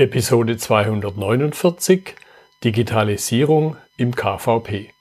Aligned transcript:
Episode 0.00 0.56
249 0.56 2.14
Digitalisierung 2.62 3.76
im 3.96 4.14
KVP. 4.14 4.92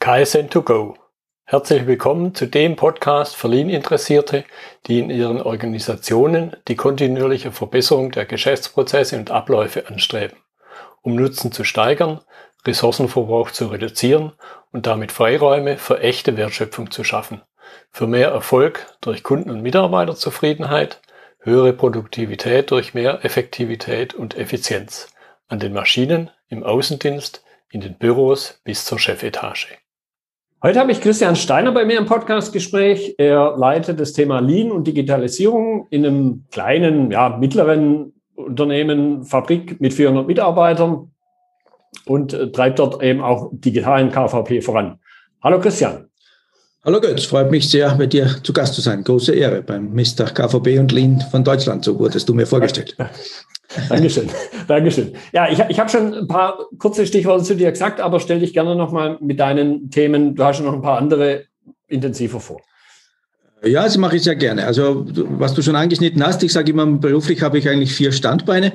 KSN2Go. 0.00 0.94
Herzlich 1.44 1.88
willkommen 1.88 2.32
zu 2.32 2.46
dem 2.46 2.76
Podcast 2.76 3.34
für 3.34 3.48
Lean-Interessierte, 3.48 4.44
die 4.86 5.00
in 5.00 5.10
ihren 5.10 5.42
Organisationen 5.42 6.54
die 6.68 6.76
kontinuierliche 6.76 7.50
Verbesserung 7.50 8.12
der 8.12 8.26
Geschäftsprozesse 8.26 9.16
und 9.16 9.32
Abläufe 9.32 9.88
anstreben, 9.88 10.38
um 11.02 11.16
Nutzen 11.16 11.50
zu 11.50 11.64
steigern, 11.64 12.20
Ressourcenverbrauch 12.64 13.50
zu 13.50 13.66
reduzieren 13.66 14.34
und 14.70 14.86
damit 14.86 15.10
Freiräume 15.10 15.78
für 15.78 15.98
echte 15.98 16.36
Wertschöpfung 16.36 16.92
zu 16.92 17.02
schaffen, 17.02 17.42
für 17.90 18.06
mehr 18.06 18.28
Erfolg 18.28 18.86
durch 19.00 19.24
Kunden- 19.24 19.50
und 19.50 19.62
Mitarbeiterzufriedenheit, 19.62 21.00
höhere 21.46 21.72
Produktivität 21.72 22.70
durch 22.72 22.92
mehr 22.92 23.24
Effektivität 23.24 24.14
und 24.14 24.36
Effizienz 24.36 25.08
an 25.48 25.60
den 25.60 25.72
Maschinen, 25.72 26.30
im 26.48 26.64
Außendienst, 26.64 27.44
in 27.70 27.80
den 27.80 27.94
Büros 27.94 28.60
bis 28.64 28.84
zur 28.84 28.98
Chefetage. 28.98 29.68
Heute 30.62 30.80
habe 30.80 30.90
ich 30.90 31.00
Christian 31.00 31.36
Steiner 31.36 31.70
bei 31.70 31.84
mir 31.84 31.98
im 31.98 32.06
Podcastgespräch. 32.06 33.14
Er 33.18 33.56
leitet 33.56 34.00
das 34.00 34.12
Thema 34.12 34.40
Lean 34.40 34.72
und 34.72 34.86
Digitalisierung 34.86 35.86
in 35.90 36.04
einem 36.04 36.44
kleinen, 36.50 37.12
ja, 37.12 37.28
mittleren 37.28 38.12
Unternehmen, 38.34 39.22
Fabrik 39.22 39.80
mit 39.80 39.94
400 39.94 40.26
Mitarbeitern 40.26 41.12
und 42.06 42.32
äh, 42.32 42.50
treibt 42.50 42.80
dort 42.80 43.02
eben 43.02 43.20
auch 43.20 43.50
digitalen 43.52 44.10
KVP 44.10 44.62
voran. 44.62 44.98
Hallo 45.42 45.60
Christian. 45.60 46.08
Hallo 46.86 47.00
Götz, 47.00 47.24
freut 47.24 47.50
mich 47.50 47.68
sehr, 47.68 47.92
bei 47.96 48.06
dir 48.06 48.28
zu 48.44 48.52
Gast 48.52 48.74
zu 48.74 48.80
sein. 48.80 49.02
Große 49.02 49.34
Ehre 49.34 49.60
beim 49.60 49.92
Mr. 49.92 50.26
KVB 50.26 50.78
und 50.78 50.92
Lean 50.92 51.20
von 51.32 51.42
Deutschland, 51.42 51.84
so 51.84 51.98
wurdest 51.98 52.28
du 52.28 52.34
mir 52.34 52.46
vorgestellt. 52.46 52.96
Dankeschön, 53.88 54.30
Dankeschön. 54.68 55.12
Ja, 55.32 55.48
ich, 55.50 55.58
ich 55.68 55.80
habe 55.80 55.90
schon 55.90 56.14
ein 56.14 56.28
paar 56.28 56.60
kurze 56.78 57.04
Stichworte 57.04 57.42
zu 57.42 57.56
dir 57.56 57.72
gesagt, 57.72 58.00
aber 58.00 58.20
stell 58.20 58.38
dich 58.38 58.52
gerne 58.52 58.76
nochmal 58.76 59.18
mit 59.20 59.40
deinen 59.40 59.90
Themen, 59.90 60.36
du 60.36 60.44
hast 60.44 60.58
schon 60.58 60.66
noch 60.66 60.74
ein 60.74 60.80
paar 60.80 60.98
andere 60.98 61.46
intensiver 61.88 62.38
vor. 62.38 62.60
Ja, 63.64 63.84
das 63.84 63.96
mache 63.96 64.16
ich 64.16 64.22
sehr 64.22 64.36
gerne. 64.36 64.66
Also 64.66 65.06
was 65.14 65.54
du 65.54 65.62
schon 65.62 65.76
angeschnitten 65.76 66.24
hast, 66.24 66.42
ich 66.42 66.52
sage 66.52 66.72
immer, 66.72 66.84
beruflich 66.86 67.40
habe 67.40 67.58
ich 67.58 67.68
eigentlich 67.68 67.94
vier 67.94 68.12
Standbeine. 68.12 68.74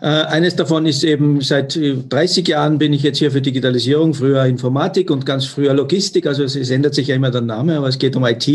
Äh, 0.00 0.06
eines 0.06 0.56
davon 0.56 0.86
ist 0.86 1.04
eben, 1.04 1.42
seit 1.42 1.78
30 1.78 2.48
Jahren 2.48 2.78
bin 2.78 2.94
ich 2.94 3.02
jetzt 3.02 3.18
hier 3.18 3.30
für 3.30 3.42
Digitalisierung, 3.42 4.14
früher 4.14 4.46
Informatik 4.46 5.10
und 5.10 5.26
ganz 5.26 5.44
früher 5.44 5.74
Logistik. 5.74 6.26
Also 6.26 6.44
es, 6.44 6.56
es 6.56 6.70
ändert 6.70 6.94
sich 6.94 7.08
ja 7.08 7.14
immer 7.14 7.30
der 7.30 7.42
Name, 7.42 7.76
aber 7.76 7.88
es 7.88 7.98
geht 7.98 8.16
um 8.16 8.24
IT. 8.24 8.48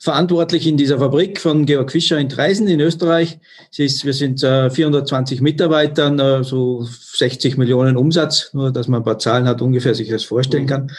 Verantwortlich 0.00 0.66
in 0.66 0.76
dieser 0.78 0.98
Fabrik 0.98 1.38
von 1.38 1.66
Georg 1.66 1.92
Fischer 1.92 2.18
in 2.18 2.30
Treisen 2.30 2.66
in 2.66 2.80
Österreich. 2.80 3.38
Ist, 3.76 4.06
wir 4.06 4.14
sind 4.14 4.42
äh, 4.42 4.70
420 4.70 5.42
Mitarbeitern, 5.42 6.18
äh, 6.18 6.44
so 6.44 6.82
60 6.82 7.58
Millionen 7.58 7.98
Umsatz, 7.98 8.50
nur 8.54 8.72
dass 8.72 8.88
man 8.88 9.02
ein 9.02 9.04
paar 9.04 9.18
Zahlen 9.18 9.46
hat, 9.46 9.60
ungefähr 9.60 9.94
sich 9.94 10.08
das 10.08 10.24
vorstellen 10.24 10.66
kann. 10.66 10.90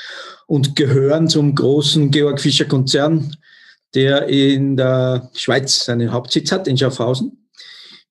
Und 0.45 0.75
gehören 0.75 1.27
zum 1.27 1.55
großen 1.55 2.11
Georg 2.11 2.39
Fischer 2.39 2.65
Konzern 2.65 3.31
der 3.95 4.27
in 4.27 4.77
der 4.77 5.29
Schweiz 5.33 5.85
seinen 5.85 6.11
Hauptsitz 6.11 6.51
hat, 6.51 6.67
in 6.67 6.77
Schaffhausen. 6.77 7.45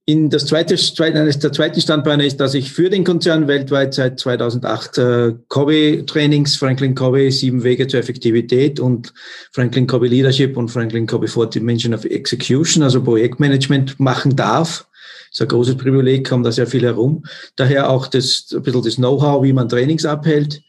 In 0.07 0.29
das 0.29 0.45
zweite, 0.45 0.77
eines 1.03 1.39
der 1.39 1.53
zweiten 1.53 1.81
Standbeine 1.81 2.27
ist, 2.27 2.39
dass 2.39 2.53
ich 2.53 2.73
für 2.73 2.91
den 2.91 3.05
Konzern 3.05 3.49
weltweit 3.49 3.95
seit 3.95 4.21
2008 4.21 4.99
äh, 4.99 5.33
Covey-Trainings, 5.49 6.57
Franklin 6.57 6.95
Covey, 6.95 7.31
sieben 7.31 7.65
Wege 7.65 7.87
zur 7.87 8.01
Effektivität 8.01 8.81
und 8.81 9.15
Franklin 9.53 9.87
Covey 9.87 10.09
Leadership 10.09 10.59
und 10.59 10.69
Franklin 10.69 11.07
Covey 11.07 11.27
Four 11.27 11.49
Dimension 11.49 11.95
of 11.95 12.05
Execution, 12.05 12.83
also 12.83 13.03
Projektmanagement 13.03 13.99
machen 13.99 14.37
darf. 14.37 14.87
Ist 15.33 15.41
ein 15.41 15.49
großes 15.49 15.77
Privileg, 15.77 16.29
kommt 16.29 16.45
da 16.45 16.53
sehr 16.53 16.67
viel 16.67 16.83
herum. 16.83 17.25
Daher 17.57 17.89
auch 17.89 18.07
das, 18.07 18.49
ein 18.55 18.63
bisschen 18.63 18.85
das 18.85 18.97
Know-how, 18.97 19.43
wie 19.43 19.55
man 19.55 19.71
Trainings 19.71 20.05
abhält. 20.05 20.61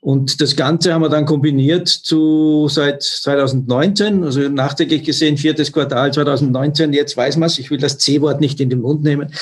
Und 0.00 0.40
das 0.40 0.54
Ganze 0.54 0.94
haben 0.94 1.02
wir 1.02 1.08
dann 1.08 1.26
kombiniert 1.26 1.88
zu 1.88 2.68
seit 2.68 3.02
2019, 3.02 4.22
also 4.22 4.40
nachträglich 4.48 5.02
gesehen, 5.02 5.36
viertes 5.36 5.72
Quartal 5.72 6.12
2019. 6.12 6.92
Jetzt 6.92 7.16
weiß 7.16 7.36
man 7.36 7.48
es, 7.48 7.58
ich 7.58 7.70
will 7.70 7.78
das 7.78 7.98
C-Wort 7.98 8.40
nicht 8.40 8.60
in 8.60 8.70
den 8.70 8.80
Mund 8.80 9.02
nehmen. 9.02 9.32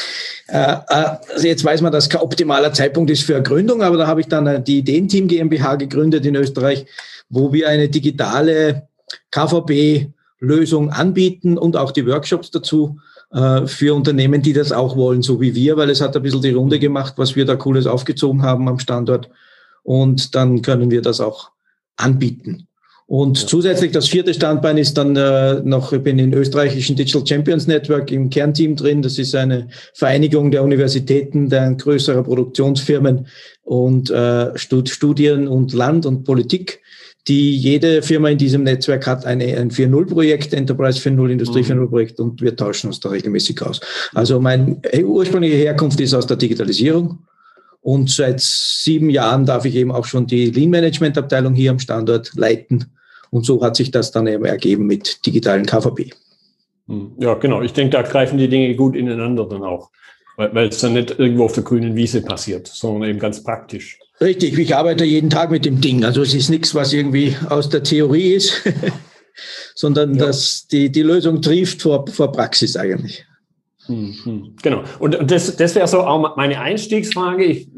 Äh, 0.48 0.76
äh, 0.88 1.16
also 1.34 1.46
jetzt 1.46 1.62
weiß 1.62 1.82
man, 1.82 1.92
dass 1.92 2.08
kein 2.08 2.22
optimaler 2.22 2.72
Zeitpunkt 2.72 3.10
ist 3.10 3.24
für 3.24 3.34
eine 3.34 3.42
Gründung, 3.42 3.82
aber 3.82 3.98
da 3.98 4.06
habe 4.06 4.22
ich 4.22 4.28
dann 4.28 4.64
die 4.64 4.78
Ideenteam 4.78 5.28
GmbH 5.28 5.74
gegründet 5.74 6.24
in 6.24 6.36
Österreich, 6.36 6.86
wo 7.28 7.52
wir 7.52 7.68
eine 7.68 7.90
digitale 7.90 8.88
KVB-Lösung 9.32 10.90
anbieten 10.90 11.58
und 11.58 11.76
auch 11.76 11.92
die 11.92 12.06
Workshops 12.06 12.50
dazu 12.50 12.98
äh, 13.30 13.66
für 13.66 13.94
Unternehmen, 13.94 14.40
die 14.40 14.54
das 14.54 14.72
auch 14.72 14.96
wollen, 14.96 15.20
so 15.20 15.38
wie 15.38 15.54
wir, 15.54 15.76
weil 15.76 15.90
es 15.90 16.00
hat 16.00 16.16
ein 16.16 16.22
bisschen 16.22 16.40
die 16.40 16.52
Runde 16.52 16.78
gemacht, 16.78 17.14
was 17.16 17.36
wir 17.36 17.44
da 17.44 17.56
Cooles 17.56 17.86
aufgezogen 17.86 18.42
haben 18.42 18.68
am 18.68 18.78
Standort 18.78 19.28
und 19.86 20.34
dann 20.34 20.62
können 20.62 20.90
wir 20.90 21.00
das 21.00 21.20
auch 21.20 21.50
anbieten. 21.96 22.66
Und 23.06 23.40
ja. 23.40 23.46
zusätzlich 23.46 23.92
das 23.92 24.08
vierte 24.08 24.34
Standbein 24.34 24.78
ist 24.78 24.98
dann 24.98 25.14
äh, 25.14 25.60
noch, 25.62 25.92
ich 25.92 26.02
bin 26.02 26.18
im 26.18 26.34
österreichischen 26.34 26.96
Digital 26.96 27.24
Champions 27.24 27.68
Network 27.68 28.10
im 28.10 28.28
Kernteam 28.28 28.74
drin. 28.74 29.00
Das 29.00 29.16
ist 29.16 29.32
eine 29.36 29.68
Vereinigung 29.94 30.50
der 30.50 30.64
Universitäten, 30.64 31.48
der 31.48 31.72
größerer 31.74 32.24
Produktionsfirmen 32.24 33.28
und 33.62 34.10
äh, 34.10 34.58
Studien 34.58 35.46
und 35.46 35.72
Land 35.72 36.04
und 36.04 36.24
Politik, 36.24 36.80
die 37.28 37.56
jede 37.56 38.02
Firma 38.02 38.28
in 38.28 38.38
diesem 38.38 38.64
Netzwerk 38.64 39.06
hat 39.06 39.24
eine, 39.24 39.56
ein 39.56 39.70
4.0-Projekt, 39.70 40.52
Enterprise 40.52 40.98
4.0, 40.98 41.30
Industrie 41.30 41.62
mhm. 41.62 41.82
4.0-Projekt 41.82 42.18
und 42.18 42.42
wir 42.42 42.56
tauschen 42.56 42.88
uns 42.88 42.98
da 42.98 43.10
regelmäßig 43.10 43.62
aus. 43.62 43.80
Also 44.14 44.40
meine 44.40 44.80
ursprüngliche 45.04 45.56
Herkunft 45.56 46.00
ist 46.00 46.12
aus 46.12 46.26
der 46.26 46.36
Digitalisierung 46.36 47.20
und 47.86 48.10
seit 48.10 48.40
sieben 48.40 49.10
Jahren 49.10 49.46
darf 49.46 49.64
ich 49.64 49.76
eben 49.76 49.92
auch 49.92 50.06
schon 50.06 50.26
die 50.26 50.50
Lean 50.50 50.70
Management 50.70 51.16
Abteilung 51.16 51.54
hier 51.54 51.70
am 51.70 51.78
Standort 51.78 52.32
leiten. 52.34 52.86
Und 53.30 53.46
so 53.46 53.62
hat 53.62 53.76
sich 53.76 53.92
das 53.92 54.10
dann 54.10 54.26
eben 54.26 54.44
ergeben 54.44 54.88
mit 54.88 55.24
digitalen 55.24 55.64
KVP. 55.64 56.10
Hm. 56.88 57.12
Ja, 57.20 57.34
genau. 57.34 57.62
Ich 57.62 57.74
denke, 57.74 57.96
da 57.96 58.02
greifen 58.02 58.38
die 58.38 58.48
Dinge 58.48 58.74
gut 58.74 58.96
ineinander 58.96 59.48
dann 59.48 59.62
auch, 59.62 59.90
weil, 60.36 60.52
weil 60.52 60.66
es 60.66 60.80
dann 60.80 60.94
nicht 60.94 61.16
irgendwo 61.16 61.44
auf 61.44 61.52
der 61.52 61.62
grünen 61.62 61.94
Wiese 61.94 62.22
passiert, 62.22 62.66
sondern 62.66 63.08
eben 63.08 63.20
ganz 63.20 63.44
praktisch. 63.44 64.00
Richtig, 64.20 64.58
ich 64.58 64.74
arbeite 64.74 65.04
jeden 65.04 65.30
Tag 65.30 65.52
mit 65.52 65.64
dem 65.64 65.80
Ding. 65.80 66.04
Also 66.04 66.22
es 66.22 66.34
ist 66.34 66.48
nichts, 66.48 66.74
was 66.74 66.92
irgendwie 66.92 67.36
aus 67.50 67.68
der 67.68 67.84
Theorie 67.84 68.32
ist, 68.32 68.64
sondern 69.76 70.16
ja. 70.16 70.26
dass 70.26 70.66
die, 70.66 70.90
die 70.90 71.02
Lösung 71.02 71.40
trifft 71.40 71.82
vor, 71.82 72.04
vor 72.08 72.32
Praxis 72.32 72.76
eigentlich. 72.76 73.24
Mhm. 73.88 74.54
Genau. 74.62 74.82
Und, 74.98 75.30
das, 75.30 75.56
das 75.56 75.74
wäre 75.74 75.86
so 75.86 76.00
auch 76.00 76.36
meine 76.36 76.60
Einstiegsfrage. 76.60 77.44
Ich 77.44 77.68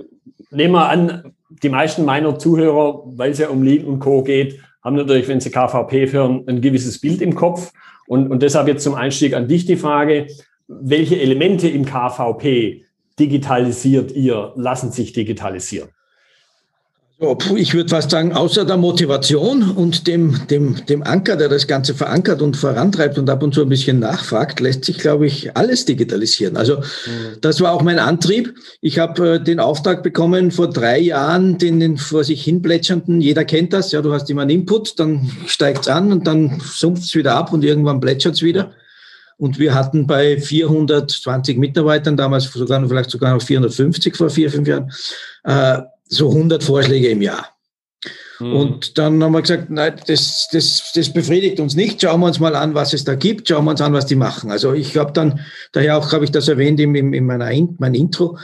nehme 0.50 0.74
mal 0.74 0.88
an, 0.88 1.34
die 1.62 1.69
meisten 1.69 2.04
meiner 2.04 2.38
Zuhörer, 2.38 3.02
weil 3.16 3.32
es 3.32 3.38
ja 3.38 3.48
um 3.48 3.62
Lean 3.62 3.84
und 3.84 4.00
Co. 4.00 4.22
geht, 4.22 4.60
haben 4.82 4.96
natürlich, 4.96 5.28
wenn 5.28 5.41
sie 5.41 5.50
KVP 5.50 6.12
hören, 6.12 6.44
ein 6.46 6.60
gewisses 6.60 7.00
Bild 7.00 7.20
im 7.20 7.34
Kopf. 7.34 7.72
Und, 8.06 8.30
und 8.30 8.42
deshalb 8.42 8.69
jetzt 8.69 8.84
zum 8.84 8.94
Einstieg 8.94 9.34
an 9.34 9.48
dich 9.48 9.66
die 9.66 9.76
Frage, 9.76 10.28
welche 10.66 11.20
Elemente 11.20 11.69
im 11.69 11.84
KVP 11.84 12.84
digitalisiert 13.19 14.12
ihr, 14.12 14.52
lassen 14.56 14.92
sich 14.92 15.12
digitalisieren? 15.12 15.90
Ich 17.56 17.74
würde 17.74 17.88
fast 17.88 18.12
sagen, 18.12 18.32
außer 18.32 18.64
der 18.64 18.76
Motivation 18.76 19.72
und 19.72 20.06
dem, 20.06 20.46
dem, 20.46 20.86
dem 20.86 21.02
Anker, 21.02 21.34
der 21.34 21.48
das 21.48 21.66
Ganze 21.66 21.92
verankert 21.92 22.40
und 22.40 22.56
vorantreibt 22.56 23.18
und 23.18 23.28
ab 23.28 23.42
und 23.42 23.52
zu 23.52 23.62
ein 23.62 23.68
bisschen 23.68 23.98
nachfragt, 23.98 24.60
lässt 24.60 24.84
sich, 24.84 24.98
glaube 24.98 25.26
ich, 25.26 25.56
alles 25.56 25.84
digitalisieren. 25.84 26.56
Also 26.56 26.76
mhm. 26.76 27.40
das 27.40 27.60
war 27.60 27.72
auch 27.72 27.82
mein 27.82 27.98
Antrieb. 27.98 28.54
Ich 28.80 29.00
habe 29.00 29.34
äh, 29.34 29.42
den 29.42 29.58
Auftrag 29.58 30.04
bekommen 30.04 30.52
vor 30.52 30.70
drei 30.70 31.00
Jahren, 31.00 31.58
den, 31.58 31.80
den 31.80 31.96
vor 31.96 32.22
sich 32.22 32.44
hin 32.44 32.62
plätschernden, 32.62 33.20
jeder 33.20 33.44
kennt 33.44 33.72
das, 33.72 33.90
ja, 33.90 34.00
du 34.00 34.12
hast 34.12 34.30
immer 34.30 34.42
einen 34.42 34.50
Input, 34.50 35.00
dann 35.00 35.28
steigt's 35.46 35.88
an 35.88 36.12
und 36.12 36.24
dann 36.24 36.62
sumpft's 36.64 37.16
wieder 37.16 37.34
ab 37.34 37.52
und 37.52 37.64
irgendwann 37.64 37.98
plätschert's 37.98 38.42
wieder. 38.42 38.70
Und 39.38 39.58
wir 39.58 39.74
hatten 39.74 40.06
bei 40.06 40.40
420 40.40 41.58
Mitarbeitern, 41.58 42.16
damals 42.16 42.44
sogar 42.44 42.86
vielleicht 42.88 43.10
sogar 43.10 43.34
noch 43.34 43.42
450 43.42 44.14
vor 44.14 44.31
vier, 44.31 44.50
fünf 44.50 44.69
Jahren, 44.69 44.93
äh, 45.43 45.82
so 46.08 46.28
100 46.31 46.62
Vorschläge 46.64 47.08
im 47.08 47.22
Jahr. 47.22 47.49
Mhm. 48.40 48.55
Und 48.55 48.99
dann 48.99 49.22
haben 49.22 49.32
wir 49.32 49.43
gesagt, 49.43 49.70
nein, 49.70 49.94
das, 50.06 50.49
das, 50.52 50.93
das 50.94 51.12
befriedigt 51.12 51.60
uns 51.60 51.75
nicht. 51.75 52.00
Schauen 52.00 52.20
wir 52.20 52.26
uns 52.26 52.40
mal 52.40 52.55
an, 52.55 52.75
was 52.75 52.93
es 52.93 53.05
da 53.05 53.14
gibt. 53.14 53.49
Schauen 53.49 53.64
wir 53.64 53.72
uns 53.72 53.81
an, 53.81 53.93
was 53.93 54.06
die 54.06 54.16
machen. 54.16 54.50
Also 54.50 54.72
ich 54.72 54.96
habe 54.96 55.12
dann, 55.12 55.40
daher 55.72 55.99
auch 55.99 56.12
habe 56.12 56.25
ich 56.25 56.31
das 56.31 56.49
erwähnt 56.49 56.81
in, 56.81 56.94
in 56.94 57.26
meiner 57.26 57.50
in, 57.50 57.76
mein 57.78 57.94
Intro, 57.94 58.38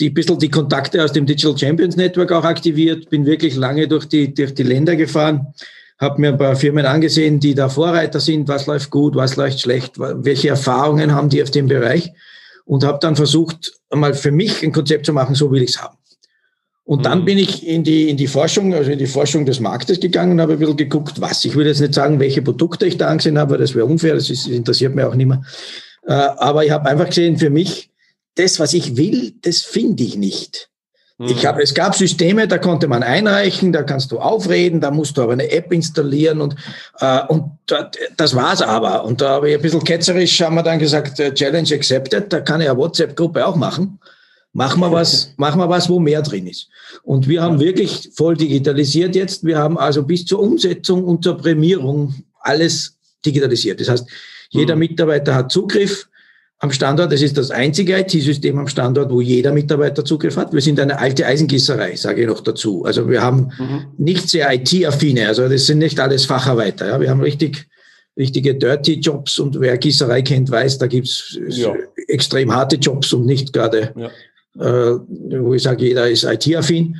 die 0.00 0.10
bisschen 0.10 0.38
die 0.38 0.50
Kontakte 0.50 1.02
aus 1.02 1.12
dem 1.12 1.26
Digital 1.26 1.58
Champions 1.58 1.96
Network 1.96 2.30
auch 2.30 2.44
aktiviert, 2.44 3.10
bin 3.10 3.26
wirklich 3.26 3.56
lange 3.56 3.88
durch 3.88 4.06
die, 4.06 4.32
durch 4.32 4.54
die 4.54 4.62
Länder 4.62 4.94
gefahren, 4.94 5.48
habe 5.98 6.20
mir 6.20 6.28
ein 6.28 6.38
paar 6.38 6.54
Firmen 6.54 6.86
angesehen, 6.86 7.40
die 7.40 7.54
da 7.54 7.68
Vorreiter 7.68 8.20
sind, 8.20 8.46
was 8.46 8.66
läuft 8.66 8.90
gut, 8.90 9.16
was 9.16 9.34
läuft 9.34 9.60
schlecht, 9.60 9.98
welche 9.98 10.50
Erfahrungen 10.50 11.12
haben 11.12 11.30
die 11.30 11.42
auf 11.42 11.50
dem 11.50 11.66
Bereich 11.66 12.12
und 12.64 12.84
habe 12.84 12.98
dann 13.00 13.16
versucht, 13.16 13.72
mal 13.92 14.14
für 14.14 14.30
mich 14.30 14.62
ein 14.62 14.72
Konzept 14.72 15.06
zu 15.06 15.12
machen, 15.12 15.34
so 15.34 15.50
will 15.50 15.62
ich 15.62 15.70
es 15.70 15.82
haben. 15.82 15.97
Und 16.88 17.04
dann 17.04 17.20
mhm. 17.20 17.24
bin 17.26 17.36
ich 17.36 17.66
in 17.66 17.84
die, 17.84 18.08
in 18.08 18.16
die 18.16 18.26
Forschung, 18.26 18.72
also 18.72 18.90
in 18.90 18.98
die 18.98 19.06
Forschung 19.06 19.44
des 19.44 19.60
Marktes 19.60 20.00
gegangen 20.00 20.32
und 20.32 20.40
habe 20.40 20.54
ein 20.54 20.58
bisschen 20.58 20.78
geguckt, 20.78 21.20
was. 21.20 21.44
Ich 21.44 21.54
will 21.54 21.66
jetzt 21.66 21.80
nicht 21.80 21.92
sagen, 21.92 22.18
welche 22.18 22.40
Produkte 22.40 22.86
ich 22.86 22.96
da 22.96 23.08
angesehen 23.08 23.36
habe, 23.38 23.58
das 23.58 23.74
wäre 23.74 23.84
unfair, 23.84 24.14
das, 24.14 24.30
ist, 24.30 24.46
das 24.46 24.52
interessiert 24.52 24.94
mich 24.94 25.04
auch 25.04 25.14
nicht 25.14 25.26
mehr. 25.26 25.42
Äh, 26.06 26.14
aber 26.14 26.64
ich 26.64 26.70
habe 26.70 26.88
einfach 26.88 27.08
gesehen, 27.08 27.36
für 27.36 27.50
mich 27.50 27.90
das, 28.36 28.58
was 28.58 28.72
ich 28.72 28.96
will, 28.96 29.34
das 29.42 29.58
finde 29.58 30.02
ich 30.02 30.16
nicht. 30.16 30.70
Ich 31.20 31.44
habe, 31.44 31.62
es 31.62 31.74
gab 31.74 31.94
Systeme, 31.94 32.48
da 32.48 32.56
konnte 32.56 32.88
man 32.88 33.02
einreichen, 33.02 33.70
da 33.70 33.82
kannst 33.82 34.10
du 34.12 34.20
aufreden, 34.20 34.80
da 34.80 34.90
musst 34.90 35.18
du 35.18 35.22
aber 35.22 35.32
eine 35.32 35.50
App 35.50 35.70
installieren 35.70 36.40
und, 36.40 36.54
äh, 37.00 37.20
und 37.26 37.50
da, 37.66 37.90
das 38.16 38.34
war's 38.34 38.62
aber. 38.62 39.04
Und 39.04 39.20
da 39.20 39.30
habe 39.30 39.50
ich 39.50 39.56
ein 39.56 39.60
bisschen 39.60 39.84
ketzerisch, 39.84 40.40
haben 40.40 40.54
wir 40.54 40.62
dann 40.62 40.78
gesagt, 40.78 41.20
äh, 41.20 41.34
Challenge 41.34 41.68
accepted, 41.74 42.32
da 42.32 42.40
kann 42.40 42.62
ich 42.62 42.70
eine 42.70 42.78
WhatsApp-Gruppe 42.78 43.46
auch 43.46 43.56
machen. 43.56 43.98
Machen 44.52 44.80
wir 44.80 44.90
was, 44.90 45.34
machen 45.36 45.60
wir 45.60 45.68
was, 45.68 45.88
wo 45.88 45.98
mehr 45.98 46.22
drin 46.22 46.46
ist. 46.46 46.68
Und 47.02 47.28
wir 47.28 47.42
haben 47.42 47.60
wirklich 47.60 48.10
voll 48.14 48.36
digitalisiert 48.36 49.14
jetzt. 49.14 49.44
Wir 49.44 49.58
haben 49.58 49.78
also 49.78 50.02
bis 50.02 50.24
zur 50.24 50.40
Umsetzung 50.40 51.04
und 51.04 51.22
zur 51.22 51.36
Prämierung 51.36 52.14
alles 52.40 52.96
digitalisiert. 53.24 53.80
Das 53.80 53.88
heißt, 53.88 54.08
jeder 54.50 54.74
mhm. 54.74 54.80
Mitarbeiter 54.80 55.34
hat 55.34 55.52
Zugriff 55.52 56.08
am 56.58 56.72
Standort. 56.72 57.12
Es 57.12 57.22
ist 57.22 57.36
das 57.36 57.50
einzige 57.50 57.98
IT-System 57.98 58.58
am 58.58 58.68
Standort, 58.68 59.10
wo 59.10 59.20
jeder 59.20 59.52
Mitarbeiter 59.52 60.04
Zugriff 60.04 60.36
hat. 60.36 60.52
Wir 60.52 60.60
sind 60.60 60.80
eine 60.80 60.98
alte 60.98 61.26
Eisengießerei, 61.26 61.96
sage 61.96 62.22
ich 62.22 62.26
noch 62.26 62.40
dazu. 62.40 62.84
Also 62.84 63.08
wir 63.08 63.22
haben 63.22 63.52
mhm. 63.58 63.86
nicht 63.96 64.28
sehr 64.28 64.52
IT-affine, 64.52 65.28
also 65.28 65.48
das 65.48 65.66
sind 65.66 65.78
nicht 65.78 66.00
alles 66.00 66.24
Facharbeiter. 66.24 66.88
Ja. 66.88 67.00
Wir 67.00 67.10
haben 67.10 67.20
richtig 67.20 67.68
richtige 68.16 68.56
Dirty-Jobs 68.56 69.38
und 69.38 69.60
wer 69.60 69.78
Gießerei 69.78 70.22
kennt, 70.22 70.50
weiß, 70.50 70.78
da 70.78 70.88
gibt's 70.88 71.38
ja. 71.50 71.72
extrem 72.08 72.52
harte 72.52 72.74
Jobs 72.74 73.12
und 73.12 73.24
nicht 73.24 73.52
gerade, 73.52 73.92
ja. 73.96 74.10
Äh, 74.58 75.40
wo 75.40 75.54
ich 75.54 75.62
sage, 75.62 75.84
jeder 75.84 76.08
ist 76.08 76.24
IT-affin. 76.24 76.96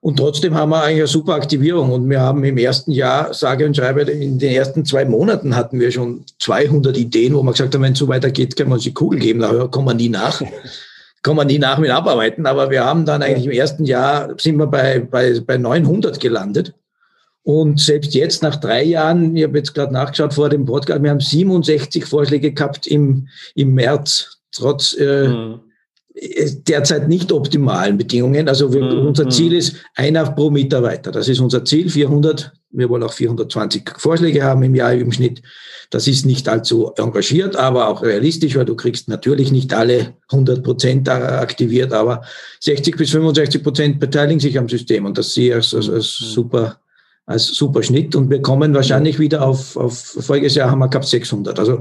Und 0.00 0.16
trotzdem 0.16 0.54
haben 0.54 0.70
wir 0.70 0.82
eigentlich 0.82 0.98
eine 0.98 1.06
super 1.08 1.34
Aktivierung. 1.34 1.90
Und 1.90 2.08
wir 2.08 2.20
haben 2.20 2.44
im 2.44 2.56
ersten 2.56 2.92
Jahr, 2.92 3.34
sage 3.34 3.66
und 3.66 3.76
schreibe, 3.76 4.02
in 4.02 4.38
den 4.38 4.52
ersten 4.52 4.84
zwei 4.84 5.04
Monaten 5.04 5.56
hatten 5.56 5.80
wir 5.80 5.90
schon 5.90 6.24
200 6.38 6.96
Ideen, 6.96 7.34
wo 7.34 7.42
wir 7.42 7.50
gesagt 7.50 7.74
haben, 7.74 7.82
wenn 7.82 7.94
es 7.94 7.98
so 7.98 8.06
weitergeht, 8.06 8.56
können 8.56 8.70
wir 8.70 8.74
uns 8.74 8.84
die 8.84 8.94
Kugel 8.94 9.18
geben. 9.18 9.40
Da 9.40 9.66
kommen 9.66 9.88
wir 9.88 9.94
nie 9.94 10.08
nach. 10.08 10.40
kommen 11.22 11.38
wir 11.38 11.44
nie 11.44 11.58
nach 11.58 11.78
mit 11.78 11.90
Abarbeiten. 11.90 12.46
Aber 12.46 12.70
wir 12.70 12.84
haben 12.84 13.04
dann 13.06 13.22
eigentlich 13.22 13.46
im 13.46 13.52
ersten 13.52 13.84
Jahr, 13.84 14.34
sind 14.38 14.56
wir 14.56 14.68
bei, 14.68 15.00
bei, 15.00 15.40
bei 15.40 15.58
900 15.58 16.20
gelandet. 16.20 16.74
Und 17.42 17.80
selbst 17.80 18.14
jetzt 18.14 18.42
nach 18.42 18.56
drei 18.56 18.84
Jahren, 18.84 19.34
ich 19.34 19.42
habe 19.42 19.58
jetzt 19.58 19.74
gerade 19.74 19.92
nachgeschaut 19.92 20.34
vor 20.34 20.50
dem 20.50 20.66
Podcast, 20.66 21.02
wir 21.02 21.10
haben 21.10 21.20
67 21.20 22.04
Vorschläge 22.04 22.52
gehabt 22.52 22.86
im, 22.86 23.28
im 23.54 23.72
März, 23.74 24.38
trotz 24.52 24.92
äh, 24.98 25.28
mhm 25.28 25.60
derzeit 26.68 27.08
nicht 27.08 27.32
optimalen 27.32 27.96
Bedingungen. 27.96 28.48
Also 28.48 28.72
wir, 28.72 28.82
mhm. 28.82 29.06
unser 29.06 29.28
Ziel 29.28 29.52
ist 29.52 29.76
einer 29.94 30.30
pro 30.30 30.50
Mitarbeiter. 30.50 31.12
Das 31.12 31.28
ist 31.28 31.40
unser 31.40 31.64
Ziel, 31.64 31.88
400. 31.88 32.52
Wir 32.70 32.88
wollen 32.88 33.02
auch 33.02 33.12
420 33.12 33.90
Vorschläge 33.96 34.42
haben 34.42 34.62
im 34.62 34.74
Jahr 34.74 34.92
im 34.92 35.12
Schnitt. 35.12 35.42
Das 35.90 36.06
ist 36.06 36.26
nicht 36.26 36.48
allzu 36.48 36.92
engagiert, 36.96 37.56
aber 37.56 37.88
auch 37.88 38.02
realistisch, 38.02 38.56
weil 38.56 38.66
du 38.66 38.76
kriegst 38.76 39.08
natürlich 39.08 39.52
nicht 39.52 39.72
alle 39.72 40.14
100 40.30 40.62
Prozent 40.62 41.08
aktiviert, 41.08 41.92
aber 41.92 42.22
60 42.60 42.96
bis 42.96 43.10
65 43.10 43.62
Prozent 43.62 44.00
beteiligen 44.00 44.40
sich 44.40 44.58
am 44.58 44.68
System 44.68 45.06
und 45.06 45.16
das 45.16 45.32
sehe 45.32 45.48
ich 45.48 45.54
als, 45.54 45.74
als, 45.74 45.88
als 45.88 46.20
mhm. 46.20 46.26
super 46.26 46.80
als 47.28 47.48
super 47.48 47.82
Schnitt 47.82 48.16
und 48.16 48.30
wir 48.30 48.40
kommen 48.40 48.72
wahrscheinlich 48.72 49.18
wieder 49.18 49.46
auf, 49.46 49.76
auf 49.76 49.98
voriges 49.98 50.54
Jahr 50.54 50.70
haben 50.70 50.78
wir 50.78 50.88
gehabt 50.88 51.04
600. 51.04 51.58
Also 51.58 51.78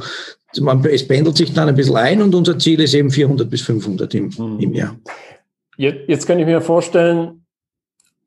man, 0.59 0.83
es 0.83 1.07
pendelt 1.07 1.37
sich 1.37 1.53
dann 1.53 1.69
ein 1.69 1.75
bisschen 1.75 1.95
ein 1.95 2.21
und 2.21 2.35
unser 2.35 2.59
Ziel 2.59 2.81
ist 2.81 2.93
eben 2.93 3.09
400 3.09 3.49
bis 3.49 3.61
500 3.61 4.13
im, 4.13 4.25
mhm. 4.37 4.59
im 4.59 4.73
Jahr. 4.73 4.97
Jetzt, 5.77 6.09
jetzt 6.09 6.27
kann 6.27 6.39
ich 6.39 6.45
mir 6.45 6.59
vorstellen, 6.59 7.45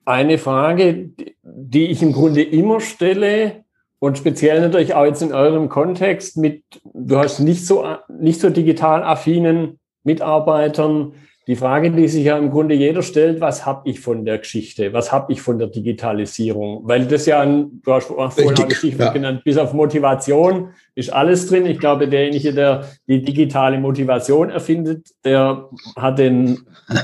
eine 0.07 0.39
Frage, 0.39 1.11
die 1.43 1.89
ich 1.89 2.01
im 2.01 2.13
Grunde 2.13 2.43
immer 2.43 2.81
stelle 2.81 3.65
und 3.99 4.17
speziell 4.17 4.63
natürlich 4.63 4.95
auch 4.95 5.05
jetzt 5.05 5.21
in 5.21 5.35
eurem 5.35 5.69
Kontext 5.69 6.39
mit, 6.39 6.63
du 6.95 7.19
hast 7.19 7.39
nicht 7.41 7.67
so, 7.67 7.85
nicht 8.09 8.41
so 8.41 8.49
digital 8.49 9.03
affinen 9.03 9.79
Mitarbeitern, 10.05 11.13
die 11.51 11.57
Frage, 11.57 11.91
die 11.91 12.07
sich 12.07 12.27
ja 12.27 12.39
im 12.39 12.53
Grunde 12.53 12.77
jeder 12.77 13.03
stellt, 13.03 13.41
was 13.41 13.67
habe 13.67 13.91
ich 13.91 13.99
von 13.99 14.25
der 14.25 14.39
Geschichte? 14.39 14.93
Was 14.93 15.11
habe 15.11 15.33
ich 15.33 15.43
von 15.43 15.59
der 15.59 15.67
Digitalisierung? 15.67 16.83
Weil 16.85 17.07
das 17.07 17.27
ja, 17.27 17.41
ein, 17.41 17.83
du 17.83 17.93
hast 17.93 18.07
vorhin 18.07 18.55
auch 18.55 18.71
Stichwort 18.71 19.09
ja. 19.09 19.13
genannt, 19.13 19.43
bis 19.43 19.59
auf 19.59 19.73
Motivation 19.73 20.69
ist 20.95 21.13
alles 21.13 21.49
drin. 21.49 21.67
Ich 21.67 21.81
glaube, 21.81 22.07
derjenige, 22.07 22.55
der 22.55 22.85
die 23.09 23.21
digitale 23.23 23.81
Motivation 23.81 24.49
erfindet, 24.49 25.09
der 25.25 25.69
hat 25.97 26.21
den 26.21 26.61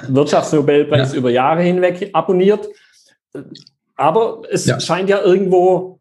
Wirtschaftsnobelpreis 0.07 1.15
ja. 1.15 1.19
über 1.19 1.31
Jahre 1.31 1.63
hinweg 1.63 2.11
abonniert. 2.13 2.69
Aber 3.97 4.43
es 4.49 4.65
ja. 4.67 4.79
scheint 4.79 5.11
ja 5.11 5.23
irgendwo 5.23 5.99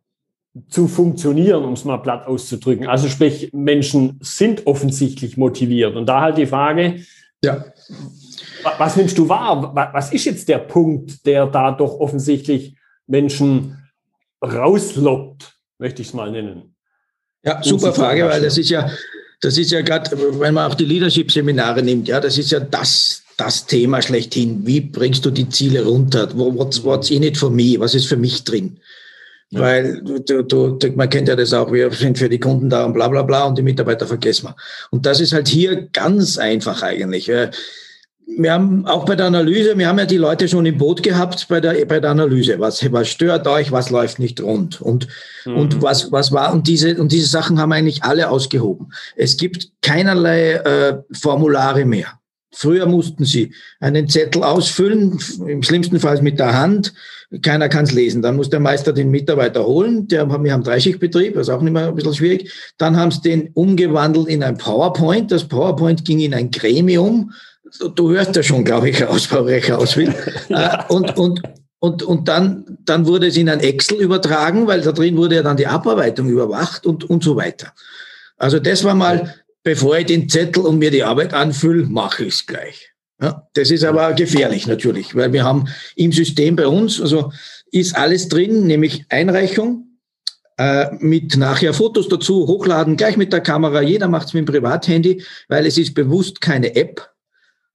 zu 0.70 0.88
funktionieren, 0.88 1.66
um 1.66 1.74
es 1.74 1.84
mal 1.84 1.98
platt 1.98 2.28
auszudrücken. 2.28 2.86
Also 2.86 3.08
sprich, 3.08 3.50
Menschen 3.54 4.20
sind 4.22 4.68
offensichtlich 4.68 5.36
motiviert. 5.36 5.96
Und 5.96 6.06
da 6.06 6.22
halt 6.22 6.38
die 6.38 6.46
Frage, 6.46 7.00
ja. 7.44 7.66
Was 8.78 8.96
nimmst 8.96 9.18
du 9.18 9.30
wahr? 9.30 9.74
Was 9.94 10.12
ist 10.12 10.26
jetzt 10.26 10.48
der 10.50 10.60
Punkt, 10.60 11.26
der 11.26 11.48
da 11.48 11.72
doch 11.72 12.00
offensichtlich 12.00 12.76
Menschen 13.08 13.78
rauslockt, 14.44 15.54
möchte 15.78 16.02
ich 16.02 16.10
es 16.10 16.14
mal 16.14 16.32
nennen? 16.32 16.76
Ja, 17.44 17.62
super 17.62 17.94
Frage, 17.94 18.26
weil 18.28 18.42
das 18.42 18.58
ist 18.58 18.70
ja, 18.70 18.90
das 19.42 19.58
ist 19.58 19.72
ja 19.72 19.82
gerade, 19.82 20.12
wenn 20.40 20.54
man 20.54 20.72
auch 20.72 20.76
die 20.76 20.86
Leadership-Seminare 20.86 21.84
nimmt, 21.84 22.08
ja, 22.08 22.20
das 22.20 22.38
ist 22.38 22.52
ja 22.52 22.60
das, 22.60 23.24
das 23.38 23.68
Thema 23.68 24.02
schlechthin. 24.02 24.66
Wie 24.66 24.82
bringst 24.82 25.26
du 25.26 25.32
die 25.32 25.48
Ziele 25.50 25.86
runter? 25.86 26.30
What's, 26.34 26.84
what's 26.84 27.12
in 27.12 27.24
it 27.24 27.38
for 27.38 27.52
me? 27.52 27.76
Was 27.78 27.94
ist 27.94 28.08
für 28.08 28.18
mich 28.18 28.44
drin? 28.44 28.80
Ja. 29.52 29.60
Weil 29.60 30.02
du, 30.02 30.42
du, 30.44 30.80
man 30.96 31.10
kennt 31.10 31.28
ja 31.28 31.36
das 31.36 31.54
auch, 31.54 31.72
wir 31.72 31.92
sind 31.92 32.18
für 32.18 32.30
die 32.30 32.40
Kunden 32.40 32.70
da 32.70 32.86
und 32.86 32.94
bla 32.94 33.08
bla 33.08 33.22
bla 33.22 33.46
und 33.46 33.58
die 33.58 33.64
Mitarbeiter 33.64 34.08
vergessen 34.08 34.48
wir. 34.48 34.56
Und 34.90 35.06
das 35.06 35.20
ist 35.20 35.34
halt 35.34 35.48
hier 35.48 35.88
ganz 35.94 36.38
einfach 36.38 36.82
eigentlich 36.82 37.32
wir 38.28 38.52
haben 38.52 38.86
auch 38.86 39.06
bei 39.06 39.16
der 39.16 39.28
Analyse, 39.28 39.78
wir 39.78 39.88
haben 39.88 40.00
ja 40.00 40.06
die 40.06 40.18
Leute 40.18 40.48
schon 40.48 40.66
im 40.66 40.78
Boot 40.78 41.04
gehabt 41.04 41.48
bei 41.48 41.62
der, 41.62 41.86
bei 41.86 42.00
der 42.00 42.12
Analyse. 42.12 42.60
Was, 42.60 42.92
was 42.92 43.08
stört 43.08 43.48
euch? 43.48 43.72
Was 43.72 43.90
läuft 43.90 44.20
nicht 44.20 44.42
rund? 44.42 44.82
Und, 44.82 45.08
mhm. 45.46 45.58
und 45.58 45.82
was, 45.82 46.12
was 46.12 46.32
war? 46.32 46.52
Und 46.54 46.68
diese, 46.68 47.00
und 47.00 47.12
diese 47.12 47.28
Sachen 47.28 47.60
haben 47.60 47.72
eigentlich 47.72 48.04
alle 48.04 48.30
ausgehoben. 48.30 48.92
Es 49.16 49.38
gibt 49.38 49.70
keinerlei 49.82 50.54
äh, 50.54 50.98
Formulare 51.12 51.86
mehr. 51.86 52.08
Früher 52.52 52.86
mussten 52.86 53.26
sie 53.26 53.54
einen 53.80 54.08
Zettel 54.08 54.44
ausfüllen, 54.44 55.20
im 55.46 55.62
schlimmsten 55.62 56.00
Fall 56.00 56.22
mit 56.22 56.40
der 56.40 56.58
Hand. 56.58 56.94
Keiner 57.42 57.68
kann 57.68 57.84
es 57.84 57.92
lesen. 57.92 58.22
Dann 58.22 58.38
muss 58.38 58.50
der 58.50 58.62
Meister 58.62 58.94
den 58.94 59.12
Mitarbeiter 59.12 59.66
holen. 59.66 60.08
Der, 60.08 60.28
wir 60.30 60.54
haben 60.54 60.64
Dreischichtbetrieb, 60.64 61.34
das 61.34 61.50
ist 61.50 61.54
auch 61.54 61.62
nicht 61.62 61.74
mehr 61.74 61.90
ein 61.90 61.96
bisschen 61.96 62.14
schwierig. 62.14 62.52
Dann 62.78 62.96
haben 62.96 63.12
sie 63.12 63.22
den 63.22 63.50
umgewandelt 63.54 64.30
in 64.30 64.42
ein 64.42 64.58
PowerPoint. 64.58 65.32
Das 65.32 65.48
PowerPoint 65.48 66.06
ging 66.06 66.20
in 66.20 66.34
ein 66.34 66.50
Gremium 66.50 67.34
du 67.96 68.12
hörst 68.12 68.36
ja 68.36 68.44
schon, 68.44 68.64
glaube 68.64 68.90
ich, 68.90 69.02
raus, 69.04 69.28
warum 69.32 69.50
ich 69.50 69.72
raus 69.72 69.98
will. 69.98 70.14
ja. 70.50 70.86
und, 70.88 71.18
und, 71.18 71.42
und, 71.80 72.04
und 72.04 72.28
dann, 72.28 72.78
dann 72.86 73.06
wurde 73.06 73.28
es 73.28 73.38
in 73.38 73.50
ein 73.50 73.60
Excel 73.60 74.00
übertragen, 74.00 74.68
weil 74.68 74.82
da 74.82 74.92
drin 74.92 75.18
wurde 75.18 75.36
ja 75.36 75.44
dann 75.44 75.58
die 75.58 75.68
Abarbeitung 75.68 76.30
überwacht 76.30 76.86
und, 76.86 77.10
und 77.10 77.24
so 77.24 77.36
weiter. 77.36 77.74
Also 78.38 78.60
das 78.60 78.84
war 78.84 78.96
mal, 78.96 79.36
bevor 79.64 79.98
ich 79.98 80.08
den 80.08 80.30
Zettel 80.30 80.66
und 80.66 80.80
mir 80.80 80.92
die 80.92 81.04
Arbeit 81.04 81.34
anfülle, 81.34 81.86
mache 81.86 82.26
ich 82.26 82.36
es 82.36 82.46
gleich. 82.46 82.92
Ja, 83.22 83.48
das 83.54 83.72
ist 83.72 83.86
aber 83.86 84.14
gefährlich 84.14 84.68
natürlich, 84.68 85.16
weil 85.16 85.32
wir 85.32 85.46
haben 85.46 85.70
im 85.96 86.12
System 86.12 86.58
bei 86.58 86.68
uns, 86.68 87.00
also 87.00 87.32
ist 87.72 87.96
alles 87.96 88.28
drin, 88.28 88.68
nämlich 88.68 89.06
Einreichung, 89.10 90.00
äh, 90.58 90.88
mit 91.00 91.38
nachher 91.38 91.74
Fotos 91.74 92.10
dazu, 92.10 92.48
hochladen, 92.48 92.98
gleich 92.98 93.18
mit 93.18 93.32
der 93.32 93.42
Kamera. 93.42 93.82
Jeder 93.82 94.08
macht 94.08 94.28
es 94.28 94.34
mit 94.34 94.48
dem 94.48 94.54
Privathandy, 94.54 95.24
weil 95.48 95.66
es 95.66 95.78
ist 95.78 95.94
bewusst 95.94 96.42
keine 96.42 96.76
App. 96.76 97.10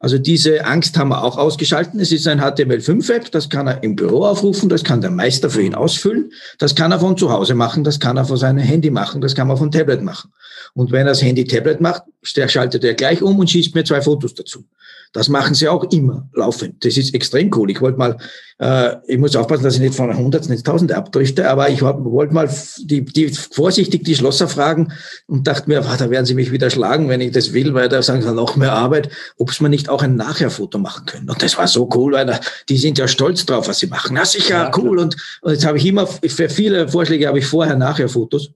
Also 0.02 0.16
diese 0.16 0.64
Angst 0.64 0.96
haben 0.96 1.10
wir 1.10 1.22
auch 1.22 1.36
ausgeschalten. 1.36 2.00
Es 2.00 2.10
ist 2.10 2.26
ein 2.26 2.40
HTML5-App, 2.40 3.30
das 3.30 3.50
kann 3.50 3.66
er 3.66 3.82
im 3.82 3.96
Büro 3.96 4.24
aufrufen, 4.24 4.70
das 4.70 4.82
kann 4.82 5.02
der 5.02 5.10
Meister 5.10 5.50
für 5.50 5.60
ihn 5.60 5.74
ausfüllen, 5.74 6.32
das 6.58 6.74
kann 6.74 6.90
er 6.90 7.00
von 7.00 7.18
zu 7.18 7.30
Hause 7.30 7.54
machen, 7.54 7.84
das 7.84 8.00
kann 8.00 8.16
er 8.16 8.24
von 8.24 8.38
seinem 8.38 8.60
Handy 8.60 8.90
machen, 8.90 9.20
das 9.20 9.34
kann 9.34 9.46
man 9.46 9.58
von 9.58 9.70
Tablet 9.70 10.00
machen. 10.00 10.32
Und 10.72 10.90
wenn 10.90 11.00
er 11.00 11.10
das 11.10 11.22
Handy-Tablet 11.22 11.82
macht, 11.82 12.04
schaltet 12.22 12.82
er 12.82 12.94
gleich 12.94 13.20
um 13.20 13.38
und 13.38 13.50
schießt 13.50 13.74
mir 13.74 13.84
zwei 13.84 14.00
Fotos 14.00 14.34
dazu. 14.34 14.64
Das 15.12 15.28
machen 15.28 15.54
sie 15.54 15.68
auch 15.68 15.84
immer 15.90 16.28
laufend. 16.34 16.84
Das 16.84 16.96
ist 16.96 17.14
extrem 17.14 17.50
cool. 17.56 17.68
Ich 17.70 17.80
wollte 17.80 17.98
mal, 17.98 18.16
äh, 18.58 18.94
ich 19.08 19.18
muss 19.18 19.34
aufpassen, 19.34 19.64
dass 19.64 19.74
ich 19.74 19.80
nicht 19.80 19.96
von 19.96 20.16
Hunderten 20.16 20.52
ins 20.52 20.62
Tausende 20.62 20.96
abdrifte, 20.96 21.50
aber 21.50 21.68
ich 21.68 21.82
wollte 21.82 22.32
mal 22.32 22.48
die, 22.78 23.04
die 23.04 23.28
vorsichtig 23.28 24.04
die 24.04 24.14
Schlosser 24.14 24.46
fragen 24.46 24.92
und 25.26 25.48
dachte 25.48 25.68
mir, 25.68 25.84
ach, 25.84 25.96
da 25.96 26.10
werden 26.10 26.26
sie 26.26 26.34
mich 26.34 26.52
wieder 26.52 26.70
schlagen, 26.70 27.08
wenn 27.08 27.20
ich 27.20 27.32
das 27.32 27.52
will, 27.52 27.74
weil 27.74 27.88
da 27.88 28.02
sagen 28.02 28.22
sie 28.22 28.32
noch 28.32 28.54
mehr 28.54 28.72
Arbeit, 28.72 29.10
ob 29.36 29.50
es 29.50 29.60
mir 29.60 29.68
nicht 29.68 29.88
auch 29.88 30.02
ein 30.02 30.14
Nachherfoto 30.14 30.78
machen 30.78 31.06
können. 31.06 31.28
Und 31.28 31.42
das 31.42 31.58
war 31.58 31.66
so 31.66 31.88
cool, 31.94 32.12
weil 32.12 32.26
da, 32.26 32.38
die 32.68 32.78
sind 32.78 32.96
ja 32.96 33.08
stolz 33.08 33.44
drauf, 33.44 33.66
was 33.66 33.80
sie 33.80 33.88
machen. 33.88 34.14
Na 34.14 34.24
sicher, 34.24 34.64
ja, 34.64 34.72
cool. 34.76 35.00
Und, 35.00 35.16
und 35.40 35.52
jetzt 35.52 35.66
habe 35.66 35.78
ich 35.78 35.86
immer, 35.86 36.06
für 36.06 36.48
viele 36.48 36.88
Vorschläge 36.88 37.26
habe 37.26 37.40
ich 37.40 37.46
vorher 37.46 37.74
Nachher-Fotos. 37.74 38.52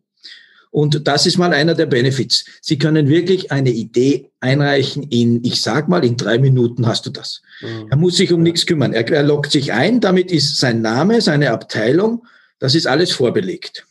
Und 0.75 1.07
das 1.07 1.25
ist 1.25 1.38
mal 1.38 1.52
einer 1.52 1.76
der 1.76 1.87
Benefits. 1.87 2.47
Sie 2.61 2.78
können 2.78 3.07
wirklich 3.07 3.52
eine 3.52 3.71
Idee 3.71 4.33
einreichen 4.40 5.04
in, 5.04 5.45
ich 5.45 5.62
sag 5.62 5.88
mal, 5.88 6.04
in 6.04 6.16
drei 6.16 6.38
Minuten 6.38 6.88
hast 6.88 7.07
du 7.07 7.11
das. 7.11 7.43
Mhm. 7.61 7.87
Er 7.90 7.97
muss 7.97 8.16
sich 8.16 8.33
um 8.33 8.43
nichts 8.43 8.66
kümmern. 8.66 8.93
Er, 8.93 9.09
er 9.09 9.23
loggt 9.23 9.52
sich 9.52 9.73
ein, 9.73 10.00
damit 10.00 10.33
ist 10.33 10.59
sein 10.59 10.83
Name, 10.83 11.21
seine 11.21 11.52
Abteilung, 11.52 12.26
das 12.59 12.75
ist 12.75 12.88
alles 12.88 13.12
vorbelegt. 13.12 13.87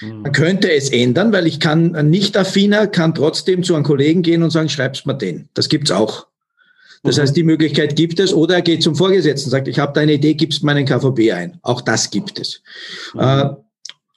Mhm. 0.00 0.22
Man 0.22 0.32
könnte 0.32 0.72
es 0.72 0.90
ändern, 0.90 1.32
weil 1.32 1.46
ich 1.46 1.60
kann, 1.60 1.94
ein 1.94 2.10
Nicht-Affiner 2.10 2.88
kann 2.88 3.14
trotzdem 3.14 3.62
zu 3.62 3.76
einem 3.76 3.84
Kollegen 3.84 4.22
gehen 4.22 4.42
und 4.42 4.50
sagen, 4.50 4.68
schreib's 4.68 5.06
mal 5.06 5.14
den. 5.14 5.48
Das 5.54 5.68
gibt's 5.68 5.92
auch. 5.92 6.26
Das 7.04 7.16
mhm. 7.16 7.20
heißt, 7.20 7.36
die 7.36 7.44
Möglichkeit 7.44 7.94
gibt 7.94 8.18
es. 8.18 8.34
Oder 8.34 8.56
er 8.56 8.62
geht 8.62 8.82
zum 8.82 8.96
Vorgesetzten 8.96 9.46
und 9.46 9.50
sagt, 9.52 9.68
ich 9.68 9.78
habe 9.78 9.92
deine 9.92 10.14
Idee, 10.14 10.34
gibst 10.34 10.64
meinen 10.64 10.84
KVB 10.84 11.32
ein. 11.32 11.60
Auch 11.62 11.80
das 11.80 12.10
gibt 12.10 12.40
es. 12.40 12.60
Mhm. 13.14 13.56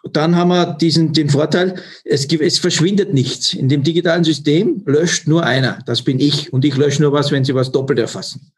Dann 0.04 0.36
haben 0.36 0.50
wir 0.50 0.74
diesen, 0.74 1.14
den 1.14 1.30
Vorteil, 1.30 1.76
es, 2.04 2.28
gibt, 2.28 2.44
es 2.44 2.58
verschwindet 2.58 3.14
nichts. 3.14 3.54
In 3.54 3.70
dem 3.70 3.84
digitalen 3.84 4.24
System 4.24 4.82
löscht 4.86 5.28
nur 5.28 5.44
einer. 5.44 5.80
Das 5.86 6.02
bin 6.02 6.20
ich. 6.20 6.52
Und 6.52 6.66
ich 6.66 6.76
lösche 6.76 7.02
nur 7.04 7.14
was, 7.14 7.32
wenn 7.32 7.46
Sie 7.46 7.54
was 7.54 7.72
doppelt 7.72 8.00
erfassen. 8.00 8.52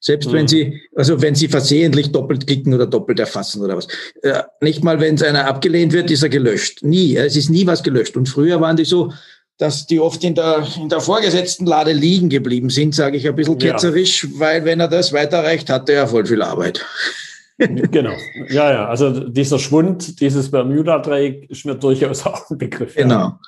Selbst 0.00 0.28
mhm. 0.28 0.32
wenn 0.32 0.48
Sie, 0.48 0.82
also 0.94 1.20
wenn 1.20 1.34
Sie 1.34 1.48
versehentlich 1.48 2.12
doppelt 2.12 2.46
klicken 2.46 2.72
oder 2.72 2.86
doppelt 2.86 3.20
erfassen 3.20 3.62
oder 3.62 3.76
was. 3.76 3.88
Äh, 4.22 4.42
nicht 4.60 4.84
mal, 4.84 5.00
wenn 5.00 5.16
es 5.16 5.22
einer 5.22 5.46
abgelehnt 5.46 5.92
wird, 5.92 6.10
ist 6.10 6.22
er 6.22 6.28
gelöscht. 6.30 6.82
Nie. 6.82 7.16
Es 7.16 7.36
ist 7.36 7.50
nie 7.50 7.66
was 7.66 7.82
gelöscht. 7.82 8.16
Und 8.16 8.28
früher 8.28 8.60
waren 8.60 8.76
die 8.76 8.84
so, 8.84 9.12
dass 9.58 9.86
die 9.86 10.00
oft 10.00 10.22
in 10.24 10.34
der, 10.34 10.66
in 10.76 10.88
der 10.88 11.00
vorgesetzten 11.00 11.66
Lade 11.66 11.92
liegen 11.92 12.28
geblieben 12.28 12.68
sind, 12.70 12.94
sage 12.94 13.16
ich 13.16 13.26
ein 13.26 13.36
bisschen 13.36 13.58
ketzerisch, 13.58 14.24
ja. 14.24 14.30
weil 14.34 14.64
wenn 14.64 14.80
er 14.80 14.88
das 14.88 15.12
weiterreicht, 15.12 15.70
hat 15.70 15.88
er 15.88 15.94
ja 15.94 16.06
voll 16.06 16.26
viel 16.26 16.42
Arbeit. 16.42 16.84
Genau. 17.58 18.12
Ja, 18.48 18.70
ja. 18.70 18.88
Also 18.88 19.28
dieser 19.28 19.58
Schwund, 19.58 20.20
dieses 20.20 20.50
Bermuda-Dreieck 20.50 21.50
ist 21.50 21.64
mir 21.64 21.74
durchaus 21.74 22.26
auch 22.26 22.50
ein 22.50 22.58
Begriff. 22.58 22.94
Genau. 22.94 23.38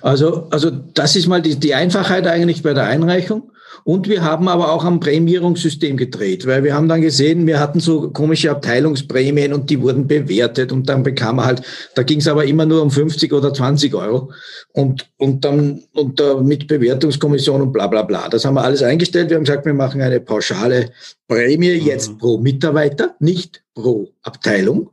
Also, 0.00 0.48
also 0.50 0.70
das 0.70 1.16
ist 1.16 1.26
mal 1.26 1.42
die, 1.42 1.56
die 1.56 1.74
Einfachheit 1.74 2.26
eigentlich 2.26 2.62
bei 2.62 2.74
der 2.74 2.84
Einreichung. 2.84 3.52
Und 3.84 4.08
wir 4.08 4.22
haben 4.22 4.48
aber 4.48 4.72
auch 4.72 4.84
am 4.84 5.00
Prämierungssystem 5.00 5.96
gedreht, 5.96 6.46
weil 6.46 6.64
wir 6.64 6.74
haben 6.74 6.88
dann 6.88 7.00
gesehen, 7.00 7.46
wir 7.46 7.60
hatten 7.60 7.80
so 7.80 8.10
komische 8.10 8.50
Abteilungsprämien 8.50 9.52
und 9.52 9.70
die 9.70 9.80
wurden 9.80 10.06
bewertet 10.06 10.72
und 10.72 10.88
dann 10.88 11.02
bekam 11.02 11.36
man 11.36 11.46
halt, 11.46 11.62
da 11.94 12.02
ging 12.02 12.18
es 12.18 12.28
aber 12.28 12.44
immer 12.44 12.66
nur 12.66 12.82
um 12.82 12.90
50 12.90 13.32
oder 13.32 13.52
20 13.52 13.94
Euro 13.94 14.32
und, 14.72 15.10
und 15.16 15.44
dann 15.44 15.82
und 15.92 16.20
da 16.20 16.40
mit 16.40 16.66
Bewertungskommission 16.66 17.62
und 17.62 17.72
bla 17.72 17.86
bla 17.86 18.02
bla. 18.02 18.28
Das 18.28 18.44
haben 18.44 18.54
wir 18.54 18.64
alles 18.64 18.82
eingestellt. 18.82 19.30
Wir 19.30 19.36
haben 19.36 19.44
gesagt, 19.44 19.66
wir 19.66 19.74
machen 19.74 20.00
eine 20.00 20.20
pauschale 20.20 20.90
Prämie 21.26 21.72
jetzt 21.72 22.12
mhm. 22.12 22.18
pro 22.18 22.38
Mitarbeiter, 22.38 23.14
nicht 23.20 23.62
pro 23.74 24.08
Abteilung 24.22 24.90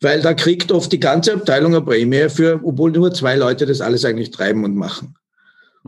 weil 0.00 0.20
da 0.22 0.34
kriegt 0.34 0.70
oft 0.70 0.92
die 0.92 1.00
ganze 1.00 1.34
Abteilung 1.34 1.74
eine 1.74 1.84
Prämie 1.84 2.28
für, 2.28 2.60
obwohl 2.62 2.92
nur 2.92 3.12
zwei 3.12 3.36
Leute 3.36 3.66
das 3.66 3.80
alles 3.80 4.04
eigentlich 4.04 4.30
treiben 4.30 4.64
und 4.64 4.76
machen. 4.76 5.16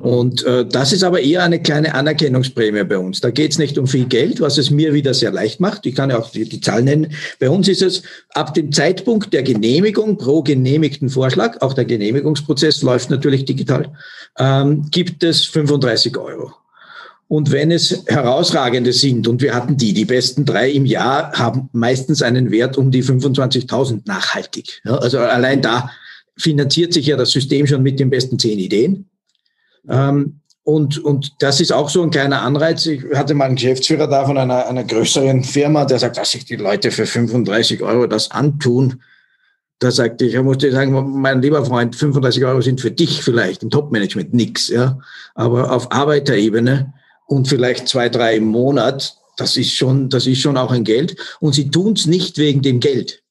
Und 0.00 0.44
äh, 0.44 0.64
das 0.66 0.92
ist 0.92 1.02
aber 1.02 1.20
eher 1.20 1.42
eine 1.42 1.60
kleine 1.60 1.94
Anerkennungsprämie 1.94 2.84
bei 2.84 2.98
uns. 2.98 3.20
Da 3.20 3.30
geht 3.30 3.52
es 3.52 3.58
nicht 3.58 3.76
um 3.76 3.86
viel 3.86 4.06
Geld, 4.06 4.40
was 4.40 4.56
es 4.56 4.70
mir 4.70 4.94
wieder 4.94 5.12
sehr 5.12 5.30
leicht 5.30 5.60
macht. 5.60 5.84
Ich 5.84 5.94
kann 5.94 6.10
ja 6.10 6.18
auch 6.18 6.30
die, 6.30 6.48
die 6.48 6.60
Zahl 6.60 6.82
nennen. 6.82 7.12
Bei 7.38 7.50
uns 7.50 7.68
ist 7.68 7.82
es 7.82 8.02
ab 8.34 8.54
dem 8.54 8.72
Zeitpunkt 8.72 9.32
der 9.32 9.42
Genehmigung 9.42 10.16
pro 10.16 10.42
genehmigten 10.42 11.10
Vorschlag, 11.10 11.60
auch 11.60 11.74
der 11.74 11.84
Genehmigungsprozess 11.84 12.82
läuft 12.82 13.10
natürlich 13.10 13.44
digital, 13.44 13.92
ähm, 14.38 14.86
gibt 14.90 15.22
es 15.22 15.44
35 15.44 16.16
Euro. 16.16 16.52
Und 17.28 17.52
wenn 17.52 17.70
es 17.70 18.04
herausragende 18.06 18.92
sind, 18.92 19.28
und 19.28 19.40
wir 19.40 19.54
hatten 19.54 19.76
die, 19.76 19.92
die 19.92 20.04
besten 20.04 20.44
drei 20.44 20.70
im 20.70 20.84
Jahr 20.84 21.32
haben 21.34 21.68
meistens 21.72 22.22
einen 22.22 22.50
Wert 22.50 22.76
um 22.76 22.90
die 22.90 23.04
25.000 23.04 24.00
nachhaltig. 24.06 24.80
Ja, 24.84 24.96
also 24.96 25.18
allein 25.18 25.62
da 25.62 25.90
finanziert 26.36 26.92
sich 26.92 27.06
ja 27.06 27.16
das 27.16 27.30
System 27.30 27.66
schon 27.66 27.82
mit 27.82 28.00
den 28.00 28.10
besten 28.10 28.38
zehn 28.38 28.58
Ideen. 28.58 29.09
Ähm, 29.88 30.40
und, 30.62 30.98
und 30.98 31.32
das 31.40 31.60
ist 31.60 31.72
auch 31.72 31.88
so 31.88 32.02
ein 32.02 32.10
kleiner 32.10 32.42
Anreiz. 32.42 32.86
Ich 32.86 33.02
hatte 33.14 33.34
mal 33.34 33.46
einen 33.46 33.56
Geschäftsführer 33.56 34.06
da 34.06 34.24
von 34.26 34.38
einer, 34.38 34.66
einer 34.66 34.84
größeren 34.84 35.42
Firma, 35.42 35.84
der 35.84 35.98
sagt, 35.98 36.16
dass 36.16 36.30
sich 36.30 36.44
die 36.44 36.56
Leute 36.56 36.90
für 36.90 37.06
35 37.06 37.82
Euro 37.82 38.06
das 38.06 38.30
antun. 38.30 39.02
Da 39.78 39.90
sagte 39.90 40.26
ich, 40.26 40.34
ich 40.34 40.42
musste 40.42 40.70
sagen, 40.70 41.18
mein 41.20 41.40
lieber 41.40 41.64
Freund, 41.64 41.96
35 41.96 42.44
Euro 42.44 42.60
sind 42.60 42.80
für 42.80 42.90
dich 42.90 43.22
vielleicht 43.22 43.62
im 43.62 43.70
Top-Management 43.70 44.34
nix, 44.34 44.68
ja. 44.68 44.98
Aber 45.34 45.72
auf 45.72 45.90
Arbeiterebene 45.90 46.92
und 47.26 47.48
vielleicht 47.48 47.88
zwei, 47.88 48.10
drei 48.10 48.36
im 48.36 48.44
Monat, 48.44 49.16
das 49.38 49.56
ist 49.56 49.72
schon, 49.72 50.10
das 50.10 50.26
ist 50.26 50.40
schon 50.40 50.58
auch 50.58 50.70
ein 50.70 50.84
Geld. 50.84 51.16
Und 51.40 51.54
sie 51.54 51.70
tun 51.70 51.94
es 51.94 52.06
nicht 52.06 52.36
wegen 52.36 52.60
dem 52.60 52.78
Geld. 52.78 53.22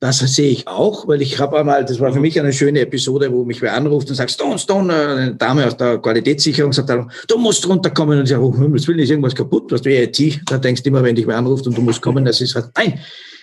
Das 0.00 0.18
sehe 0.20 0.48
ich 0.48 0.66
auch, 0.66 1.06
weil 1.06 1.20
ich 1.20 1.38
habe 1.38 1.58
einmal, 1.58 1.84
das 1.84 2.00
war 2.00 2.10
für 2.10 2.20
mich 2.20 2.40
eine 2.40 2.54
schöne 2.54 2.80
Episode, 2.80 3.30
wo 3.30 3.44
mich 3.44 3.60
wer 3.60 3.74
anruft 3.74 4.08
und 4.08 4.14
sagt, 4.14 4.30
Stone, 4.30 4.58
Stone, 4.58 4.94
eine 4.94 5.34
Dame 5.34 5.66
aus 5.66 5.76
der 5.76 5.98
Qualitätssicherung 5.98 6.72
sagt, 6.72 6.90
du 7.28 7.36
musst 7.36 7.68
runterkommen 7.68 8.18
und 8.18 8.24
ich 8.24 8.30
sage, 8.30 8.42
oh 8.42 8.56
Himmels 8.56 8.88
Willen, 8.88 9.00
ist 9.00 9.10
irgendwas 9.10 9.34
kaputt, 9.34 9.70
was 9.70 9.82
du 9.82 9.90
IT, 9.90 10.40
da 10.46 10.56
denkst 10.56 10.82
du 10.82 10.88
immer, 10.88 11.02
wenn 11.02 11.16
dich 11.16 11.26
wer 11.26 11.36
anruft 11.36 11.66
und 11.66 11.76
du 11.76 11.82
musst 11.82 12.00
kommen, 12.00 12.24
das 12.24 12.40
ist 12.40 12.54
halt, 12.54 12.70
nein, 12.78 12.98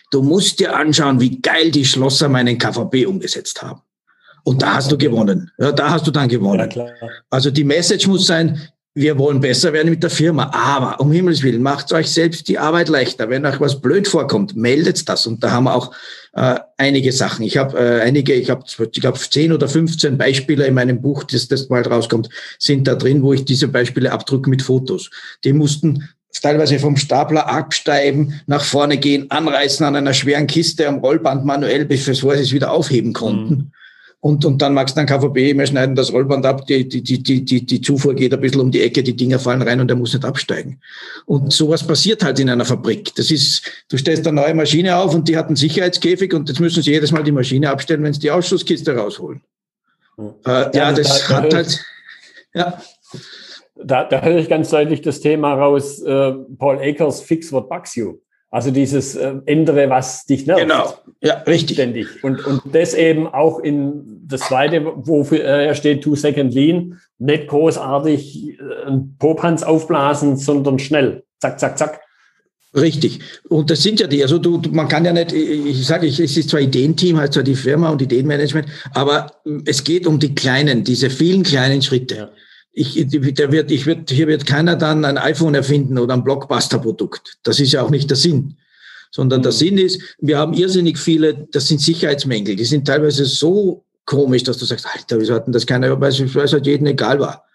du 0.10 0.24
musst 0.24 0.60
dir 0.60 0.76
anschauen, 0.76 1.20
wie 1.20 1.40
geil 1.40 1.70
die 1.70 1.86
Schlosser 1.86 2.28
meinen 2.28 2.58
KVB 2.58 3.06
umgesetzt 3.06 3.62
haben. 3.62 3.82
Und 4.44 4.64
da 4.64 4.76
hast 4.76 4.92
du 4.92 4.98
gewonnen. 4.98 5.52
Ja, 5.60 5.72
da 5.72 5.92
hast 5.92 6.08
du 6.08 6.12
dann 6.12 6.28
gewonnen. 6.28 6.72
Ja, 6.74 6.88
also 7.30 7.52
die 7.52 7.66
Message 7.66 8.08
muss 8.08 8.26
sein, 8.26 8.60
wir 8.98 9.16
wollen 9.20 9.40
besser 9.40 9.72
werden 9.74 9.92
mit 9.92 10.02
der 10.02 10.10
Firma. 10.10 10.50
Aber 10.52 11.00
um 11.00 11.12
Himmels 11.12 11.44
Willen, 11.44 11.62
macht 11.62 11.94
euch 11.94 12.10
selbst 12.10 12.48
die 12.48 12.58
Arbeit 12.58 12.90
leichter. 12.90 13.30
Wenn 13.30 13.46
euch 13.46 13.60
was 13.60 13.80
blöd 13.80 14.08
vorkommt, 14.08 14.56
meldet 14.56 15.08
das. 15.08 15.28
Und 15.28 15.44
da 15.44 15.52
haben 15.52 15.66
wir 15.66 15.76
auch 15.76 15.92
äh, 16.38 16.60
einige 16.78 17.12
Sachen. 17.12 17.44
Ich 17.44 17.58
habe 17.58 17.78
äh, 17.78 18.02
einige, 18.02 18.34
ich 18.34 18.52
habe, 18.52 18.64
ich 18.68 19.02
glaube, 19.02 19.18
10 19.18 19.52
oder 19.52 19.68
15 19.68 20.18
Beispiele 20.18 20.68
in 20.68 20.76
meinem 20.76 21.02
Buch, 21.02 21.24
das, 21.24 21.48
das 21.48 21.68
bald 21.68 21.90
rauskommt, 21.90 22.30
sind 22.60 22.88
da 22.88 22.94
drin, 22.94 23.24
wo 23.24 23.34
ich 23.34 23.44
diese 23.44 23.68
Beispiele 23.68 24.12
abdrücke 24.12 24.50
mit 24.50 24.62
Fotos. 24.62 25.10
Die 25.44 25.52
mussten 25.52 26.08
teilweise 26.40 26.78
vom 26.78 26.96
Stapler 26.96 27.50
absteigen, 27.50 28.40
nach 28.46 28.64
vorne 28.64 28.98
gehen, 29.00 29.32
anreißen 29.32 29.84
an 29.84 29.96
einer 29.96 30.14
schweren 30.14 30.46
Kiste 30.46 30.88
am 30.88 31.00
Rollband 31.00 31.44
manuell, 31.44 31.86
bevor 31.86 32.36
sie 32.36 32.44
es 32.44 32.54
wieder 32.54 32.72
aufheben 32.72 33.14
konnten. 33.14 33.54
Mhm 33.54 33.72
und, 34.28 34.44
und 34.44 34.62
dann 34.62 34.74
magst 34.74 34.98
du 34.98 35.00
dann 35.00 35.08
KVB, 35.08 35.58
wir 35.58 35.66
schneiden 35.66 35.96
das 35.96 36.12
Rollband 36.12 36.46
ab, 36.46 36.68
die, 36.68 36.86
die, 36.86 37.02
die, 37.02 37.46
die, 37.46 37.66
die 37.66 37.82
Zufuhr 37.82 38.14
geht 38.14 38.34
ein 38.34 38.42
bisschen 38.42 38.60
um 38.60 38.72
die 38.72 38.82
Ecke, 38.82 39.02
die 39.02 39.16
Dinger 39.16 39.40
fallen 39.40 39.62
rein 39.62 39.80
und 39.80 39.90
er 39.90 39.96
muss 39.96 40.14
nicht 40.14 40.26
absteigen. 40.26 40.82
Und 41.26 41.54
sowas 41.54 41.88
passiert 41.88 42.26
halt 42.26 42.38
in 42.38 42.50
einer 42.50 42.66
Fabrik. 42.66 43.16
Das 43.16 43.32
ist, 43.32 43.62
du 43.88 43.98
stellst 43.98 44.28
eine 44.28 44.42
neue 44.42 44.54
Maschine 44.54 44.98
auf 44.98 45.16
und 45.16 45.30
die 45.30 45.38
hat 45.38 45.48
einen 45.48 45.56
Sicherheitskäfig 45.56 46.34
und 46.34 46.50
jetzt 46.50 46.60
müssen 46.60 46.84
sie 46.84 46.92
jedes 46.92 47.14
Mal 47.14 47.24
die 47.24 47.32
Maschine 47.32 47.70
abstellen, 47.70 48.04
wenn 48.04 48.12
sie 48.12 48.20
die 48.20 48.32
Ausschusskiste 48.32 48.98
rausholen. 48.98 49.40
Hm. 50.18 50.34
Äh, 50.46 50.78
ja, 50.78 50.92
das 50.92 51.26
da, 51.30 51.34
hat 51.34 51.54
da 51.54 51.58
halt, 51.58 51.86
ja. 52.54 52.82
Da, 53.82 54.04
da 54.04 54.22
höre 54.22 54.40
ich 54.40 54.50
ganz 54.50 54.72
deutlich 54.72 55.02
das 55.04 55.22
Thema 55.22 55.54
raus, 55.54 56.02
äh, 56.02 56.34
Paul 56.58 56.80
Akers 56.80 57.22
Fix 57.22 57.50
What 57.54 57.70
Bugs 57.70 57.96
You. 57.96 58.18
Also 58.50 58.72
dieses 58.72 59.16
äh, 59.16 59.34
ändere, 59.46 59.90
was 59.90 60.26
dich 60.26 60.48
nervt. 60.48 60.62
Genau, 60.62 60.94
ja, 61.22 61.36
richtig. 61.42 61.76
Ständig. 61.76 62.08
Und, 62.24 62.46
und 62.46 62.62
das 62.72 62.94
eben 62.94 63.28
auch 63.28 63.60
in 63.60 64.22
das 64.26 64.42
zweite, 64.42 64.86
wofür 64.86 65.44
er 65.44 65.76
steht, 65.76 66.02
Two 66.02 66.16
Second 66.16 66.54
Lean, 66.54 67.00
nicht 67.20 67.48
großartig 67.48 68.58
äh, 68.60 68.92
Popanz 69.20 69.64
aufblasen, 69.64 70.38
sondern 70.38 70.80
schnell. 70.80 71.24
Zack, 71.40 71.60
zack, 71.60 71.78
zack. 71.78 72.02
Richtig. 72.74 73.20
Und 73.50 73.70
das 73.70 73.82
sind 73.82 74.00
ja 74.00 74.08
die, 74.08 74.22
also 74.22 74.38
du, 74.38 74.62
man 74.72 74.88
kann 74.88 75.04
ja 75.04 75.12
nicht, 75.12 75.34
ich 75.34 75.86
sage, 75.86 76.08
es 76.08 76.20
ist 76.20 76.50
zwar 76.50 76.60
Ideenteam, 76.60 77.18
halt 77.18 77.34
zwar 77.34 77.44
die 77.44 77.56
Firma 77.56 77.90
und 77.90 78.02
Ideenmanagement, 78.02 78.68
aber 78.94 79.32
es 79.66 79.84
geht 79.84 80.06
um 80.06 80.20
die 80.20 80.36
kleinen, 80.36 80.84
diese 80.84 81.10
vielen 81.10 81.44
kleinen 81.44 81.82
Schritte. 81.82 82.32
Ich, 82.80 83.08
der 83.08 83.52
wird, 83.52 83.72
ich 83.72 83.88
wird, 83.88 84.12
hier 84.12 84.28
wird 84.28 84.46
keiner 84.46 84.76
dann 84.76 85.04
ein 85.04 85.18
iPhone 85.18 85.56
erfinden 85.56 85.98
oder 85.98 86.14
ein 86.14 86.24
Blockbuster-Produkt. 86.24 87.40
Das 87.42 87.60
ist 87.60 87.72
ja 87.72 87.82
auch 87.82 87.90
nicht 87.90 88.08
der 88.10 88.18
Sinn. 88.18 88.58
Sondern 89.10 89.42
der 89.42 89.52
mhm. 89.52 89.56
Sinn 89.56 89.78
ist, 89.80 90.02
wir 90.20 90.38
haben 90.38 90.54
irrsinnig 90.54 91.00
viele, 91.00 91.48
das 91.52 91.68
sind 91.68 91.82
Sicherheitsmängel, 91.82 92.56
die 92.56 92.66
sind 92.66 92.86
teilweise 92.86 93.26
so 93.26 93.84
komisch, 94.06 94.44
dass 94.44 94.60
du 94.60 94.66
sagst, 94.66 94.86
Alter, 94.94 95.20
wieso 95.20 95.34
hatten 95.34 95.52
das 95.52 95.66
keiner, 95.66 96.00
weil 96.00 96.12
es 96.12 96.54
halt 96.54 96.68
jedem 96.68 96.86
egal 96.86 97.20
war. 97.20 97.46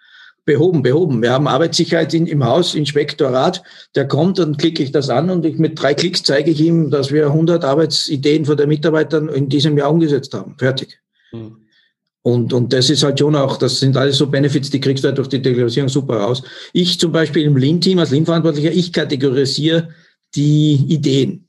Behoben, 0.45 0.83
behoben. 0.83 1.23
Wir 1.23 1.31
haben 1.31 1.47
Arbeitssicherheit 1.47 2.13
in, 2.15 2.27
im 2.27 2.45
Haus, 2.45 2.75
Inspektorat, 2.75 3.63
der 3.95 4.09
kommt, 4.09 4.41
dann 4.41 4.57
klicke 4.57 4.83
ich 4.83 4.91
das 4.91 5.09
an 5.09 5.31
und 5.31 5.47
ich, 5.47 5.57
mit 5.57 5.81
drei 5.81 5.95
Klicks 5.95 6.25
zeige 6.25 6.51
ich 6.51 6.61
ihm, 6.61 6.91
dass 6.91 7.13
wir 7.13 7.27
100 7.27 7.65
Arbeitsideen 7.65 8.45
von 8.45 8.57
den 8.57 8.69
Mitarbeitern 8.69 9.29
in 9.29 9.49
diesem 9.49 9.79
Jahr 9.79 9.93
umgesetzt 9.93 10.35
haben. 10.35 10.57
Fertig. 10.59 10.99
Mhm. 11.31 11.62
Und, 12.23 12.53
und 12.53 12.73
das 12.73 12.89
ist 12.89 13.03
halt 13.03 13.19
schon 13.19 13.35
auch, 13.35 13.57
das 13.57 13.81
sind 13.81 13.97
alles 13.97 14.17
so 14.17 14.29
Benefits, 14.29 14.71
die 14.71 14.81
kriegst 14.81 15.03
du 15.03 15.09
halt 15.09 15.19
durch 15.19 15.29
die 15.29 15.43
Digitalisierung 15.43 15.89
super 15.89 16.19
raus. 16.19 16.43
Ich 16.73 16.99
zum 17.01 17.11
Beispiel 17.11 17.43
im 17.45 17.57
Lean-Team 17.57 17.99
als 17.99 18.11
Lean-Verantwortlicher, 18.11 18.71
ich 18.71 18.93
kategorisiere 18.93 19.89
die 20.37 20.85
Ideen. 20.89 21.49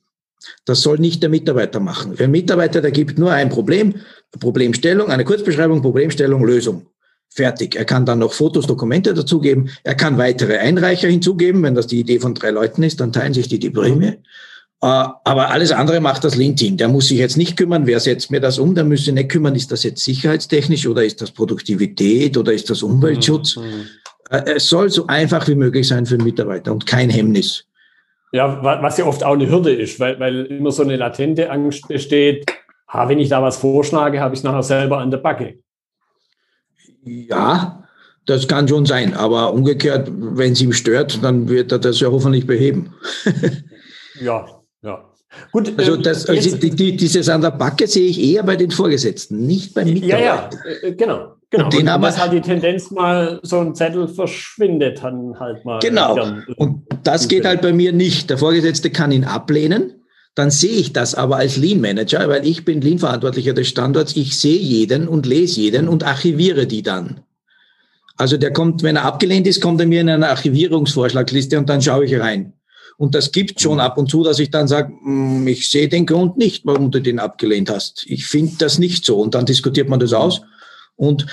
Das 0.66 0.82
soll 0.82 0.98
nicht 0.98 1.22
der 1.22 1.30
Mitarbeiter 1.30 1.80
machen. 1.80 2.16
Für 2.18 2.24
einen 2.24 2.32
Mitarbeiter, 2.32 2.82
der 2.82 2.92
gibt 2.92 3.18
nur 3.18 3.32
ein 3.32 3.50
Problem, 3.50 3.96
Problemstellung, 4.40 5.10
eine 5.10 5.24
Kurzbeschreibung, 5.24 5.82
Problemstellung, 5.82 6.44
Lösung. 6.44 6.88
Fertig. 7.30 7.76
Er 7.76 7.86
kann 7.86 8.06
dann 8.06 8.20
noch 8.20 8.34
Fotos, 8.34 8.68
Dokumente 8.68 9.14
dazugeben. 9.14 9.70
Er 9.84 9.96
kann 9.96 10.18
weitere 10.18 10.58
Einreicher 10.58 11.08
hinzugeben. 11.08 11.64
Wenn 11.64 11.76
das 11.76 11.88
die 11.88 12.00
Idee 12.00 12.20
von 12.20 12.36
drei 12.36 12.52
Leuten 12.52 12.84
ist, 12.84 13.00
dann 13.00 13.12
teilen 13.12 13.34
sich 13.34 13.48
die 13.48 13.60
die 13.60 13.72
Prämie. 13.72 14.20
Äh, 14.84 15.08
aber 15.24 15.50
alles 15.50 15.72
andere 15.72 16.02
macht 16.02 16.26
das 16.26 16.36
Lean-Team. 16.36 16.76
Der 16.76 16.90
muss 16.90 17.08
sich 17.08 17.18
jetzt 17.18 17.38
nicht 17.38 17.56
kümmern, 17.56 17.88
wer 17.88 18.02
setzt 18.02 18.32
mir 18.32 18.42
das 18.42 18.60
um, 18.60 18.76
der 18.76 18.84
müsste 18.84 19.14
nicht 19.14 19.30
kümmern, 19.30 19.56
ist 19.56 19.72
das 19.72 19.84
jetzt 19.84 20.04
sicherheitstechnisch 20.04 20.86
oder 20.88 21.06
ist 21.06 21.22
das 21.22 21.32
Produktivität 21.32 22.36
oder 22.38 22.52
ist 22.52 22.70
das 22.70 22.84
Umweltschutz. 22.84 23.56
Mhm. 23.56 23.88
Äh, 24.30 24.56
es 24.56 24.68
soll 24.68 24.90
so 24.90 25.08
einfach 25.08 25.48
wie 25.48 25.56
möglich 25.56 25.88
sein 25.88 26.06
für 26.06 26.18
den 26.18 26.26
Mitarbeiter 26.26 26.74
und 26.74 26.86
kein 26.86 27.10
Hemmnis. 27.10 27.64
Ja, 28.34 28.62
was 28.62 28.98
ja 28.98 29.06
oft 29.06 29.24
auch 29.24 29.36
eine 29.36 29.50
Hürde 29.50 29.74
ist, 29.74 30.02
weil, 30.02 30.20
weil 30.20 30.48
immer 30.48 30.72
so 30.72 30.84
eine 30.84 30.98
latente 30.98 31.50
Angst 31.50 31.88
besteht, 31.88 32.46
ha, 32.90 33.08
wenn 33.08 33.20
ich 33.20 33.30
da 33.30 33.42
was 33.42 33.56
vorschlage, 33.56 34.20
habe 34.20 34.34
ich 34.34 34.40
es 34.40 34.44
nachher 34.44 34.64
selber 34.64 34.98
an 34.98 35.12
der 35.12 35.20
Backe. 35.20 35.60
Ja, 37.06 37.86
Das 38.26 38.50
kann 38.50 38.68
schon 38.68 38.86
sein, 38.86 39.14
aber 39.14 39.54
umgekehrt, 39.54 40.12
wenn 40.14 40.54
es 40.54 40.62
ihm 40.62 40.74
stört, 40.74 41.24
dann 41.24 41.48
wird 41.48 41.72
er 41.72 41.80
das 41.80 42.02
ja 42.02 42.10
hoffentlich 42.10 42.48
beheben. 42.48 42.94
ja, 44.22 44.63
ja. 44.84 45.10
Gut, 45.52 45.74
also, 45.78 45.96
ähm, 45.96 46.04
das, 46.04 46.30
also 46.30 46.58
die, 46.58 46.70
die, 46.70 46.96
dieses 46.96 47.28
an 47.28 47.42
der 47.42 47.52
Backe 47.52 47.88
sehe 47.88 48.08
ich 48.08 48.22
eher 48.22 48.44
bei 48.44 48.56
den 48.56 48.72
Vorgesetzten, 48.72 49.46
nicht 49.46 49.74
beim 49.74 49.92
Mitarbeiter. 49.92 50.20
Ja, 50.20 50.26
ja, 50.26 50.50
äh, 50.84 50.94
genau. 50.94 51.36
Genau, 51.50 51.66
und, 51.66 51.74
den 51.74 51.88
und 51.88 52.02
dass 52.02 52.20
halt 52.20 52.34
die 52.34 52.42
Tendenz 52.42 52.90
mal 52.90 53.40
so 53.44 53.60
ein 53.60 53.76
Zettel 53.76 54.08
verschwindet, 54.08 55.04
dann 55.04 55.40
halt 55.40 55.64
mal. 55.64 55.80
Genau. 55.80 56.18
Und 56.58 56.82
das 57.04 57.28
geht 57.28 57.46
halt 57.46 57.62
bei 57.62 57.72
mir 57.72 57.94
nicht. 57.94 58.32
Der 58.32 58.40
Vorgesetzte 58.40 58.90
kann 58.90 59.12
ihn 59.12 59.24
ablehnen. 59.24 60.04
Dann 60.34 60.50
sehe 60.50 60.72
ich 60.72 60.94
das 60.94 61.14
aber 61.14 61.38
als 61.38 61.58
Lean 61.58 61.80
Manager, 61.80 62.28
weil 62.28 62.48
ich 62.48 62.66
bin 62.66 62.82
Lean-Verantwortlicher 62.82 63.54
des 63.54 63.68
Standorts. 63.68 64.16
Ich 64.16 64.40
sehe 64.40 64.58
jeden 64.58 65.08
und 65.08 65.28
lese 65.28 65.62
jeden 65.62 65.88
und 65.88 66.04
archiviere 66.04 66.66
die 66.66 66.82
dann. 66.82 67.20
Also 68.18 68.38
der 68.38 68.52
kommt, 68.52 68.82
wenn 68.82 68.96
er 68.96 69.06
abgelehnt 69.06 69.46
ist, 69.46 69.62
kommt 69.62 69.80
er 69.80 69.86
mir 69.86 70.02
in 70.02 70.10
eine 70.10 70.30
Archivierungsvorschlagsliste 70.30 71.60
und 71.60 71.70
dann 71.70 71.84
schaue 71.84 72.06
ich 72.06 72.20
rein. 72.20 72.54
Und 72.98 73.16
das 73.16 73.32
gibt 73.32 73.60
schon 73.60 73.80
ab 73.80 73.98
und 73.98 74.10
zu, 74.10 74.24
dass 74.24 74.40
ich 74.40 74.52
dann 74.52 74.68
sage, 74.68 74.94
hm, 75.04 75.48
ich 75.48 75.70
sehe 75.70 75.90
den 75.90 76.06
Grund 76.06 76.38
nicht, 76.38 76.66
warum 76.66 76.92
du 76.92 77.00
den 77.00 77.20
abgelehnt 77.20 77.70
hast. 77.70 78.06
Ich 78.08 78.26
finde 78.26 78.54
das 78.60 78.80
nicht 78.80 79.06
so. 79.06 79.20
Und 79.20 79.36
dann 79.36 79.46
diskutiert 79.46 79.90
man 79.90 80.00
das 80.00 80.14
aus 80.14 80.42
und, 80.96 81.26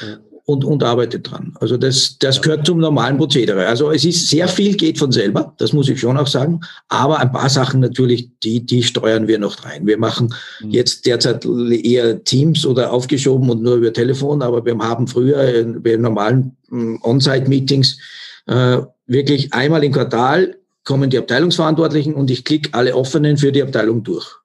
und, 0.45 0.65
und 0.65 0.83
arbeitet 0.83 1.31
dran. 1.31 1.55
Also 1.61 1.77
das, 1.77 2.17
das 2.19 2.43
gehört 2.43 2.67
zum 2.67 2.79
normalen 2.79 3.19
Prozedere. 3.19 3.67
Also 3.67 3.91
es 3.91 4.05
ist 4.05 4.29
sehr 4.29 4.49
viel 4.49 4.77
geht 4.77 4.99
von 4.99 5.13
selber, 5.13 5.55
das 5.59 5.73
muss 5.73 5.89
ich 5.89 6.01
schon 6.01 6.17
auch 6.17 6.27
sagen. 6.27 6.61
Aber 6.89 7.19
ein 7.19 7.33
paar 7.33 7.49
Sachen 7.49 7.81
natürlich, 7.81 8.31
die, 8.43 8.65
die 8.65 8.83
steuern 8.83 9.29
wir 9.29 9.39
noch 9.39 9.65
rein. 9.65 9.87
Wir 9.87 9.99
machen 9.99 10.35
mhm. 10.61 10.71
jetzt 10.71 11.07
derzeit 11.07 11.45
eher 11.45 12.25
Teams 12.25 12.67
oder 12.67 12.93
aufgeschoben 12.93 13.51
und 13.51 13.63
nur 13.63 13.77
über 13.77 13.93
Telefon, 13.93 14.43
aber 14.43 14.65
wir 14.65 14.77
haben 14.79 15.07
früher 15.07 15.65
bei 15.79 15.97
normalen 15.97 16.57
hm, 16.69 17.01
On-Site-Meetings 17.03 17.99
äh, 18.47 18.79
wirklich 19.07 19.53
einmal 19.53 19.85
im 19.85 19.93
Quartal 19.93 20.57
kommen 20.85 21.11
die 21.11 21.19
Abteilungsverantwortlichen 21.19 22.15
und 22.15 22.31
ich 22.31 22.45
klicke 22.45 22.71
alle 22.73 22.95
offenen 22.95 23.37
für 23.37 23.53
die 23.53 23.63
Abteilung 23.63 24.03
durch. 24.03 24.41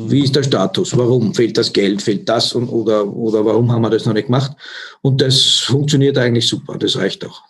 Wie 0.00 0.22
ist 0.22 0.36
der 0.36 0.44
Status? 0.44 0.96
Warum 0.96 1.34
fehlt 1.34 1.58
das 1.58 1.72
Geld? 1.72 2.02
Fehlt 2.02 2.28
das? 2.28 2.52
Und, 2.52 2.68
oder, 2.68 3.04
oder 3.08 3.44
warum 3.44 3.72
haben 3.72 3.82
wir 3.82 3.90
das 3.90 4.06
noch 4.06 4.12
nicht 4.12 4.26
gemacht? 4.26 4.52
Und 5.02 5.20
das 5.20 5.58
funktioniert 5.58 6.16
eigentlich 6.16 6.46
super. 6.46 6.78
Das 6.78 6.96
reicht 6.96 7.26
auch. 7.26 7.42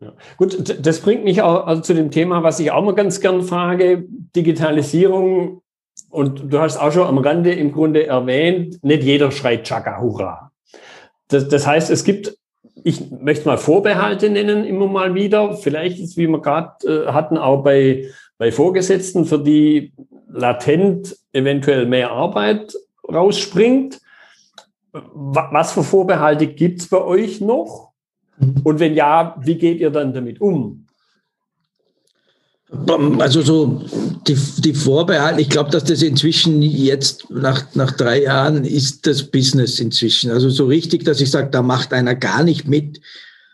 Ja. 0.00 0.12
Gut, 0.36 0.76
das 0.78 1.00
bringt 1.00 1.24
mich 1.24 1.40
auch 1.40 1.66
also 1.66 1.80
zu 1.80 1.94
dem 1.94 2.10
Thema, 2.10 2.42
was 2.42 2.60
ich 2.60 2.70
auch 2.70 2.84
mal 2.84 2.94
ganz 2.94 3.20
gern 3.20 3.42
frage, 3.42 4.04
Digitalisierung. 4.36 5.62
Und 6.10 6.52
du 6.52 6.58
hast 6.58 6.76
auch 6.76 6.92
schon 6.92 7.06
am 7.06 7.16
Rande 7.16 7.54
im 7.54 7.72
Grunde 7.72 8.06
erwähnt, 8.06 8.84
nicht 8.84 9.02
jeder 9.02 9.30
schreit 9.30 9.64
Chaka 9.64 9.98
Hurra. 9.98 10.52
Das, 11.28 11.48
das 11.48 11.66
heißt, 11.66 11.90
es 11.90 12.04
gibt, 12.04 12.36
ich 12.84 13.10
möchte 13.10 13.46
mal 13.48 13.58
Vorbehalte 13.58 14.30
nennen, 14.30 14.64
immer 14.64 14.86
mal 14.86 15.14
wieder. 15.14 15.54
Vielleicht 15.54 15.98
ist, 15.98 16.16
wie 16.16 16.28
wir 16.28 16.40
gerade 16.40 16.86
äh, 16.86 17.12
hatten, 17.12 17.38
auch 17.38 17.62
bei, 17.62 18.06
bei 18.38 18.52
Vorgesetzten, 18.52 19.24
für 19.24 19.38
die 19.38 19.92
latent 20.28 21.16
eventuell 21.32 21.86
mehr 21.86 22.10
Arbeit 22.10 22.74
rausspringt. 23.08 24.00
Was 24.92 25.72
für 25.72 25.82
Vorbehalte 25.82 26.46
gibt 26.46 26.80
es 26.80 26.88
bei 26.88 27.02
euch 27.02 27.40
noch? 27.40 27.92
Mhm. 28.38 28.60
Und 28.64 28.80
wenn 28.80 28.94
ja, 28.94 29.36
wie 29.40 29.56
geht 29.56 29.80
ihr 29.80 29.90
dann 29.90 30.12
damit 30.12 30.40
um? 30.40 30.85
Also 32.68 33.42
so 33.42 33.82
die, 34.26 34.36
die 34.58 34.74
Vorbehalte, 34.74 35.40
ich 35.40 35.48
glaube, 35.48 35.70
dass 35.70 35.84
das 35.84 36.02
inzwischen 36.02 36.62
jetzt 36.62 37.30
nach, 37.30 37.64
nach 37.74 37.92
drei 37.92 38.22
Jahren 38.22 38.64
ist 38.64 39.06
das 39.06 39.22
Business 39.22 39.78
inzwischen. 39.78 40.32
Also 40.32 40.50
so 40.50 40.66
richtig, 40.66 41.04
dass 41.04 41.20
ich 41.20 41.30
sage, 41.30 41.50
da 41.50 41.62
macht 41.62 41.92
einer 41.92 42.16
gar 42.16 42.42
nicht 42.42 42.66
mit, 42.66 43.00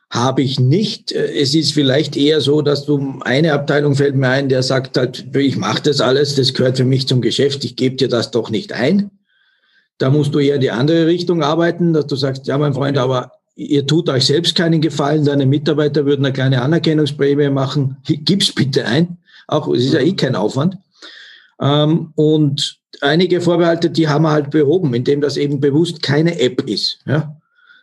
habe 0.08 0.40
ich 0.42 0.58
nicht. 0.58 1.12
Es 1.12 1.54
ist 1.54 1.74
vielleicht 1.74 2.16
eher 2.16 2.40
so, 2.40 2.62
dass 2.62 2.86
du 2.86 3.20
eine 3.20 3.52
Abteilung 3.52 3.96
fällt 3.96 4.14
mir 4.14 4.28
ein, 4.28 4.48
der 4.48 4.62
sagt 4.62 4.96
halt, 4.96 5.26
ich 5.36 5.56
mache 5.56 5.82
das 5.82 6.00
alles, 6.00 6.34
das 6.34 6.54
gehört 6.54 6.78
für 6.78 6.84
mich 6.84 7.06
zum 7.06 7.20
Geschäft, 7.20 7.64
ich 7.64 7.76
gebe 7.76 7.96
dir 7.96 8.08
das 8.08 8.30
doch 8.30 8.48
nicht 8.48 8.72
ein. 8.72 9.10
Da 9.98 10.08
musst 10.08 10.34
du 10.34 10.38
eher 10.38 10.58
die 10.58 10.70
andere 10.70 11.06
Richtung 11.06 11.42
arbeiten, 11.42 11.92
dass 11.92 12.06
du 12.06 12.16
sagst, 12.16 12.46
ja, 12.46 12.56
mein 12.56 12.74
Freund, 12.74 12.96
aber 12.96 13.32
ihr 13.54 13.86
tut 13.86 14.08
euch 14.08 14.26
selbst 14.26 14.56
keinen 14.56 14.80
Gefallen, 14.80 15.24
deine 15.24 15.46
Mitarbeiter 15.46 16.06
würden 16.06 16.24
eine 16.24 16.32
kleine 16.32 16.62
Anerkennungsprämie 16.62 17.50
machen, 17.50 17.96
gib's 18.04 18.52
bitte 18.52 18.86
ein. 18.86 19.18
Auch, 19.46 19.68
es 19.68 19.84
ist 19.84 19.94
ja 19.94 20.00
eh 20.00 20.14
kein 20.14 20.36
Aufwand. 20.36 20.78
Ähm, 21.60 22.12
und 22.14 22.78
einige 23.00 23.40
Vorbehalte, 23.40 23.90
die 23.90 24.08
haben 24.08 24.22
wir 24.22 24.30
halt 24.30 24.50
behoben, 24.50 24.94
indem 24.94 25.20
das 25.20 25.36
eben 25.36 25.60
bewusst 25.60 26.02
keine 26.02 26.40
App 26.40 26.68
ist. 26.68 27.00
Ja? 27.06 27.36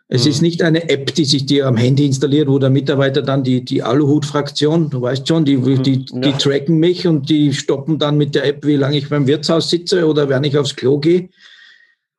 Es 0.07 0.25
mhm. 0.25 0.31
ist 0.31 0.41
nicht 0.41 0.63
eine 0.63 0.89
App, 0.89 1.13
die 1.13 1.25
sich 1.25 1.45
dir 1.45 1.67
am 1.67 1.77
Handy 1.77 2.05
installiert, 2.05 2.47
wo 2.47 2.57
der 2.57 2.71
Mitarbeiter 2.71 3.21
dann 3.21 3.43
die, 3.43 3.63
die 3.63 3.83
Aluhut-Fraktion, 3.83 4.89
du 4.89 5.01
weißt 5.01 5.27
schon, 5.27 5.45
die, 5.45 5.57
mhm. 5.57 5.83
die, 5.83 6.05
die 6.05 6.29
ja. 6.29 6.37
tracken 6.37 6.77
mich 6.79 7.07
und 7.07 7.29
die 7.29 7.53
stoppen 7.53 7.99
dann 7.99 8.17
mit 8.17 8.33
der 8.35 8.45
App, 8.45 8.65
wie 8.65 8.75
lange 8.75 8.97
ich 8.97 9.09
beim 9.09 9.27
Wirtshaus 9.27 9.69
sitze 9.69 10.07
oder 10.07 10.27
wann 10.29 10.43
ich 10.43 10.57
aufs 10.57 10.75
Klo 10.75 10.99
gehe. 10.99 11.29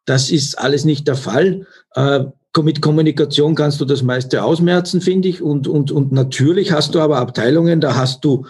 Das 0.04 0.30
ist 0.30 0.58
alles 0.58 0.84
nicht 0.84 1.08
der 1.08 1.16
Fall. 1.16 1.66
Äh, 1.94 2.24
mit 2.58 2.82
Kommunikation 2.82 3.54
kannst 3.54 3.80
du 3.80 3.84
das 3.84 4.02
meiste 4.02 4.42
ausmerzen, 4.42 5.00
finde 5.00 5.28
ich. 5.28 5.40
Und, 5.40 5.68
und, 5.68 5.92
und 5.92 6.12
natürlich 6.12 6.72
hast 6.72 6.94
du 6.94 7.00
aber 7.00 7.18
Abteilungen, 7.18 7.80
da 7.80 7.94
hast 7.94 8.24
du 8.24 8.46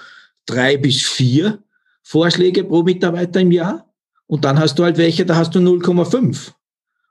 drei 0.47 0.77
bis 0.77 1.03
vier 1.03 1.59
Vorschläge 2.03 2.65
pro 2.65 2.83
Mitarbeiter 2.83 3.41
im 3.41 3.53
Jahr. 3.53 3.87
Und 4.27 4.45
dann 4.45 4.59
hast 4.59 4.79
du 4.79 4.85
halt 4.85 4.97
welche, 4.97 5.27
da 5.27 5.37
hast 5.37 5.55
du 5.55 5.59
0,5. 5.59 6.53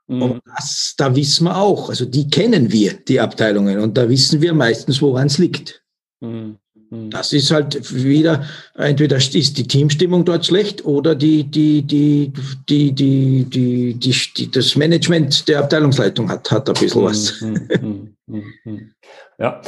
Mhm. 0.08 0.22
Und 0.22 0.42
das, 0.56 0.94
da 0.96 1.14
wissen 1.14 1.44
wir 1.44 1.56
auch, 1.56 1.90
also 1.90 2.04
die 2.04 2.28
kennen 2.28 2.72
wir, 2.72 2.94
die 2.94 3.20
Abteilungen, 3.20 3.78
und 3.78 3.96
da 3.96 4.08
wissen 4.08 4.40
wir 4.40 4.52
meistens, 4.54 5.00
woran 5.00 5.28
es 5.28 5.38
liegt. 5.38 5.84
Mhm. 6.20 6.56
Mhm. 6.90 7.10
Das 7.10 7.32
ist 7.32 7.50
halt 7.50 7.94
wieder, 7.94 8.44
entweder 8.74 9.16
ist 9.16 9.34
die 9.34 9.66
Teamstimmung 9.66 10.24
dort 10.24 10.46
schlecht 10.46 10.84
oder 10.84 11.14
die, 11.14 11.44
die, 11.44 11.82
die, 11.82 12.32
die, 12.68 12.92
die, 12.92 13.44
die, 13.44 13.94
die, 13.94 14.14
die 14.36 14.50
das 14.50 14.76
Management 14.76 15.48
der 15.48 15.60
Abteilungsleitung 15.60 16.30
hat, 16.30 16.50
hat 16.50 16.68
ein 16.68 16.74
bisschen 16.74 17.04
was. 17.04 17.40
Mhm. 17.40 18.16
mhm 18.26 18.94
ja, 19.38 19.62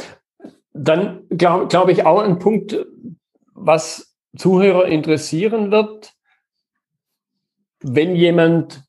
dann 0.73 1.27
glaube 1.29 1.67
glaub 1.67 1.89
ich 1.89 2.05
auch 2.05 2.21
ein 2.21 2.39
Punkt, 2.39 2.85
was 3.53 4.15
Zuhörer 4.37 4.85
interessieren 4.85 5.71
wird, 5.71 6.13
wenn 7.81 8.15
jemand 8.15 8.83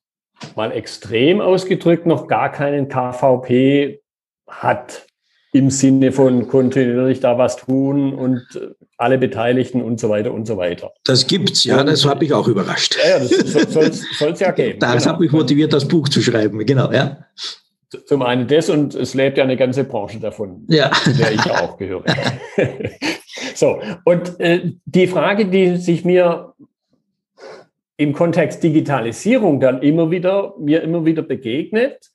mal 0.55 0.71
extrem 0.71 1.41
ausgedrückt 1.41 2.05
noch 2.05 2.27
gar 2.27 2.51
keinen 2.51 2.87
KVP 2.87 4.01
hat 4.47 5.07
im 5.55 5.69
Sinne 5.69 6.11
von 6.11 6.49
kontinuierlich 6.49 7.21
da 7.21 7.37
was 7.37 7.55
tun 7.55 8.13
und 8.13 8.43
alle 8.97 9.17
Beteiligten 9.17 9.81
und 9.81 10.01
so 10.01 10.09
weiter 10.09 10.33
und 10.33 10.45
so 10.45 10.57
weiter. 10.57 10.91
Das 11.05 11.27
gibt's, 11.27 11.63
ja, 11.63 11.81
das 11.81 12.05
habe 12.05 12.25
ich 12.25 12.33
auch 12.33 12.49
überrascht. 12.49 12.97
Ja, 13.01 13.11
ja 13.11 13.19
das 13.19 13.73
soll 14.19 14.31
es 14.33 14.39
ja 14.41 14.51
geben. 14.51 14.79
Das 14.79 15.03
genau. 15.03 15.13
hat 15.13 15.21
mich 15.21 15.31
motiviert, 15.31 15.71
das 15.71 15.87
Buch 15.87 16.09
zu 16.09 16.21
schreiben, 16.21 16.65
genau, 16.65 16.91
ja. 16.91 17.19
Zum 18.05 18.21
einen 18.21 18.49
das 18.49 18.69
und 18.69 18.95
es 18.95 19.13
lebt 19.13 19.37
ja 19.37 19.45
eine 19.45 19.55
ganze 19.55 19.85
Branche 19.85 20.19
davon, 20.19 20.65
ja. 20.67 20.91
zu 20.91 21.13
der 21.13 21.31
ich 21.31 21.49
auch 21.49 21.77
gehöre. 21.77 22.03
so, 23.55 23.79
und 24.03 24.37
äh, 24.41 24.73
die 24.83 25.07
Frage, 25.07 25.45
die 25.45 25.77
sich 25.77 26.03
mir 26.03 26.53
im 27.95 28.11
Kontext 28.11 28.61
Digitalisierung 28.61 29.61
dann 29.61 29.81
immer 29.81 30.11
wieder, 30.11 30.53
mir 30.59 30.81
immer 30.81 31.05
wieder 31.05 31.21
begegnet. 31.21 32.11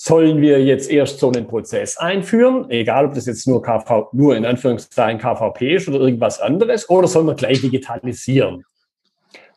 Sollen 0.00 0.40
wir 0.40 0.64
jetzt 0.64 0.88
erst 0.90 1.18
so 1.18 1.32
einen 1.32 1.48
Prozess 1.48 1.96
einführen, 1.96 2.70
egal 2.70 3.06
ob 3.06 3.14
das 3.14 3.26
jetzt 3.26 3.48
nur 3.48 3.60
KV, 3.60 4.10
nur 4.12 4.36
in 4.36 4.46
Anführungszeichen 4.46 5.20
KVP 5.20 5.74
ist 5.74 5.88
oder 5.88 5.98
irgendwas 5.98 6.40
anderes, 6.40 6.88
oder 6.88 7.08
sollen 7.08 7.26
wir 7.26 7.34
gleich 7.34 7.60
digitalisieren? 7.60 8.64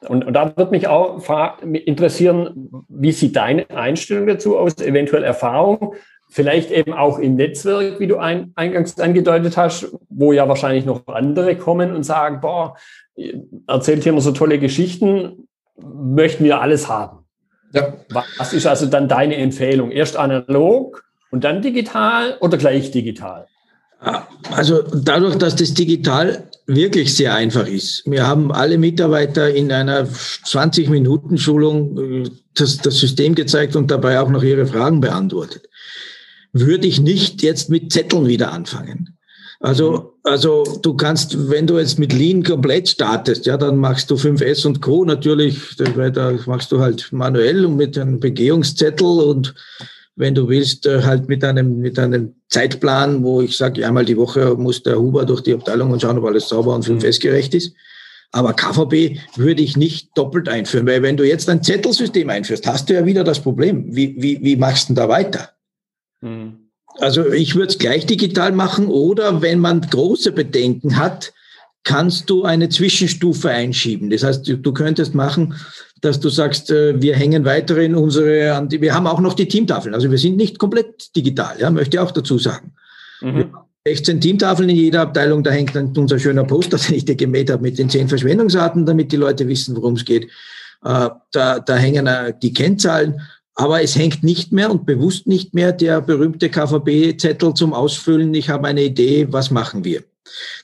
Und, 0.08 0.26
und 0.26 0.34
da 0.34 0.52
wird 0.58 0.72
mich 0.72 0.88
auch 0.88 1.22
interessieren, 1.62 2.72
wie 2.90 3.12
sieht 3.12 3.36
deine 3.36 3.70
Einstellung 3.70 4.26
dazu 4.26 4.58
aus, 4.58 4.80
eventuell 4.80 5.24
Erfahrung, 5.24 5.94
vielleicht 6.32 6.72
eben 6.72 6.94
auch 6.94 7.20
im 7.20 7.36
Netzwerk, 7.36 8.00
wie 8.00 8.08
du 8.08 8.18
ein, 8.18 8.52
eingangs 8.56 9.00
angedeutet 9.00 9.58
hast, 9.58 9.96
wo 10.10 10.34
ja 10.34 10.48
wahrscheinlich 10.48 10.86
noch 10.86 11.06
andere 11.06 11.56
kommen 11.56 11.94
und 11.94 12.04
sagen, 12.04 12.42
boah, 12.42 12.76
erzählt 13.68 14.02
hier 14.02 14.14
immer 14.14 14.22
so 14.22 14.32
tolle 14.32 14.58
Geschichten, 14.58 15.48
möchten 15.78 16.44
wir 16.46 16.62
alles 16.62 16.90
haben. 16.90 17.21
Ja. 17.74 17.94
Was 18.38 18.54
ist 18.54 18.68
also 18.68 18.86
dann 18.86 19.08
deine 19.08 19.38
Empfehlung? 19.38 19.92
Erst 19.92 20.18
analog 20.18 21.04
und 21.32 21.44
dann 21.44 21.62
digital 21.62 22.38
oder 22.40 22.58
gleich 22.58 22.92
digital? 22.92 23.48
Also 24.52 24.82
dadurch, 24.82 25.36
dass 25.36 25.56
das 25.56 25.74
digital 25.74 26.50
wirklich 26.66 27.16
sehr 27.16 27.36
einfach 27.36 27.68
ist. 27.68 28.04
Wir 28.06 28.26
haben 28.26 28.52
alle 28.52 28.78
Mitarbeiter 28.78 29.54
in 29.54 29.72
einer 29.72 30.06
20-Minuten-Schulung 30.06 32.24
äh, 32.24 32.30
das, 32.56 32.78
das 32.78 33.00
System 33.00 33.36
gezeigt 33.36 33.76
und 33.76 33.92
dabei 33.92 34.20
auch 34.20 34.30
noch 34.30 34.44
ihre 34.44 34.66
Fragen 34.66 35.02
beantwortet. 35.02 35.68
Würde 36.52 36.88
ich 36.88 37.00
nicht 37.00 37.44
jetzt 37.44 37.70
mit 37.70 37.94
Zetteln 37.94 38.28
wieder 38.28 38.52
anfangen. 38.52 39.18
Also, 39.62 40.14
also 40.24 40.64
du 40.82 40.96
kannst, 40.96 41.50
wenn 41.50 41.68
du 41.68 41.78
jetzt 41.78 42.00
mit 42.00 42.14
Lean 42.14 42.42
komplett 42.42 42.90
startest, 42.90 43.46
ja, 43.46 43.58
dann 43.58 43.78
machst 43.78 44.10
du 44.10 44.16
5S 44.16 44.66
und 44.66 44.82
Co. 44.82 45.06
natürlich, 45.06 45.76
da 45.78 46.34
machst 46.48 46.72
du 46.72 46.80
halt 46.80 47.08
manuell 47.12 47.66
und 47.66 47.76
mit 47.76 47.96
einem 47.98 48.20
Begehungszettel 48.20 49.06
und 49.06 49.54
wenn 50.16 50.36
du 50.36 50.50
willst, 50.50 50.88
äh, 50.88 51.04
halt 51.04 51.30
mit 51.30 51.44
einem, 51.44 51.80
mit 51.80 51.98
einem 52.00 52.34
Zeitplan, 52.50 53.24
wo 53.24 53.42
ich 53.42 53.56
sage, 53.56 53.86
einmal 53.86 54.06
die 54.06 54.18
Woche 54.18 54.56
muss 54.56 54.84
der 54.84 55.00
Huber 55.00 55.26
durch 55.26 55.42
die 55.42 55.54
Abteilung 55.54 55.92
und 55.92 56.02
schauen, 56.02 56.18
ob 56.18 56.26
alles 56.26 56.50
sauber 56.50 56.76
und 56.76 56.88
mhm. 56.88 57.00
festgerecht 57.00 57.54
ist. 57.54 57.74
Aber 58.32 58.54
KVB 58.54 59.20
würde 59.36 59.62
ich 59.62 59.78
nicht 59.78 60.18
doppelt 60.18 60.50
einführen, 60.50 60.88
weil 60.88 61.02
wenn 61.02 61.18
du 61.18 61.28
jetzt 61.28 61.50
ein 61.50 61.64
Zettelsystem 61.64 62.30
einführst, 62.30 62.66
hast 62.66 62.90
du 62.90 62.94
ja 62.94 63.06
wieder 63.06 63.24
das 63.24 63.42
Problem. 63.42 63.96
Wie, 63.96 64.16
wie, 64.18 64.42
wie 64.42 64.56
machst 64.56 64.90
du 64.90 64.94
denn 64.94 65.04
da 65.04 65.10
weiter? 65.10 65.50
Mhm. 66.22 66.61
Also 67.02 67.32
ich 67.32 67.56
würde 67.56 67.68
es 67.68 67.78
gleich 67.78 68.06
digital 68.06 68.52
machen 68.52 68.88
oder 68.88 69.42
wenn 69.42 69.60
man 69.60 69.82
große 69.82 70.32
Bedenken 70.32 70.98
hat, 70.98 71.34
kannst 71.84 72.30
du 72.30 72.44
eine 72.44 72.70
Zwischenstufe 72.70 73.50
einschieben. 73.50 74.10
Das 74.12 74.24
heißt, 74.24 74.48
du, 74.48 74.58
du 74.58 74.72
könntest 74.72 75.16
machen, 75.16 75.56
dass 76.02 76.20
du 76.20 76.30
sagst, 76.30 76.70
äh, 76.70 77.02
wir 77.02 77.16
hängen 77.16 77.44
weiterhin 77.46 77.96
unsere, 77.96 78.68
wir 78.70 78.94
haben 78.94 79.08
auch 79.08 79.20
noch 79.20 79.34
die 79.34 79.48
Teamtafeln. 79.48 79.96
Also 79.96 80.12
wir 80.12 80.18
sind 80.18 80.38
nicht 80.38 80.60
komplett 80.60 81.16
digital, 81.16 81.60
ja, 81.60 81.70
möchte 81.70 81.98
ich 81.98 82.00
auch 82.00 82.12
dazu 82.12 82.38
sagen. 82.38 82.74
Mhm. 83.22 83.56
16 83.88 84.22
Teamtafeln 84.22 84.70
in 84.70 84.76
jeder 84.76 85.02
Abteilung, 85.02 85.44
da 85.44 85.50
hängt 85.50 85.76
dann 85.76 85.96
unser 85.98 86.20
schöner 86.20 86.44
Poster, 86.44 86.78
den 86.88 86.96
ich 86.96 87.06
dir 87.06 87.16
gemäht 87.16 87.50
habe, 87.50 87.64
mit 87.64 87.80
den 87.80 87.90
zehn 87.90 88.08
Verschwendungsarten, 88.08 88.86
damit 88.86 89.12
die 89.12 89.18
Leute 89.18 89.48
wissen, 89.48 89.76
worum 89.76 89.96
es 89.96 90.06
geht. 90.06 90.26
Äh, 90.84 91.10
da, 91.32 91.60
da 91.60 91.76
hängen 91.76 92.06
äh, 92.06 92.34
die 92.42 92.54
Kennzahlen, 92.54 93.22
aber 93.62 93.84
es 93.84 93.96
hängt 93.96 94.24
nicht 94.24 94.52
mehr 94.52 94.72
und 94.72 94.86
bewusst 94.86 95.28
nicht 95.28 95.54
mehr 95.54 95.72
der 95.72 96.02
berühmte 96.02 96.50
KVB-Zettel 96.50 97.54
zum 97.54 97.74
Ausfüllen. 97.74 98.34
Ich 98.34 98.50
habe 98.50 98.68
eine 98.68 98.84
Idee, 98.84 99.28
was 99.30 99.52
machen 99.52 99.84
wir? 99.84 100.04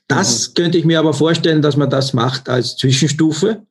Das 0.08 0.50
mhm. 0.50 0.54
könnte 0.56 0.78
ich 0.80 0.86
mir 0.86 0.98
aber 1.00 1.14
vorstellen, 1.14 1.62
dass 1.62 1.78
man 1.78 1.90
das 1.90 2.14
macht 2.14 2.50
als 2.50 2.76
Zwischenstufe 2.76 3.62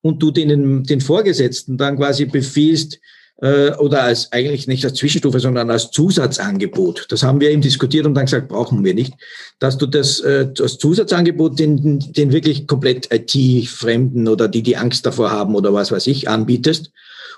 und 0.00 0.20
du 0.20 0.32
den, 0.32 0.82
den 0.82 1.00
Vorgesetzten 1.00 1.76
dann 1.76 1.96
quasi 1.96 2.24
befiehlst, 2.24 2.98
äh, 3.42 3.72
oder 3.72 4.04
als 4.04 4.32
eigentlich 4.32 4.66
nicht 4.66 4.84
als 4.84 4.94
Zwischenstufe, 4.94 5.40
sondern 5.40 5.70
als 5.70 5.90
Zusatzangebot. 5.90 7.06
Das 7.08 7.22
haben 7.22 7.40
wir 7.40 7.50
eben 7.50 7.60
diskutiert 7.60 8.06
und 8.06 8.14
dann 8.14 8.26
gesagt, 8.26 8.48
brauchen 8.48 8.84
wir 8.84 8.94
nicht, 8.94 9.14
dass 9.58 9.76
du 9.78 9.86
das 9.86 10.20
äh, 10.20 10.48
als 10.60 10.78
Zusatzangebot 10.78 11.58
den, 11.58 11.98
den 11.98 12.32
wirklich 12.32 12.66
komplett 12.66 13.12
IT-Fremden 13.12 14.28
oder 14.28 14.48
die 14.48 14.62
die 14.62 14.76
Angst 14.76 15.06
davor 15.06 15.30
haben 15.30 15.54
oder 15.54 15.74
was 15.74 15.90
weiß 15.92 16.06
ich 16.06 16.28
anbietest. 16.28 16.92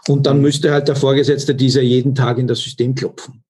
Und 0.08 0.26
dann 0.26 0.40
müsste 0.40 0.72
halt 0.72 0.88
der 0.88 0.96
Vorgesetzte 0.96 1.54
dieser 1.54 1.82
jeden 1.82 2.14
Tag 2.14 2.38
in 2.38 2.46
das 2.46 2.60
System 2.60 2.94
klopfen 2.94 3.44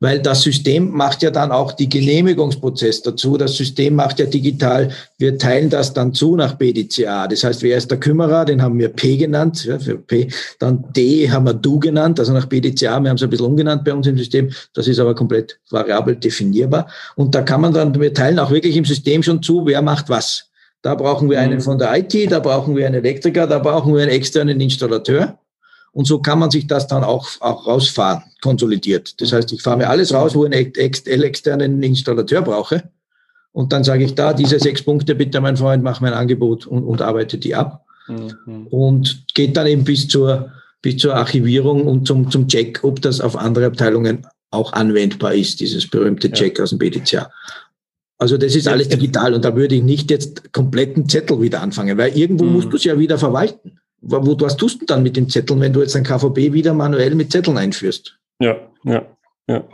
weil 0.00 0.20
das 0.20 0.42
System 0.42 0.90
macht 0.90 1.22
ja 1.22 1.30
dann 1.30 1.52
auch 1.52 1.72
die 1.72 1.88
Genehmigungsprozess 1.88 3.02
dazu. 3.02 3.36
Das 3.36 3.56
System 3.56 3.94
macht 3.94 4.18
ja 4.18 4.26
digital, 4.26 4.90
wir 5.18 5.36
teilen 5.36 5.68
das 5.68 5.92
dann 5.92 6.14
zu 6.14 6.36
nach 6.36 6.54
BDCA. 6.54 7.28
Das 7.28 7.44
heißt, 7.44 7.62
wer 7.62 7.76
ist 7.76 7.90
der 7.90 8.00
Kümmerer? 8.00 8.46
Den 8.46 8.62
haben 8.62 8.78
wir 8.78 8.88
P 8.88 9.18
genannt, 9.18 9.64
ja, 9.66 9.78
für 9.78 9.98
P. 9.98 10.28
Dann 10.58 10.84
D 10.96 11.30
haben 11.30 11.44
wir 11.44 11.52
Du 11.52 11.78
genannt, 11.78 12.18
also 12.18 12.32
nach 12.32 12.46
BDCA. 12.46 12.98
Wir 13.00 13.10
haben 13.10 13.16
es 13.16 13.22
ein 13.22 13.30
bisschen 13.30 13.46
umgenannt 13.46 13.84
bei 13.84 13.92
uns 13.92 14.06
im 14.06 14.16
System. 14.16 14.50
Das 14.72 14.88
ist 14.88 14.98
aber 14.98 15.14
komplett 15.14 15.60
variabel 15.70 16.16
definierbar. 16.16 16.88
Und 17.16 17.34
da 17.34 17.42
kann 17.42 17.60
man 17.60 17.74
dann, 17.74 17.98
wir 18.00 18.14
teilen 18.14 18.38
auch 18.38 18.50
wirklich 18.50 18.76
im 18.76 18.86
System 18.86 19.22
schon 19.22 19.42
zu, 19.42 19.66
wer 19.66 19.82
macht 19.82 20.08
was. 20.08 20.46
Da 20.80 20.94
brauchen 20.94 21.28
wir 21.28 21.38
einen 21.38 21.56
mhm. 21.56 21.60
von 21.60 21.78
der 21.78 21.94
IT, 21.98 22.32
da 22.32 22.38
brauchen 22.38 22.74
wir 22.74 22.86
einen 22.86 22.94
Elektriker, 22.94 23.46
da 23.46 23.58
brauchen 23.58 23.94
wir 23.94 24.02
einen 24.02 24.12
externen 24.12 24.58
Installateur. 24.62 25.38
Und 25.92 26.06
so 26.06 26.20
kann 26.20 26.38
man 26.38 26.50
sich 26.50 26.66
das 26.66 26.86
dann 26.86 27.02
auch, 27.02 27.28
auch 27.40 27.66
rausfahren, 27.66 28.22
konsolidiert. 28.40 29.20
Das 29.20 29.32
heißt, 29.32 29.52
ich 29.52 29.62
fahre 29.62 29.78
mir 29.78 29.88
alles 29.88 30.14
raus, 30.14 30.34
wo 30.34 30.44
ich 30.44 30.52
einen 30.52 30.74
ex 30.74 31.00
externen 31.00 31.82
Installateur 31.82 32.42
brauche. 32.42 32.84
Und 33.52 33.72
dann 33.72 33.82
sage 33.82 34.04
ich 34.04 34.14
da, 34.14 34.32
diese 34.32 34.60
sechs 34.60 34.82
Punkte, 34.82 35.14
bitte, 35.16 35.40
mein 35.40 35.56
Freund, 35.56 35.82
mach 35.82 36.00
mein 36.00 36.12
Angebot 36.12 36.66
und, 36.66 36.84
und 36.84 37.02
arbeite 37.02 37.38
die 37.38 37.54
ab. 37.54 37.84
Mhm. 38.06 38.66
Und 38.68 39.24
geht 39.34 39.56
dann 39.56 39.66
eben 39.66 39.82
bis 39.82 40.06
zur, 40.06 40.52
bis 40.80 40.98
zur 40.98 41.16
Archivierung 41.16 41.86
und 41.86 42.06
zum, 42.06 42.30
zum 42.30 42.46
Check, 42.46 42.84
ob 42.84 43.02
das 43.02 43.20
auf 43.20 43.36
andere 43.36 43.66
Abteilungen 43.66 44.26
auch 44.52 44.72
anwendbar 44.72 45.34
ist, 45.34 45.60
dieses 45.60 45.88
berühmte 45.88 46.30
Check 46.30 46.58
ja. 46.58 46.64
aus 46.64 46.70
dem 46.70 46.78
BDCA. 46.78 47.30
Also 48.18 48.36
das 48.36 48.54
ist 48.54 48.68
alles 48.68 48.88
digital 48.88 49.32
und 49.34 49.44
da 49.44 49.56
würde 49.56 49.74
ich 49.74 49.82
nicht 49.82 50.10
jetzt 50.10 50.52
kompletten 50.52 51.08
Zettel 51.08 51.40
wieder 51.40 51.62
anfangen, 51.62 51.96
weil 51.96 52.16
irgendwo 52.16 52.44
mhm. 52.44 52.52
musst 52.52 52.70
du 52.70 52.76
es 52.76 52.84
ja 52.84 52.98
wieder 52.98 53.18
verwalten 53.18 53.79
wo, 54.02 54.36
was 54.40 54.56
tust 54.56 54.80
du 54.82 54.86
dann 54.86 55.02
mit 55.02 55.16
den 55.16 55.28
Zetteln, 55.28 55.60
wenn 55.60 55.72
du 55.72 55.80
jetzt 55.80 55.96
ein 55.96 56.04
KVB 56.04 56.52
wieder 56.52 56.74
manuell 56.74 57.14
mit 57.14 57.32
Zetteln 57.32 57.58
einführst? 57.58 58.18
Ja, 58.40 58.56
ja, 58.84 59.06
ja. 59.46 59.64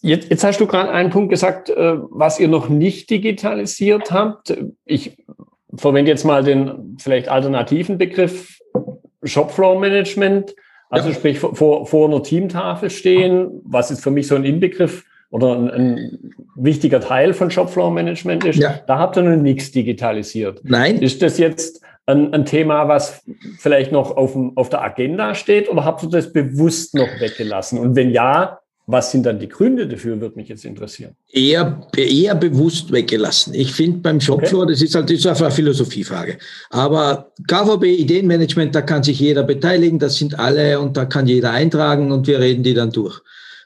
Jetzt, 0.00 0.30
jetzt 0.30 0.42
hast 0.42 0.60
du 0.60 0.66
gerade 0.66 0.90
einen 0.90 1.10
Punkt 1.10 1.30
gesagt, 1.30 1.70
äh, 1.70 1.94
was 2.10 2.40
ihr 2.40 2.48
noch 2.48 2.68
nicht 2.68 3.10
digitalisiert 3.10 4.10
habt. 4.10 4.56
Ich 4.84 5.16
verwende 5.74 6.10
jetzt 6.10 6.24
mal 6.24 6.42
den 6.42 6.96
vielleicht 6.98 7.28
alternativen 7.28 7.98
Begriff 7.98 8.58
Shopfloor 9.22 9.78
Management. 9.78 10.54
Also 10.90 11.08
ja. 11.08 11.14
sprich 11.14 11.38
vor, 11.38 11.86
vor 11.86 12.08
einer 12.08 12.22
Teamtafel 12.22 12.90
stehen, 12.90 13.60
was 13.64 13.90
ist 13.90 14.02
für 14.02 14.10
mich 14.10 14.26
so 14.26 14.34
ein 14.34 14.44
Inbegriff 14.44 15.04
oder 15.30 15.54
ein, 15.56 15.70
ein 15.70 16.32
wichtiger 16.56 17.00
Teil 17.00 17.32
von 17.32 17.50
Shopfloor 17.50 17.90
Management 17.90 18.44
ist. 18.44 18.58
Ja. 18.58 18.80
Da 18.86 18.98
habt 18.98 19.16
ihr 19.16 19.22
noch 19.22 19.40
nichts 19.40 19.70
digitalisiert. 19.70 20.60
Nein. 20.64 20.98
Ist 20.98 21.22
das 21.22 21.38
jetzt 21.38 21.80
ein, 22.06 22.32
ein 22.34 22.44
Thema, 22.44 22.88
was 22.88 23.22
vielleicht 23.58 23.92
noch 23.92 24.16
auf, 24.16 24.36
auf 24.56 24.68
der 24.68 24.82
Agenda 24.82 25.34
steht 25.34 25.68
oder 25.70 25.84
habt 25.84 26.02
ihr 26.02 26.10
das 26.10 26.32
bewusst 26.32 26.94
noch 26.94 27.08
weggelassen? 27.20 27.78
Und 27.78 27.94
wenn 27.94 28.10
ja, 28.10 28.58
was 28.86 29.12
sind 29.12 29.24
dann 29.24 29.38
die 29.38 29.48
Gründe 29.48 29.86
dafür, 29.86 30.20
würde 30.20 30.34
mich 30.36 30.48
jetzt 30.48 30.64
interessieren. 30.64 31.14
Eher, 31.30 31.86
eher 31.96 32.34
bewusst 32.34 32.90
weggelassen. 32.90 33.54
Ich 33.54 33.72
finde 33.72 33.98
beim 33.98 34.20
Shopfloor, 34.20 34.64
okay. 34.64 34.72
das 34.72 34.82
ist 34.82 34.94
halt 34.96 35.08
das 35.08 35.24
ist 35.24 35.26
eine 35.26 35.50
Philosophiefrage. 35.50 36.38
Aber 36.70 37.32
KVB 37.46 37.84
Ideenmanagement, 37.84 38.74
da 38.74 38.82
kann 38.82 39.04
sich 39.04 39.20
jeder 39.20 39.44
beteiligen, 39.44 40.00
das 40.00 40.16
sind 40.16 40.38
alle 40.38 40.80
und 40.80 40.96
da 40.96 41.04
kann 41.04 41.28
jeder 41.28 41.52
eintragen 41.52 42.10
und 42.10 42.26
wir 42.26 42.40
reden 42.40 42.64
die 42.64 42.74
dann 42.74 42.90
durch. 42.90 43.20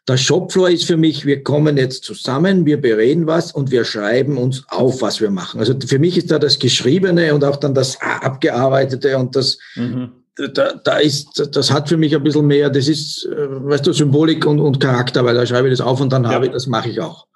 Der 0.08 0.16
Shopfloor 0.16 0.70
ist 0.70 0.84
für 0.84 0.96
mich, 0.96 1.26
wir 1.26 1.42
kommen 1.42 1.76
jetzt 1.76 2.04
zusammen, 2.04 2.64
wir 2.64 2.80
bereden 2.80 3.26
was 3.26 3.50
und 3.50 3.72
wir 3.72 3.84
schreiben 3.84 4.38
uns 4.38 4.64
auf, 4.68 5.02
was 5.02 5.20
wir 5.20 5.30
machen. 5.30 5.58
Also 5.58 5.74
für 5.84 5.98
mich 5.98 6.16
ist 6.16 6.30
da 6.30 6.38
das 6.38 6.58
Geschriebene 6.60 7.34
und 7.34 7.44
auch 7.44 7.56
dann 7.56 7.74
das 7.74 8.00
Abgearbeitete 8.00 9.18
und 9.18 9.34
das, 9.34 9.58
mhm. 9.74 10.12
da, 10.54 10.74
da 10.74 10.98
ist, 10.98 11.48
das 11.52 11.72
hat 11.72 11.88
für 11.88 11.96
mich 11.96 12.14
ein 12.14 12.22
bisschen 12.22 12.46
mehr, 12.46 12.70
das 12.70 12.86
ist, 12.86 13.24
äh, 13.24 13.48
weißt 13.48 13.86
du, 13.86 13.92
Symbolik 13.92 14.46
und, 14.46 14.60
und 14.60 14.78
Charakter, 14.78 15.24
weil 15.24 15.34
da 15.34 15.44
schreibe 15.44 15.68
ich 15.68 15.72
das 15.76 15.84
auf 15.84 16.00
und 16.00 16.12
dann 16.12 16.22
ja. 16.22 16.30
habe 16.30 16.46
ich, 16.46 16.52
das 16.52 16.68
mache 16.68 16.88
ich 16.88 17.00
auch. 17.00 17.26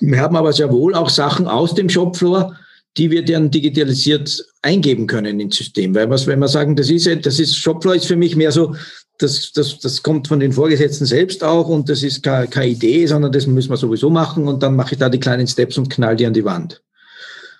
Wir 0.00 0.20
haben 0.20 0.36
aber 0.36 0.52
sehr 0.52 0.70
wohl 0.70 0.94
auch 0.94 1.08
Sachen 1.08 1.48
aus 1.48 1.74
dem 1.74 1.88
Shopfloor, 1.88 2.56
die 2.96 3.10
wir 3.10 3.24
dann 3.24 3.50
digitalisiert 3.50 4.44
eingeben 4.62 5.08
können 5.08 5.40
ins 5.40 5.56
System. 5.56 5.94
Weil 5.94 6.08
was, 6.10 6.28
wenn 6.28 6.38
wir 6.38 6.48
sagen, 6.48 6.76
das 6.76 6.90
ist, 6.90 7.08
das 7.26 7.40
ist 7.40 7.56
Shopfloor 7.56 7.96
ist 7.96 8.06
für 8.06 8.16
mich 8.16 8.36
mehr 8.36 8.52
so, 8.52 8.76
das, 9.18 9.52
das, 9.52 9.78
das 9.78 10.02
kommt 10.02 10.28
von 10.28 10.40
den 10.40 10.52
Vorgesetzten 10.52 11.06
selbst 11.06 11.44
auch 11.44 11.68
und 11.68 11.88
das 11.88 12.02
ist 12.02 12.22
keine, 12.22 12.48
keine 12.48 12.68
Idee, 12.68 13.06
sondern 13.06 13.32
das 13.32 13.46
müssen 13.46 13.70
wir 13.70 13.76
sowieso 13.76 14.10
machen 14.10 14.48
und 14.48 14.62
dann 14.62 14.76
mache 14.76 14.94
ich 14.94 14.98
da 14.98 15.08
die 15.08 15.20
kleinen 15.20 15.46
Steps 15.46 15.78
und 15.78 15.88
knall 15.88 16.16
die 16.16 16.26
an 16.26 16.32
die 16.32 16.44
Wand. 16.44 16.82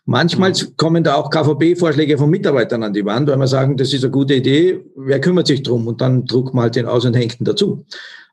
Manchmal 0.07 0.51
mhm. 0.51 0.77
kommen 0.77 1.05
da 1.05 1.15
auch 1.15 1.31
KVB-Vorschläge 1.31 2.19
von 2.19 2.29
Mitarbeitern 2.29 2.83
an 2.83 2.93
die 2.93 3.05
Wand, 3.05 3.29
weil 3.29 3.39
wir 3.39 3.47
sagen, 3.47 3.77
das 3.77 3.93
ist 3.93 4.05
eine 4.05 4.11
gute 4.11 4.35
Idee, 4.35 4.85
wer 4.97 5.21
kümmert 5.21 5.47
sich 5.47 5.63
drum? 5.63 5.87
Und 5.87 6.01
dann 6.01 6.27
druckt 6.27 6.55
man 6.55 6.65
halt 6.65 6.77
den 6.77 6.87
aus 6.87 7.05
und 7.05 7.15
hängt 7.15 7.41
ihn 7.41 7.45
dazu. 7.45 7.87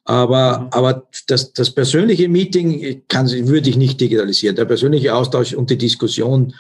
Aber, 0.04 0.60
mhm. 0.60 0.68
aber 0.72 1.08
das, 1.28 1.54
das 1.54 1.72
persönliche 1.72 2.28
Meeting 2.28 3.04
kann, 3.08 3.30
würde 3.48 3.70
ich 3.70 3.78
nicht 3.78 4.02
digitalisieren. 4.02 4.56
Der 4.56 4.66
persönliche 4.66 5.16
Austausch 5.16 5.54
und 5.54 5.70
die 5.70 5.78
Diskussion, 5.78 6.54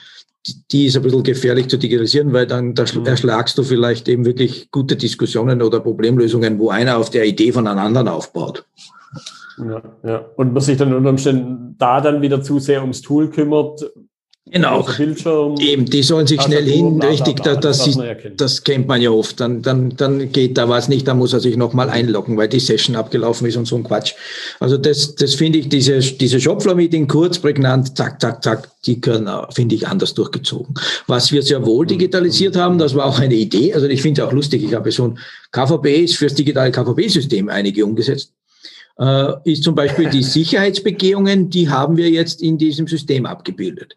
die 0.72 0.86
ist 0.88 0.96
ein 0.96 1.04
bisschen 1.04 1.24
gefährlich 1.24 1.68
zu 1.68 1.78
digitalisieren, 1.78 2.34
weil 2.34 2.48
dann 2.48 2.74
da 2.74 2.86
mhm. 2.94 3.06
erschlagst 3.06 3.58
du 3.58 3.64
vielleicht 3.64 4.08
eben 4.08 4.26
wirklich 4.26 4.72
gute 4.72 4.96
Diskussionen 4.96 5.62
oder 5.62 5.80
Problemlösungen, 5.80 6.58
wo 6.60 6.70
einer 6.70 6.98
auf 6.98 7.10
der 7.10 7.26
Idee 7.26 7.52
von 7.52 7.68
einem 7.68 7.80
anderen 7.80 8.08
aufbaut. 8.08 8.66
Ja, 9.58 9.82
ja. 10.04 10.26
Und 10.36 10.54
man 10.54 10.62
sich 10.62 10.78
dann 10.78 10.94
unter 10.94 11.10
Umständen 11.10 11.76
da 11.78 12.02
dann 12.02 12.22
wieder 12.22 12.42
zu 12.42 12.60
sehr 12.60 12.82
ums 12.82 13.02
Tool 13.02 13.30
kümmert, 13.30 13.92
Genau. 14.50 14.84
Bildschirm, 14.98 15.56
Eben, 15.60 15.86
die 15.86 16.02
sollen 16.02 16.26
sich 16.26 16.42
schnell 16.42 16.66
hin, 16.66 17.00
richtig, 17.00 17.44
bla, 17.44 17.56
das, 17.56 17.86
das, 17.86 17.98
das, 18.36 18.64
kennt 18.64 18.88
man 18.88 19.00
ja 19.00 19.12
oft. 19.12 19.40
Dann, 19.40 19.62
dann, 19.62 19.96
dann 19.96 20.32
geht 20.32 20.58
da 20.58 20.68
was 20.68 20.90
nicht, 20.90 21.08
dann 21.08 21.20
muss 21.20 21.34
er 21.34 21.40
sich 21.40 21.58
nochmal 21.58 21.92
einloggen, 21.92 22.38
weil 22.38 22.50
die 22.50 22.60
Session 22.60 22.96
abgelaufen 22.96 23.48
ist 23.48 23.56
und 23.56 23.66
so 23.66 23.76
ein 23.76 23.84
Quatsch. 23.84 24.14
Also 24.60 24.78
das, 24.78 25.14
das 25.14 25.36
finde 25.36 25.60
ich, 25.60 25.70
diese, 25.70 26.00
diese 26.00 26.42
Shopfloor-Meeting 26.42 27.08
kurz, 27.08 27.38
prägnant, 27.38 27.96
zack, 27.96 28.20
zack, 28.20 28.44
zack, 28.44 28.68
die 28.88 29.00
können, 29.00 29.30
finde 29.52 29.76
ich, 29.76 29.88
anders 29.88 30.16
durchgezogen. 30.16 30.74
Was 31.06 31.32
wir 31.32 31.44
sehr 31.44 31.64
wohl 31.64 31.86
digitalisiert 31.86 32.56
haben, 32.56 32.80
das 32.80 32.96
war 32.96 33.06
auch 33.06 33.20
eine 33.20 33.36
Idee, 33.36 33.76
also 33.76 33.88
ich 33.88 34.02
finde 34.02 34.22
es 34.22 34.28
auch 34.28 34.34
lustig, 34.34 34.64
ich 34.64 34.74
habe 34.74 34.92
schon 34.92 35.20
KVB 35.52 35.86
ist 36.04 36.16
fürs 36.18 36.34
digitale 36.34 36.72
KVB-System 36.72 37.48
einige 37.48 37.86
umgesetzt 37.86 38.34
äh, 39.00 39.34
ist 39.46 39.64
zum 39.64 39.76
Beispiel 39.76 40.10
die 40.10 40.24
Sicherheitsbegehungen, 40.24 41.50
die 41.50 41.70
haben 41.70 41.98
wir 41.98 42.10
jetzt 42.10 42.42
in 42.42 42.58
diesem 42.58 42.88
System 42.88 43.26
abgebildet. 43.26 43.96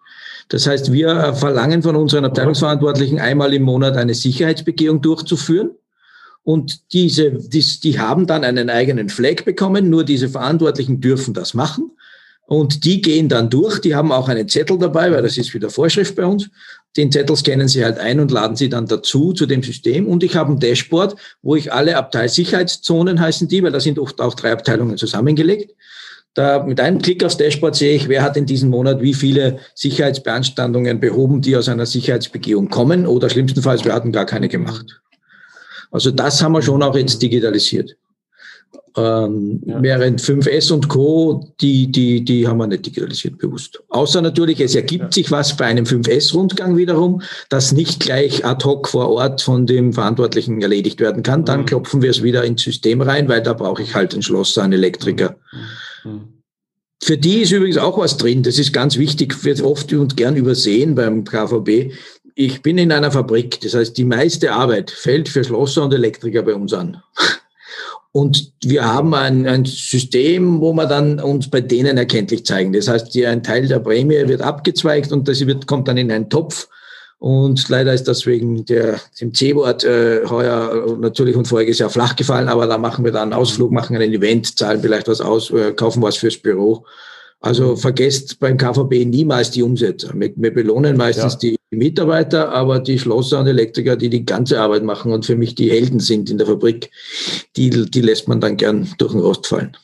Das 0.48 0.66
heißt, 0.66 0.92
wir 0.92 1.08
äh, 1.08 1.34
verlangen 1.34 1.82
von 1.82 1.96
unseren 1.96 2.24
Abteilungsverantwortlichen 2.24 3.18
einmal 3.18 3.54
im 3.54 3.62
Monat 3.62 3.96
eine 3.96 4.14
Sicherheitsbegehung 4.14 5.00
durchzuführen. 5.00 5.70
Und 6.42 6.92
diese, 6.92 7.32
die, 7.32 7.64
die 7.82 7.98
haben 7.98 8.26
dann 8.26 8.44
einen 8.44 8.68
eigenen 8.68 9.08
Flag 9.08 9.44
bekommen. 9.44 9.88
Nur 9.88 10.04
diese 10.04 10.28
Verantwortlichen 10.28 11.00
dürfen 11.00 11.32
das 11.32 11.54
machen. 11.54 11.90
Und 12.46 12.84
die 12.84 13.00
gehen 13.00 13.30
dann 13.30 13.48
durch. 13.48 13.80
Die 13.80 13.94
haben 13.94 14.12
auch 14.12 14.28
einen 14.28 14.48
Zettel 14.48 14.78
dabei, 14.78 15.10
weil 15.10 15.22
das 15.22 15.38
ist 15.38 15.54
wieder 15.54 15.70
Vorschrift 15.70 16.14
bei 16.14 16.26
uns. 16.26 16.50
Den 16.96 17.10
Zettel 17.10 17.36
scannen 17.36 17.68
Sie 17.68 17.84
halt 17.84 17.98
ein 17.98 18.20
und 18.20 18.30
laden 18.30 18.56
Sie 18.56 18.68
dann 18.68 18.86
dazu 18.86 19.32
zu 19.32 19.46
dem 19.46 19.62
System. 19.62 20.06
Und 20.06 20.22
ich 20.22 20.36
habe 20.36 20.52
ein 20.52 20.60
Dashboard, 20.60 21.16
wo 21.42 21.56
ich 21.56 21.72
alle 21.72 21.96
Abteilsicherheitszonen 21.96 23.20
heißen 23.20 23.48
die, 23.48 23.62
weil 23.62 23.72
da 23.72 23.80
sind 23.80 23.98
oft 23.98 24.20
auch 24.20 24.34
drei 24.34 24.52
Abteilungen 24.52 24.96
zusammengelegt. 24.96 25.74
Da 26.34 26.64
mit 26.64 26.80
einem 26.80 27.00
Klick 27.00 27.24
aufs 27.24 27.36
Dashboard 27.36 27.76
sehe 27.76 27.94
ich, 27.94 28.08
wer 28.08 28.22
hat 28.22 28.36
in 28.36 28.46
diesem 28.46 28.70
Monat 28.70 29.00
wie 29.00 29.14
viele 29.14 29.60
Sicherheitsbeanstandungen 29.74 30.98
behoben, 30.98 31.40
die 31.42 31.56
aus 31.56 31.68
einer 31.68 31.86
Sicherheitsbegehung 31.86 32.68
kommen 32.70 33.06
oder 33.06 33.30
schlimmstenfalls, 33.30 33.84
wir 33.84 33.94
hatten 33.94 34.10
gar 34.10 34.26
keine 34.26 34.48
gemacht. 34.48 35.00
Also 35.92 36.10
das 36.10 36.42
haben 36.42 36.52
wir 36.52 36.62
schon 36.62 36.82
auch 36.82 36.96
jetzt 36.96 37.22
digitalisiert. 37.22 37.96
Ähm, 38.96 39.60
ja. 39.66 39.82
Während 39.82 40.20
5S 40.20 40.72
und 40.72 40.88
Co., 40.88 41.52
die, 41.60 41.90
die, 41.90 42.24
die 42.24 42.46
haben 42.46 42.58
wir 42.58 42.68
nicht 42.68 42.86
digitalisiert 42.86 43.38
bewusst. 43.38 43.82
Außer 43.88 44.22
natürlich, 44.22 44.60
es 44.60 44.76
ergibt 44.76 45.04
ja. 45.04 45.12
sich 45.12 45.30
was 45.32 45.56
bei 45.56 45.64
einem 45.64 45.84
5S-Rundgang 45.84 46.76
wiederum, 46.76 47.20
das 47.48 47.72
nicht 47.72 48.00
gleich 48.00 48.44
ad 48.44 48.64
hoc 48.64 48.86
vor 48.86 49.10
Ort 49.10 49.42
von 49.42 49.66
dem 49.66 49.92
Verantwortlichen 49.92 50.62
erledigt 50.62 51.00
werden 51.00 51.24
kann. 51.24 51.44
Dann 51.44 51.62
mhm. 51.62 51.66
klopfen 51.66 52.02
wir 52.02 52.10
es 52.10 52.22
wieder 52.22 52.44
ins 52.44 52.62
System 52.62 53.00
rein, 53.00 53.28
weil 53.28 53.42
da 53.42 53.52
brauche 53.52 53.82
ich 53.82 53.94
halt 53.94 54.14
ein 54.14 54.22
Schlosser, 54.22 54.62
einen 54.62 54.74
Elektriker. 54.74 55.36
Mhm. 56.04 56.12
mhm. 56.12 56.20
Für 57.02 57.18
die 57.18 57.42
ist 57.42 57.52
übrigens 57.52 57.76
auch 57.76 57.98
was 57.98 58.16
drin. 58.16 58.42
Das 58.42 58.58
ist 58.58 58.72
ganz 58.72 58.96
wichtig, 58.96 59.44
wird 59.44 59.60
oft 59.60 59.92
und 59.92 60.16
gern 60.16 60.36
übersehen 60.36 60.94
beim 60.94 61.24
KVB. 61.24 61.92
Ich 62.34 62.62
bin 62.62 62.78
in 62.78 62.92
einer 62.92 63.10
Fabrik. 63.10 63.60
Das 63.60 63.74
heißt, 63.74 63.98
die 63.98 64.04
meiste 64.04 64.52
Arbeit 64.52 64.90
fällt 64.90 65.28
für 65.28 65.44
Schlosser 65.44 65.84
und 65.84 65.92
Elektriker 65.92 66.42
bei 66.42 66.54
uns 66.54 66.72
an. 66.72 67.02
Und 68.16 68.52
wir 68.62 68.84
haben 68.84 69.12
ein, 69.12 69.44
ein 69.48 69.64
System, 69.64 70.60
wo 70.60 70.72
wir 70.72 70.86
dann 70.86 71.18
uns 71.18 71.50
bei 71.50 71.60
denen 71.60 71.98
erkenntlich 71.98 72.46
zeigen. 72.46 72.72
Das 72.72 72.86
heißt, 72.86 73.12
die, 73.12 73.26
ein 73.26 73.42
Teil 73.42 73.66
der 73.66 73.80
Prämie 73.80 74.28
wird 74.28 74.40
abgezweigt 74.40 75.10
und 75.10 75.26
das 75.26 75.44
wird, 75.44 75.66
kommt 75.66 75.88
dann 75.88 75.96
in 75.96 76.12
einen 76.12 76.30
Topf. 76.30 76.68
Und 77.18 77.68
leider 77.68 77.92
ist 77.92 78.06
das 78.06 78.24
wegen 78.24 78.64
der, 78.66 79.00
dem 79.20 79.34
C-Wort 79.34 79.82
äh, 79.82 80.24
heuer 80.28 80.96
natürlich 81.00 81.34
und 81.34 81.48
voriges 81.48 81.80
Jahr 81.80 81.90
flach 81.90 82.14
gefallen, 82.14 82.46
aber 82.48 82.68
da 82.68 82.78
machen 82.78 83.04
wir 83.04 83.10
dann 83.10 83.32
einen 83.32 83.40
Ausflug, 83.40 83.72
machen 83.72 83.96
ein 83.96 84.12
Event, 84.12 84.56
zahlen 84.56 84.80
vielleicht 84.80 85.08
was 85.08 85.20
aus, 85.20 85.50
äh, 85.50 85.72
kaufen 85.72 86.00
was 86.00 86.16
fürs 86.16 86.36
Büro. 86.36 86.86
Also 87.44 87.76
vergesst 87.76 88.40
beim 88.40 88.56
KVB 88.56 89.04
niemals 89.04 89.50
die 89.50 89.62
Umsätze. 89.62 90.10
Wir, 90.14 90.32
wir 90.34 90.54
belohnen 90.54 90.96
meistens 90.96 91.34
ja. 91.34 91.50
die 91.50 91.58
Mitarbeiter, 91.76 92.50
aber 92.50 92.80
die 92.80 92.98
Schlosser 92.98 93.40
und 93.40 93.46
Elektriker, 93.46 93.96
die 93.96 94.08
die 94.08 94.24
ganze 94.24 94.58
Arbeit 94.58 94.82
machen 94.82 95.12
und 95.12 95.26
für 95.26 95.36
mich 95.36 95.54
die 95.54 95.70
Helden 95.70 96.00
sind 96.00 96.30
in 96.30 96.38
der 96.38 96.46
Fabrik, 96.46 96.90
die, 97.56 97.68
die 97.68 98.00
lässt 98.00 98.28
man 98.28 98.40
dann 98.40 98.56
gern 98.56 98.88
durch 98.96 99.12
den 99.12 99.20
Rost 99.20 99.46
fallen. 99.46 99.76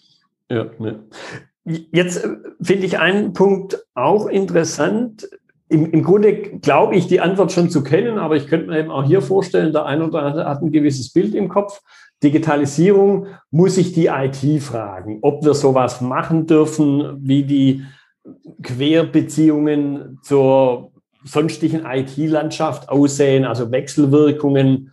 Ja, 0.48 0.70
ja. 0.78 0.94
Jetzt 1.92 2.24
äh, 2.24 2.30
finde 2.62 2.86
ich 2.86 2.98
einen 2.98 3.34
Punkt 3.34 3.84
auch 3.92 4.26
interessant. 4.26 5.28
Im, 5.68 5.90
Im 5.90 6.02
Grunde 6.02 6.32
glaube 6.62 6.96
ich, 6.96 7.08
die 7.08 7.20
Antwort 7.20 7.52
schon 7.52 7.68
zu 7.68 7.82
kennen, 7.82 8.16
aber 8.16 8.36
ich 8.36 8.46
könnte 8.46 8.68
mir 8.68 8.78
eben 8.78 8.90
auch 8.90 9.04
hier 9.04 9.20
vorstellen, 9.20 9.74
der 9.74 9.84
eine 9.84 10.06
oder 10.06 10.22
andere 10.22 10.46
hat 10.46 10.62
ein 10.62 10.72
gewisses 10.72 11.12
Bild 11.12 11.34
im 11.34 11.50
Kopf. 11.50 11.82
Digitalisierung 12.22 13.26
muss 13.50 13.78
ich 13.78 13.92
die 13.92 14.06
IT 14.06 14.62
fragen, 14.62 15.18
ob 15.22 15.44
wir 15.44 15.54
sowas 15.54 16.00
machen 16.00 16.46
dürfen, 16.46 17.16
wie 17.20 17.44
die 17.44 17.84
Querbeziehungen 18.62 20.18
zur 20.22 20.92
sonstigen 21.24 21.84
IT-Landschaft 21.84 22.88
aussehen, 22.88 23.44
also 23.44 23.70
Wechselwirkungen. 23.70 24.92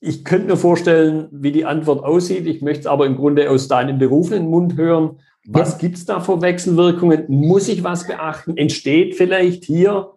Ich 0.00 0.24
könnte 0.24 0.48
mir 0.48 0.56
vorstellen, 0.56 1.28
wie 1.30 1.52
die 1.52 1.64
Antwort 1.64 2.04
aussieht. 2.04 2.46
Ich 2.46 2.60
möchte 2.60 2.80
es 2.80 2.86
aber 2.86 3.06
im 3.06 3.16
Grunde 3.16 3.50
aus 3.50 3.68
deinem 3.68 3.98
berufenen 3.98 4.48
Mund 4.48 4.76
hören. 4.76 5.18
Was 5.46 5.72
ja. 5.72 5.78
gibt 5.78 5.96
es 5.96 6.04
da 6.04 6.20
für 6.20 6.42
Wechselwirkungen? 6.42 7.24
Muss 7.28 7.68
ich 7.68 7.84
was 7.84 8.06
beachten? 8.06 8.56
Entsteht 8.56 9.14
vielleicht 9.14 9.64
hier 9.64 10.10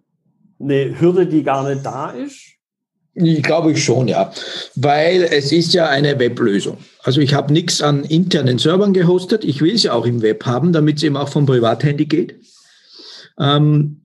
eine 0.60 1.00
Hürde, 1.00 1.28
die 1.28 1.43
gar 1.43 1.67
nicht 1.67 1.86
da 1.86 2.12
ist? 2.12 2.57
Ich 3.19 3.41
glaube 3.41 3.71
ich 3.71 3.84
schon, 3.84 4.08
ja. 4.08 4.32
Weil 4.75 5.23
es 5.23 5.51
ist 5.51 5.73
ja 5.73 5.88
eine 5.89 6.19
Weblösung. 6.19 6.77
Also 7.03 7.19
ich 7.19 7.34
habe 7.34 7.51
nichts 7.51 7.82
an 7.82 8.03
internen 8.03 8.60
Servern 8.60 8.93
gehostet. 8.93 9.43
Ich 9.43 9.62
will 9.62 9.75
ja 9.75 9.93
auch 9.93 10.06
im 10.06 10.21
Web 10.21 10.45
haben, 10.45 10.71
damit 10.71 10.97
es 10.97 11.03
eben 11.03 11.17
auch 11.17 11.30
vom 11.30 11.45
Privathandy 11.45 12.06
geht. 12.06 12.36
Ähm, 13.39 14.01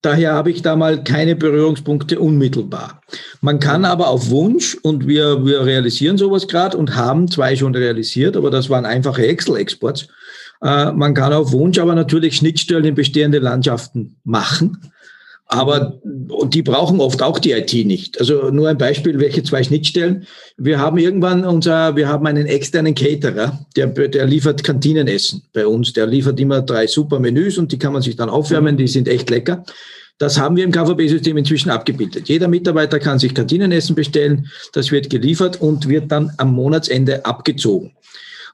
Daher 0.00 0.34
habe 0.34 0.52
ich 0.52 0.62
da 0.62 0.76
mal 0.76 1.02
keine 1.02 1.34
Berührungspunkte 1.34 2.20
unmittelbar. 2.20 3.02
Man 3.40 3.58
kann 3.58 3.84
aber 3.84 4.08
auf 4.08 4.30
Wunsch, 4.30 4.76
und 4.82 5.08
wir, 5.08 5.44
wir 5.44 5.64
realisieren 5.64 6.16
sowas 6.16 6.46
gerade 6.46 6.76
und 6.76 6.94
haben 6.94 7.28
zwei 7.28 7.56
schon 7.56 7.74
realisiert, 7.74 8.36
aber 8.36 8.50
das 8.50 8.70
waren 8.70 8.86
einfache 8.86 9.26
Excel-Exports. 9.26 10.06
Äh, 10.62 10.92
man 10.92 11.14
kann 11.14 11.32
auf 11.32 11.50
Wunsch 11.50 11.80
aber 11.80 11.96
natürlich 11.96 12.36
Schnittstellen 12.36 12.84
in 12.84 12.94
bestehende 12.94 13.40
Landschaften 13.40 14.20
machen. 14.22 14.92
Aber 15.50 15.98
die 16.44 16.62
brauchen 16.62 17.00
oft 17.00 17.22
auch 17.22 17.38
die 17.38 17.52
IT 17.52 17.72
nicht. 17.86 18.20
Also 18.20 18.50
nur 18.50 18.68
ein 18.68 18.76
Beispiel, 18.76 19.18
welche 19.18 19.42
zwei 19.42 19.64
Schnittstellen. 19.64 20.26
Wir 20.58 20.78
haben 20.78 20.98
irgendwann 20.98 21.44
unser, 21.46 21.96
wir 21.96 22.06
haben 22.06 22.26
einen 22.26 22.46
externen 22.46 22.94
Caterer, 22.94 23.58
der, 23.74 23.86
der 23.86 24.26
liefert 24.26 24.62
Kantinenessen 24.62 25.42
bei 25.54 25.66
uns. 25.66 25.94
Der 25.94 26.06
liefert 26.06 26.38
immer 26.38 26.60
drei 26.60 26.86
super 26.86 27.18
Menüs 27.18 27.56
und 27.56 27.72
die 27.72 27.78
kann 27.78 27.94
man 27.94 28.02
sich 28.02 28.14
dann 28.14 28.28
aufwärmen, 28.28 28.76
die 28.76 28.88
sind 28.88 29.08
echt 29.08 29.30
lecker. 29.30 29.64
Das 30.18 30.38
haben 30.38 30.56
wir 30.56 30.64
im 30.64 30.72
KVB-System 30.72 31.36
inzwischen 31.38 31.70
abgebildet. 31.70 32.28
Jeder 32.28 32.48
Mitarbeiter 32.48 32.98
kann 32.98 33.18
sich 33.18 33.34
Kantinenessen 33.34 33.94
bestellen, 33.94 34.48
das 34.74 34.90
wird 34.90 35.08
geliefert 35.08 35.60
und 35.60 35.88
wird 35.88 36.12
dann 36.12 36.30
am 36.36 36.52
Monatsende 36.52 37.24
abgezogen. 37.24 37.92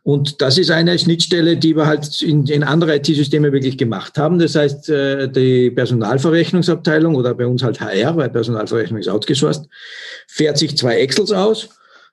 Und 0.05 0.43
das 0.43 0.59
ist 0.59 0.71
eine 0.71 0.99
Schnittstelle, 0.99 1.57
die 1.57 1.75
wir 1.75 1.87
halt 1.87 2.21
in, 2.21 2.47
in 2.47 2.63
andere 2.63 2.97
IT-Systeme 2.97 3.53
wirklich 3.53 3.79
gemacht 3.79 4.19
haben. 4.19 4.39
Das 4.39 4.55
heißt, 4.55 4.91
äh, 4.91 5.29
die 5.31 5.71
Personalverrechnungsabteilung 5.71 7.15
oder 7.15 7.35
bei 7.35 7.47
uns 7.47 7.63
halt 7.63 7.81
HR, 7.81 8.15
weil 8.15 8.29
Personalverrechnung 8.29 9.01
ist 9.01 9.09
outgesourced, 9.09 9.67
fährt 10.29 10.59
sich 10.59 10.77
zwei 10.77 10.99
Excels 10.99 11.33
aus. 11.33 11.71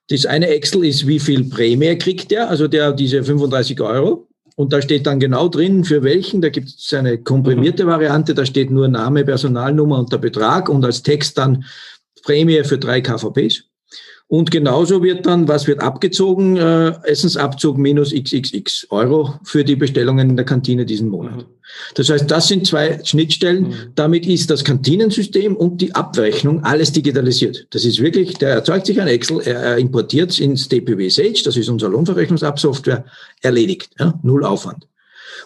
Das 0.08 0.24
eine 0.24 0.48
Excel 0.48 0.86
ist, 0.86 1.06
wie 1.06 1.20
viel 1.20 1.44
Prämie 1.44 1.96
kriegt 1.98 2.30
der, 2.30 2.48
also 2.48 2.66
der 2.66 2.92
diese 2.92 3.22
35 3.22 3.78
Euro. 3.82 4.26
Und 4.56 4.72
da 4.72 4.80
steht 4.80 5.06
dann 5.06 5.20
genau 5.20 5.48
drin, 5.48 5.84
für 5.84 6.02
welchen. 6.02 6.40
Da 6.40 6.48
gibt 6.48 6.68
es 6.68 6.94
eine 6.94 7.18
komprimierte 7.18 7.86
Variante, 7.86 8.32
da 8.32 8.46
steht 8.46 8.70
nur 8.70 8.88
Name, 8.88 9.22
Personalnummer 9.22 9.98
und 9.98 10.10
der 10.10 10.18
Betrag 10.18 10.70
und 10.70 10.82
als 10.82 11.02
Text 11.02 11.36
dann 11.36 11.64
Prämie 12.22 12.64
für 12.64 12.78
drei 12.78 13.02
KVPs. 13.02 13.64
Und 14.32 14.50
genauso 14.50 15.02
wird 15.02 15.26
dann, 15.26 15.46
was 15.46 15.66
wird 15.66 15.82
abgezogen? 15.82 16.56
Äh, 16.56 16.94
Essensabzug 17.02 17.76
minus 17.76 18.14
xxx 18.14 18.86
Euro 18.88 19.34
für 19.44 19.62
die 19.62 19.76
Bestellungen 19.76 20.30
in 20.30 20.36
der 20.36 20.46
Kantine 20.46 20.86
diesen 20.86 21.10
Monat. 21.10 21.36
Mhm. 21.36 21.44
Das 21.96 22.08
heißt, 22.08 22.30
das 22.30 22.48
sind 22.48 22.66
zwei 22.66 22.98
Schnittstellen. 23.04 23.64
Mhm. 23.64 23.74
Damit 23.94 24.24
ist 24.26 24.48
das 24.48 24.64
Kantinensystem 24.64 25.54
und 25.54 25.82
die 25.82 25.94
Abrechnung 25.94 26.64
alles 26.64 26.92
digitalisiert. 26.92 27.66
Das 27.72 27.84
ist 27.84 28.00
wirklich, 28.00 28.38
der 28.38 28.54
erzeugt 28.54 28.86
sich 28.86 29.02
ein 29.02 29.08
Excel, 29.08 29.40
er 29.40 29.76
importiert 29.76 30.30
es 30.30 30.38
ins 30.38 30.66
DPW 30.66 31.10
Sage, 31.10 31.42
das 31.44 31.58
ist 31.58 31.68
unser 31.68 31.90
Lohnverrechnungsabsoftware, 31.90 33.04
erledigt. 33.42 33.90
Ja, 33.98 34.18
null 34.22 34.46
Aufwand. 34.46 34.86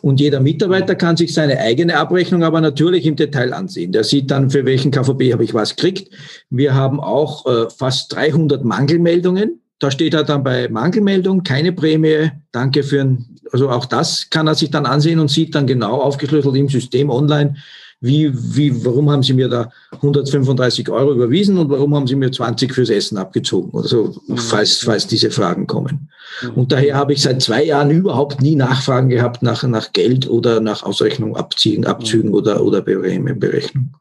Und 0.06 0.20
jeder 0.20 0.38
Mitarbeiter 0.38 0.94
kann 0.94 1.16
sich 1.16 1.34
seine 1.34 1.58
eigene 1.58 1.96
Abrechnung 1.98 2.44
aber 2.44 2.60
natürlich 2.60 3.06
im 3.06 3.16
Detail 3.16 3.52
ansehen. 3.52 3.90
Der 3.90 4.04
sieht 4.04 4.30
dann, 4.30 4.50
für 4.50 4.64
welchen 4.64 4.92
KVB 4.92 5.32
habe 5.32 5.42
ich 5.42 5.52
was 5.52 5.74
gekriegt. 5.74 6.14
Wir 6.48 6.74
haben 6.74 7.00
auch 7.00 7.44
äh, 7.44 7.68
fast 7.76 8.14
300 8.14 8.64
Mangelmeldungen. 8.64 9.62
Da 9.80 9.90
steht 9.90 10.14
er 10.14 10.22
dann 10.22 10.44
bei 10.44 10.68
Mangelmeldung, 10.68 11.42
keine 11.42 11.72
Prämie, 11.72 12.30
danke 12.52 12.84
für 12.84 13.00
ein, 13.00 13.36
also 13.50 13.68
auch 13.68 13.84
das 13.84 14.30
kann 14.30 14.46
er 14.46 14.54
sich 14.54 14.70
dann 14.70 14.86
ansehen 14.86 15.18
und 15.18 15.28
sieht 15.28 15.56
dann 15.56 15.66
genau 15.66 16.00
aufgeschlüsselt 16.00 16.54
im 16.54 16.68
System 16.68 17.10
online, 17.10 17.56
wie, 18.00 18.30
wie, 18.34 18.84
warum 18.84 19.10
haben 19.10 19.22
Sie 19.22 19.32
mir 19.32 19.48
da 19.48 19.70
135 19.92 20.88
Euro 20.90 21.12
überwiesen 21.12 21.56
und 21.58 21.70
warum 21.70 21.94
haben 21.94 22.06
Sie 22.06 22.14
mir 22.14 22.30
20 22.30 22.72
fürs 22.72 22.90
Essen 22.90 23.16
abgezogen 23.16 23.70
oder 23.70 23.88
so, 23.88 24.14
mhm. 24.26 24.36
falls, 24.36 24.78
falls 24.78 25.06
diese 25.06 25.30
Fragen 25.30 25.66
kommen. 25.66 26.10
Mhm. 26.42 26.50
Und 26.50 26.72
daher 26.72 26.96
habe 26.96 27.14
ich 27.14 27.22
seit 27.22 27.40
zwei 27.40 27.64
Jahren 27.64 27.90
überhaupt 27.90 28.42
nie 28.42 28.54
Nachfragen 28.54 29.08
gehabt 29.08 29.42
nach, 29.42 29.62
nach 29.62 29.92
Geld 29.92 30.28
oder 30.28 30.60
nach 30.60 30.82
Ausrechnung, 30.82 31.36
Abziehen, 31.36 31.86
Abzügen 31.86 32.30
mhm. 32.30 32.36
oder, 32.36 32.62
oder 32.62 32.82
Berechnung. 32.82 33.92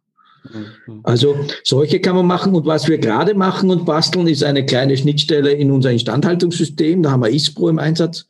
Also 1.04 1.36
solche 1.64 2.00
kann 2.00 2.16
man 2.16 2.28
machen. 2.28 2.54
Und 2.54 2.66
was 2.66 2.88
wir 2.88 2.98
gerade 2.98 3.34
machen 3.34 3.70
und 3.70 3.86
basteln, 3.86 4.28
ist 4.28 4.44
eine 4.44 4.66
kleine 4.66 4.96
Schnittstelle 4.98 5.52
in 5.52 5.72
unser 5.72 5.92
Instandhaltungssystem. 5.92 7.02
Da 7.04 7.12
haben 7.12 7.24
wir 7.24 7.30
ISPRO 7.30 7.70
im 7.70 7.80
Einsatz. 7.80 8.26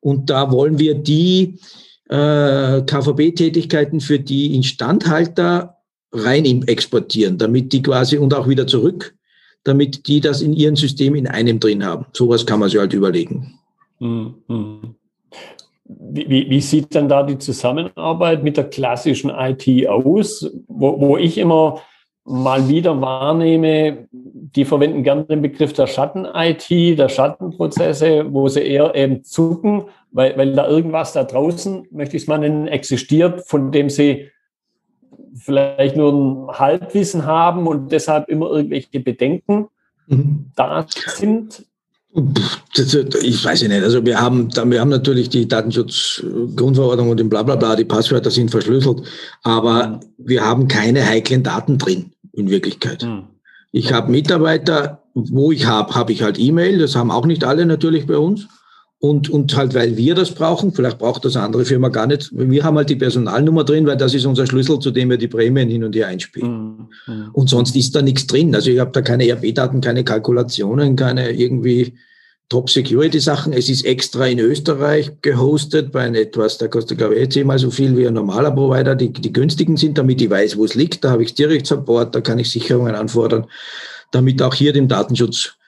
Und 0.00 0.30
da 0.30 0.50
wollen 0.50 0.78
wir 0.78 0.94
die 0.94 1.58
äh, 2.08 2.82
KVB-Tätigkeiten 2.82 4.00
für 4.00 4.18
die 4.18 4.54
Instandhalter 4.54 5.76
rein 6.12 6.64
exportieren, 6.66 7.38
damit 7.38 7.72
die 7.72 7.82
quasi 7.82 8.16
und 8.16 8.34
auch 8.34 8.48
wieder 8.48 8.66
zurück, 8.66 9.14
damit 9.64 10.06
die 10.08 10.20
das 10.20 10.40
in 10.40 10.52
ihrem 10.52 10.76
System 10.76 11.14
in 11.14 11.26
einem 11.26 11.60
drin 11.60 11.84
haben. 11.84 12.06
Sowas 12.12 12.46
kann 12.46 12.60
man 12.60 12.70
sich 12.70 12.78
halt 12.78 12.94
überlegen. 12.94 13.58
Mhm. 13.98 14.94
Wie, 15.84 16.50
wie, 16.50 16.60
sieht 16.60 16.94
dann 16.94 17.08
da 17.08 17.22
die 17.22 17.38
Zusammenarbeit 17.38 18.44
mit 18.44 18.56
der 18.56 18.68
klassischen 18.68 19.30
IT 19.30 19.88
aus, 19.88 20.50
wo, 20.66 21.00
wo 21.00 21.16
ich 21.16 21.38
immer 21.38 21.80
mal 22.28 22.68
wieder 22.68 23.00
wahrnehme, 23.00 24.06
die 24.12 24.64
verwenden 24.64 25.02
gerne 25.02 25.24
den 25.24 25.42
Begriff 25.42 25.72
der 25.72 25.86
Schatten-IT, 25.86 26.98
der 26.98 27.08
Schattenprozesse, 27.08 28.26
wo 28.30 28.48
sie 28.48 28.60
eher 28.60 28.94
eben 28.94 29.24
zucken, 29.24 29.84
weil, 30.12 30.36
weil 30.36 30.54
da 30.54 30.68
irgendwas 30.68 31.12
da 31.12 31.24
draußen, 31.24 31.86
möchte 31.90 32.16
ich 32.16 32.24
es 32.24 32.28
mal 32.28 32.38
nennen, 32.38 32.68
existiert, 32.68 33.46
von 33.46 33.72
dem 33.72 33.88
sie 33.88 34.30
vielleicht 35.34 35.96
nur 35.96 36.12
ein 36.12 36.58
Halbwissen 36.58 37.24
haben 37.24 37.66
und 37.66 37.92
deshalb 37.92 38.28
immer 38.28 38.50
irgendwelche 38.50 39.00
Bedenken 39.00 39.68
mhm. 40.06 40.50
da 40.54 40.86
sind? 40.88 41.64
Ich 43.22 43.44
weiß 43.44 43.62
nicht. 43.62 43.82
Also 43.82 44.04
wir 44.04 44.20
haben, 44.20 44.48
wir 44.50 44.80
haben 44.80 44.88
natürlich 44.88 45.28
die 45.28 45.46
Datenschutzgrundverordnung 45.46 47.10
und 47.10 47.20
den 47.20 47.28
Blablabla, 47.28 47.76
die 47.76 47.84
Passwörter 47.84 48.30
sind 48.30 48.50
verschlüsselt, 48.50 49.02
aber 49.42 50.00
wir 50.16 50.44
haben 50.44 50.68
keine 50.68 51.06
heiklen 51.06 51.42
Daten 51.42 51.78
drin 51.78 52.12
in 52.38 52.50
Wirklichkeit. 52.50 53.02
Mhm. 53.02 53.24
Ich 53.70 53.92
habe 53.92 54.10
Mitarbeiter, 54.10 55.02
wo 55.14 55.52
ich 55.52 55.66
habe, 55.66 55.94
habe 55.94 56.12
ich 56.12 56.22
halt 56.22 56.38
E-Mail, 56.38 56.78
das 56.78 56.96
haben 56.96 57.10
auch 57.10 57.26
nicht 57.26 57.44
alle 57.44 57.66
natürlich 57.66 58.06
bei 58.06 58.16
uns. 58.16 58.46
Und, 59.00 59.30
und 59.30 59.56
halt, 59.56 59.74
weil 59.74 59.96
wir 59.96 60.16
das 60.16 60.32
brauchen, 60.32 60.72
vielleicht 60.72 60.98
braucht 60.98 61.24
das 61.24 61.36
andere 61.36 61.64
Firma 61.64 61.88
gar 61.88 62.08
nicht. 62.08 62.30
Wir 62.32 62.64
haben 62.64 62.76
halt 62.76 62.90
die 62.90 62.96
Personalnummer 62.96 63.62
drin, 63.62 63.86
weil 63.86 63.96
das 63.96 64.12
ist 64.12 64.26
unser 64.26 64.44
Schlüssel, 64.44 64.80
zu 64.80 64.90
dem 64.90 65.08
wir 65.08 65.18
die 65.18 65.28
Prämien 65.28 65.68
hin 65.68 65.84
und 65.84 65.94
her 65.94 66.08
einspielen. 66.08 66.88
Mhm. 67.06 67.30
Und 67.32 67.48
sonst 67.48 67.76
ist 67.76 67.94
da 67.94 68.02
nichts 68.02 68.26
drin. 68.26 68.54
Also 68.56 68.70
ich 68.70 68.80
habe 68.80 68.90
da 68.90 69.00
keine 69.00 69.30
RP-Daten, 69.30 69.80
keine 69.80 70.02
Kalkulationen, 70.02 70.96
keine 70.96 71.30
irgendwie 71.30 71.94
Top-Security-Sachen. 72.48 73.52
Es 73.52 73.68
ist 73.68 73.84
extra 73.84 74.26
in 74.26 74.38
Österreich 74.38 75.12
gehostet 75.20 75.92
bei 75.92 76.06
etwas, 76.08 76.58
da 76.58 76.68
kostet 76.68 76.98
glaube 76.98 77.16
ich 77.16 77.30
zehnmal 77.30 77.58
so 77.58 77.70
viel 77.70 77.96
wie 77.96 78.06
ein 78.06 78.14
normaler 78.14 78.50
Provider, 78.50 78.94
die, 78.94 79.12
die 79.12 79.32
günstigen 79.32 79.76
sind, 79.76 79.98
damit 79.98 80.20
ich 80.22 80.30
weiß, 80.30 80.56
wo 80.56 80.64
es 80.64 80.74
liegt. 80.74 81.04
Da 81.04 81.10
habe 81.10 81.22
ich 81.22 81.34
direkt 81.34 81.66
Support, 81.66 82.14
da 82.14 82.20
kann 82.20 82.38
ich 82.38 82.50
Sicherungen 82.50 82.94
anfordern, 82.94 83.46
damit 84.12 84.40
auch 84.40 84.54
hier 84.54 84.72
dem 84.72 84.88
Datenschutz 84.88 85.58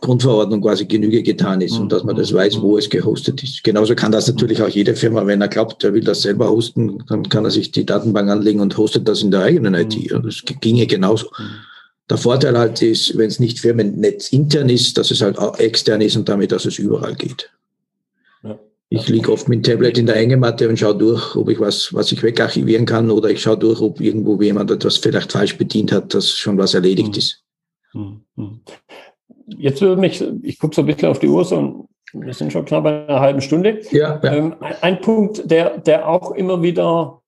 Grundverordnung 0.00 0.62
quasi 0.62 0.86
Genüge 0.86 1.22
getan 1.22 1.60
ist 1.60 1.78
und 1.78 1.92
dass 1.92 2.02
man 2.02 2.16
das 2.16 2.32
weiß, 2.32 2.60
wo 2.60 2.78
es 2.78 2.88
gehostet 2.88 3.42
ist. 3.42 3.62
Genauso 3.62 3.94
kann 3.94 4.10
das 4.10 4.26
natürlich 4.26 4.62
auch 4.62 4.68
jede 4.68 4.96
Firma, 4.96 5.26
wenn 5.26 5.40
er 5.40 5.48
glaubt, 5.48 5.84
er 5.84 5.92
will 5.92 6.02
das 6.02 6.22
selber 6.22 6.50
hosten, 6.50 7.04
dann 7.08 7.28
kann 7.28 7.44
er 7.44 7.50
sich 7.50 7.70
die 7.70 7.86
Datenbank 7.86 8.28
anlegen 8.30 8.60
und 8.60 8.76
hostet 8.76 9.06
das 9.06 9.22
in 9.22 9.30
der 9.30 9.42
eigenen 9.42 9.74
IT. 9.74 9.94
Mhm. 9.94 10.22
Das 10.22 10.42
ginge 10.60 10.86
genauso. 10.86 11.28
Der 12.10 12.16
Vorteil 12.18 12.58
halt 12.58 12.82
ist, 12.82 13.16
wenn 13.16 13.28
es 13.28 13.40
nicht 13.40 13.60
Firmennetz 13.60 14.32
intern 14.32 14.68
ist, 14.68 14.98
dass 14.98 15.10
es 15.10 15.20
halt 15.20 15.38
auch 15.38 15.58
extern 15.58 16.00
ist 16.00 16.16
und 16.16 16.28
damit, 16.28 16.52
dass 16.52 16.64
es 16.64 16.78
überall 16.78 17.14
geht. 17.14 17.50
Ich 18.88 19.08
liege 19.08 19.32
oft 19.32 19.48
mit 19.48 19.66
dem 19.66 19.72
Tablet 19.72 19.96
in 19.96 20.04
der 20.04 20.16
Hängematte 20.16 20.68
und 20.68 20.78
schaue 20.78 20.98
durch, 20.98 21.34
ob 21.34 21.48
ich 21.48 21.58
was, 21.58 21.94
was 21.94 22.12
ich 22.12 22.22
wegarchivieren 22.22 22.84
kann 22.84 23.10
oder 23.10 23.30
ich 23.30 23.40
schaue 23.40 23.56
durch, 23.56 23.80
ob 23.80 24.00
irgendwo 24.02 24.40
jemand 24.42 24.70
etwas 24.70 24.98
vielleicht 24.98 25.32
falsch 25.32 25.56
bedient 25.56 25.92
hat, 25.92 26.12
dass 26.12 26.28
schon 26.28 26.58
was 26.58 26.74
erledigt 26.74 27.12
mhm. 27.12 27.18
ist. 27.18 27.42
Mhm 27.94 28.60
jetzt 29.58 29.80
würde 29.80 30.00
mich, 30.00 30.22
ich 30.42 30.58
gucke 30.58 30.74
so 30.74 30.82
ein 30.82 30.86
bisschen 30.86 31.08
auf 31.08 31.18
die 31.18 31.28
Uhr, 31.28 31.44
so, 31.44 31.88
wir 32.12 32.34
sind 32.34 32.52
schon 32.52 32.64
knapp 32.64 32.84
bei 32.84 33.06
einer 33.06 33.20
halben 33.20 33.40
Stunde. 33.40 33.80
Ja, 33.90 34.20
ja. 34.22 34.32
Ähm, 34.32 34.54
ein 34.80 35.00
Punkt, 35.00 35.50
der, 35.50 35.78
der 35.78 36.08
auch 36.08 36.32
immer 36.32 36.62
wieder 36.62 37.21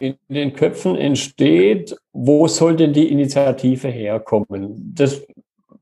in 0.00 0.16
den 0.28 0.54
Köpfen 0.54 0.96
entsteht, 0.96 1.96
wo 2.12 2.48
soll 2.48 2.76
denn 2.76 2.92
die 2.92 3.10
Initiative 3.10 3.88
herkommen? 3.88 4.92
Das, 4.94 5.22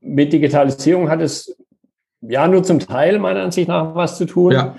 mit 0.01 0.31
Digitalisierung 0.33 1.09
hat 1.09 1.21
es 1.21 1.57
ja 2.21 2.47
nur 2.47 2.63
zum 2.63 2.79
Teil 2.79 3.19
meiner 3.19 3.41
Ansicht 3.41 3.67
nach 3.67 3.95
was 3.95 4.17
zu 4.17 4.25
tun. 4.25 4.51
Ja. 4.51 4.75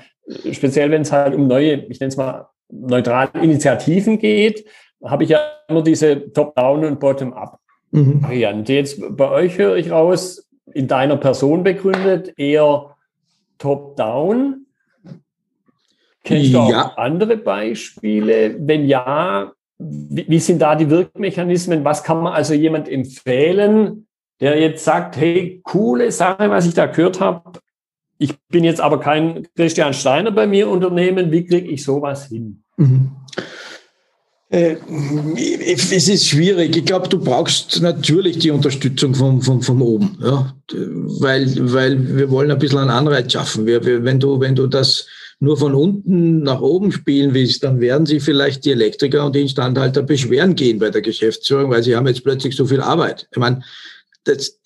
Speziell 0.52 0.90
wenn 0.90 1.02
es 1.02 1.10
halt 1.10 1.34
um 1.34 1.48
neue, 1.48 1.86
ich 1.88 1.98
nenne 2.00 2.08
es 2.08 2.16
mal 2.16 2.48
neutrale 2.70 3.30
Initiativen 3.42 4.18
geht, 4.18 4.64
habe 5.04 5.24
ich 5.24 5.30
ja 5.30 5.40
immer 5.68 5.82
diese 5.82 6.32
Top-Down- 6.32 6.84
und 6.84 7.00
Bottom-Up-Variante. 7.00 8.72
Mhm. 8.72 8.76
Jetzt 8.76 9.16
bei 9.16 9.30
euch 9.30 9.58
höre 9.58 9.76
ich 9.76 9.90
raus, 9.90 10.46
in 10.72 10.86
deiner 10.86 11.16
Person 11.16 11.62
begründet, 11.62 12.32
eher 12.38 12.94
top-down? 13.58 14.66
Kennst 16.24 16.52
du 16.52 16.58
auch 16.58 16.96
andere 16.96 17.36
Beispiele? 17.36 18.56
Wenn 18.58 18.86
ja, 18.86 19.52
wie, 19.78 20.26
wie, 20.28 20.38
sind 20.38 20.60
da 20.60 20.74
die 20.74 20.90
Wirkmechanismen? 20.90 21.84
Was 21.84 22.04
kann 22.04 22.22
man 22.22 22.32
also 22.32 22.54
jemand 22.54 22.88
empfehlen, 22.88 24.06
der 24.40 24.58
jetzt 24.60 24.84
sagt, 24.84 25.16
hey, 25.16 25.60
coole 25.62 26.10
Sache, 26.10 26.50
was 26.50 26.66
ich 26.66 26.74
da 26.74 26.86
gehört 26.86 27.20
habe. 27.20 27.58
Ich 28.18 28.34
bin 28.48 28.64
jetzt 28.64 28.80
aber 28.80 29.00
kein 29.00 29.46
Christian 29.56 29.94
Steiner 29.94 30.30
bei 30.30 30.46
mir 30.46 30.68
Unternehmen. 30.68 31.30
Wie 31.30 31.44
kriege 31.44 31.68
ich 31.68 31.84
sowas 31.84 32.26
hin? 32.26 32.62
Mhm. 32.76 33.12
Äh, 34.50 34.76
es 35.36 36.08
ist 36.08 36.26
schwierig. 36.26 36.76
Ich 36.76 36.84
glaube, 36.84 37.08
du 37.08 37.18
brauchst 37.22 37.80
natürlich 37.80 38.38
die 38.38 38.50
Unterstützung 38.50 39.14
von, 39.14 39.40
von, 39.42 39.62
von 39.62 39.80
oben, 39.80 40.18
ja? 40.20 40.52
weil, 40.72 41.72
weil 41.72 42.16
wir 42.16 42.30
wollen 42.30 42.50
ein 42.50 42.58
bisschen 42.58 42.80
einen 42.80 42.90
Anreiz 42.90 43.32
schaffen. 43.32 43.64
Wir, 43.64 43.84
wir, 43.86 44.04
wenn, 44.04 44.18
du, 44.18 44.40
wenn 44.40 44.56
du 44.56 44.66
das 44.66 45.06
nur 45.40 45.56
von 45.56 45.74
unten 45.74 46.42
nach 46.42 46.60
oben 46.60 46.92
spielen 46.92 47.32
willst, 47.32 47.64
dann 47.64 47.80
werden 47.80 48.04
sich 48.06 48.22
vielleicht 48.22 48.64
die 48.64 48.72
Elektriker 48.72 49.24
und 49.24 49.34
die 49.34 49.40
Instandhalter 49.40 50.02
beschweren 50.02 50.54
gehen 50.54 50.78
bei 50.78 50.90
der 50.90 51.00
Geschäftsführung, 51.00 51.70
weil 51.70 51.82
sie 51.82 51.96
haben 51.96 52.06
jetzt 52.06 52.22
plötzlich 52.22 52.54
so 52.54 52.66
viel 52.66 52.82
Arbeit. 52.82 53.26
Ich 53.32 53.38
meine, 53.38 53.62
das, 54.24 54.60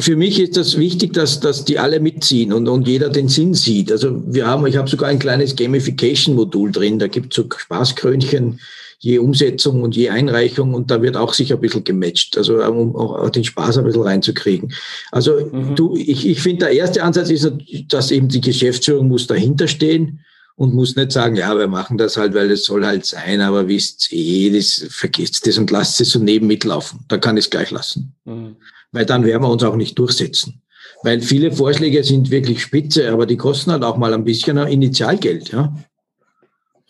für 0.00 0.16
mich 0.16 0.38
ist 0.38 0.58
das 0.58 0.76
wichtig, 0.76 1.14
dass, 1.14 1.40
dass 1.40 1.64
die 1.64 1.78
alle 1.78 2.00
mitziehen 2.00 2.52
und, 2.52 2.68
und 2.68 2.86
jeder 2.86 3.08
den 3.08 3.28
Sinn 3.28 3.54
sieht. 3.54 3.90
Also 3.90 4.22
wir 4.26 4.46
haben, 4.46 4.66
ich 4.66 4.76
habe 4.76 4.90
sogar 4.90 5.08
ein 5.08 5.18
kleines 5.18 5.56
Gamification-Modul 5.56 6.70
drin, 6.70 6.98
da 6.98 7.06
gibt 7.06 7.32
es 7.32 7.36
so 7.36 7.48
Spaßkrönchen, 7.50 8.60
je 9.02 9.18
Umsetzung 9.18 9.82
und 9.82 9.96
je 9.96 10.10
Einreichung 10.10 10.74
und 10.74 10.90
da 10.90 11.00
wird 11.00 11.16
auch 11.16 11.32
sich 11.32 11.52
ein 11.52 11.60
bisschen 11.60 11.84
gematcht, 11.84 12.36
also 12.36 12.62
um 12.62 12.94
auch 12.94 13.30
den 13.30 13.44
Spaß 13.44 13.78
ein 13.78 13.84
bisschen 13.84 14.02
reinzukriegen. 14.02 14.74
Also 15.10 15.40
mhm. 15.52 15.74
du, 15.74 15.96
ich, 15.96 16.28
ich 16.28 16.40
finde, 16.40 16.66
der 16.66 16.74
erste 16.74 17.02
Ansatz 17.02 17.30
ist, 17.30 17.50
dass 17.88 18.10
eben 18.10 18.28
die 18.28 18.42
Geschäftsführung 18.42 19.08
muss 19.08 19.26
dahinter 19.26 19.68
stehen 19.68 20.20
und 20.54 20.74
muss 20.74 20.96
nicht 20.96 21.12
sagen, 21.12 21.36
ja, 21.36 21.56
wir 21.56 21.66
machen 21.66 21.96
das 21.96 22.18
halt, 22.18 22.34
weil 22.34 22.50
es 22.50 22.64
soll 22.64 22.84
halt 22.84 23.06
sein, 23.06 23.40
aber 23.40 23.68
wisst 23.68 24.12
eh, 24.12 24.50
das, 24.50 24.86
vergesst 24.90 25.46
das 25.46 25.56
und 25.56 25.70
lasst 25.70 25.98
es 26.02 26.10
so 26.10 26.18
neben 26.18 26.46
mitlaufen. 26.46 27.00
Da 27.08 27.16
kann 27.16 27.38
ich 27.38 27.46
es 27.46 27.50
gleich 27.50 27.70
lassen. 27.70 28.14
Mhm. 28.26 28.56
Weil 28.92 29.06
dann 29.06 29.24
werden 29.24 29.42
wir 29.42 29.48
uns 29.48 29.62
auch 29.62 29.76
nicht 29.76 29.98
durchsetzen. 29.98 30.60
Weil 31.02 31.22
viele 31.22 31.52
Vorschläge 31.52 32.04
sind 32.04 32.30
wirklich 32.30 32.60
spitze, 32.60 33.10
aber 33.10 33.24
die 33.24 33.38
kosten 33.38 33.72
halt 33.72 33.82
auch 33.82 33.96
mal 33.96 34.12
ein 34.12 34.24
bisschen 34.24 34.58
Initialgeld, 34.58 35.52
ja. 35.52 35.74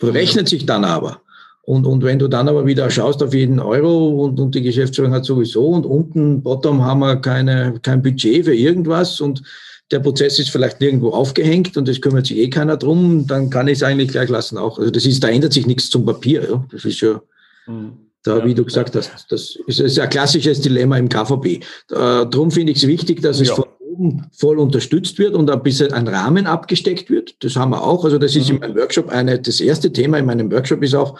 Rechnet 0.03 0.49
sich 0.49 0.67
dann 0.67 0.85
aber. 0.85 1.23
Und, 1.71 1.87
und 1.87 2.03
wenn 2.03 2.19
du 2.19 2.27
dann 2.27 2.49
aber 2.49 2.67
wieder 2.67 2.91
schaust 2.91 3.23
auf 3.23 3.33
jeden 3.33 3.61
Euro 3.61 4.25
und, 4.25 4.41
und 4.41 4.57
die 4.57 4.63
Geschäftsführung 4.63 5.13
hat 5.13 5.25
sowieso 5.25 5.69
und 5.69 5.87
unten, 5.87 6.43
bottom, 6.43 6.85
haben 6.85 6.99
wir 6.99 7.15
keine, 7.15 7.75
kein 7.81 8.03
Budget 8.03 8.45
für 8.47 8.55
irgendwas 8.57 9.21
und 9.21 9.45
der 9.93 10.01
Prozess 10.01 10.41
ist 10.41 10.51
vielleicht 10.51 10.81
nirgendwo 10.81 11.11
aufgehängt 11.11 11.77
und 11.77 11.89
es 11.89 12.01
kümmert 12.01 12.27
sich 12.27 12.39
eh 12.39 12.51
keiner 12.51 12.77
drum, 12.77 13.25
dann 13.29 13.51
kann 13.51 13.69
ich 13.69 13.75
es 13.75 13.83
eigentlich 13.85 14.09
gleich 14.09 14.29
lassen 14.29 14.59
auch. 14.59 14.81
Also 14.81 14.91
das 14.91 15.07
ist, 15.07 15.23
da 15.23 15.29
ändert 15.29 15.53
sich 15.53 15.65
nichts 15.65 15.89
zum 15.91 16.05
Papier. 16.05 16.43
Ja. 16.43 16.65
Das 16.73 16.85
ist 16.85 17.01
ja, 17.03 17.23
mhm. 17.69 17.93
da, 18.25 18.45
wie 18.45 18.55
du 18.55 18.65
gesagt 18.65 18.97
hast, 18.97 19.27
das 19.31 19.57
ist, 19.69 19.79
ist 19.79 20.01
ein 20.01 20.11
klassisches 20.11 20.61
Dilemma 20.61 20.99
im 20.99 21.09
KVB. 21.09 21.47
Äh, 21.47 21.61
darum 21.89 22.51
finde 22.51 22.73
ich 22.73 22.79
es 22.79 22.89
wichtig, 22.89 23.23
dass 23.23 23.39
es 23.41 23.49
von 23.49 23.67
oben 23.79 24.27
voll 24.33 24.59
unterstützt 24.59 25.21
wird 25.21 25.37
und 25.37 25.49
ein 25.49 25.63
bisschen 25.63 25.93
ein 25.93 26.09
Rahmen 26.09 26.49
abgesteckt 26.49 27.11
wird. 27.11 27.37
Das 27.45 27.55
haben 27.55 27.71
wir 27.71 27.81
auch. 27.81 28.05
Also 28.05 28.19
das 28.19 28.35
ist 28.35 28.49
mhm. 28.49 28.57
in 28.57 28.61
meinem 28.61 28.77
Workshop 28.77 29.09
eine, 29.09 29.39
das 29.39 29.61
erste 29.61 29.93
Thema 29.93 30.19
in 30.19 30.27
meinem 30.27 30.51
Workshop 30.51 30.83
ist 30.83 30.97
auch, 30.97 31.17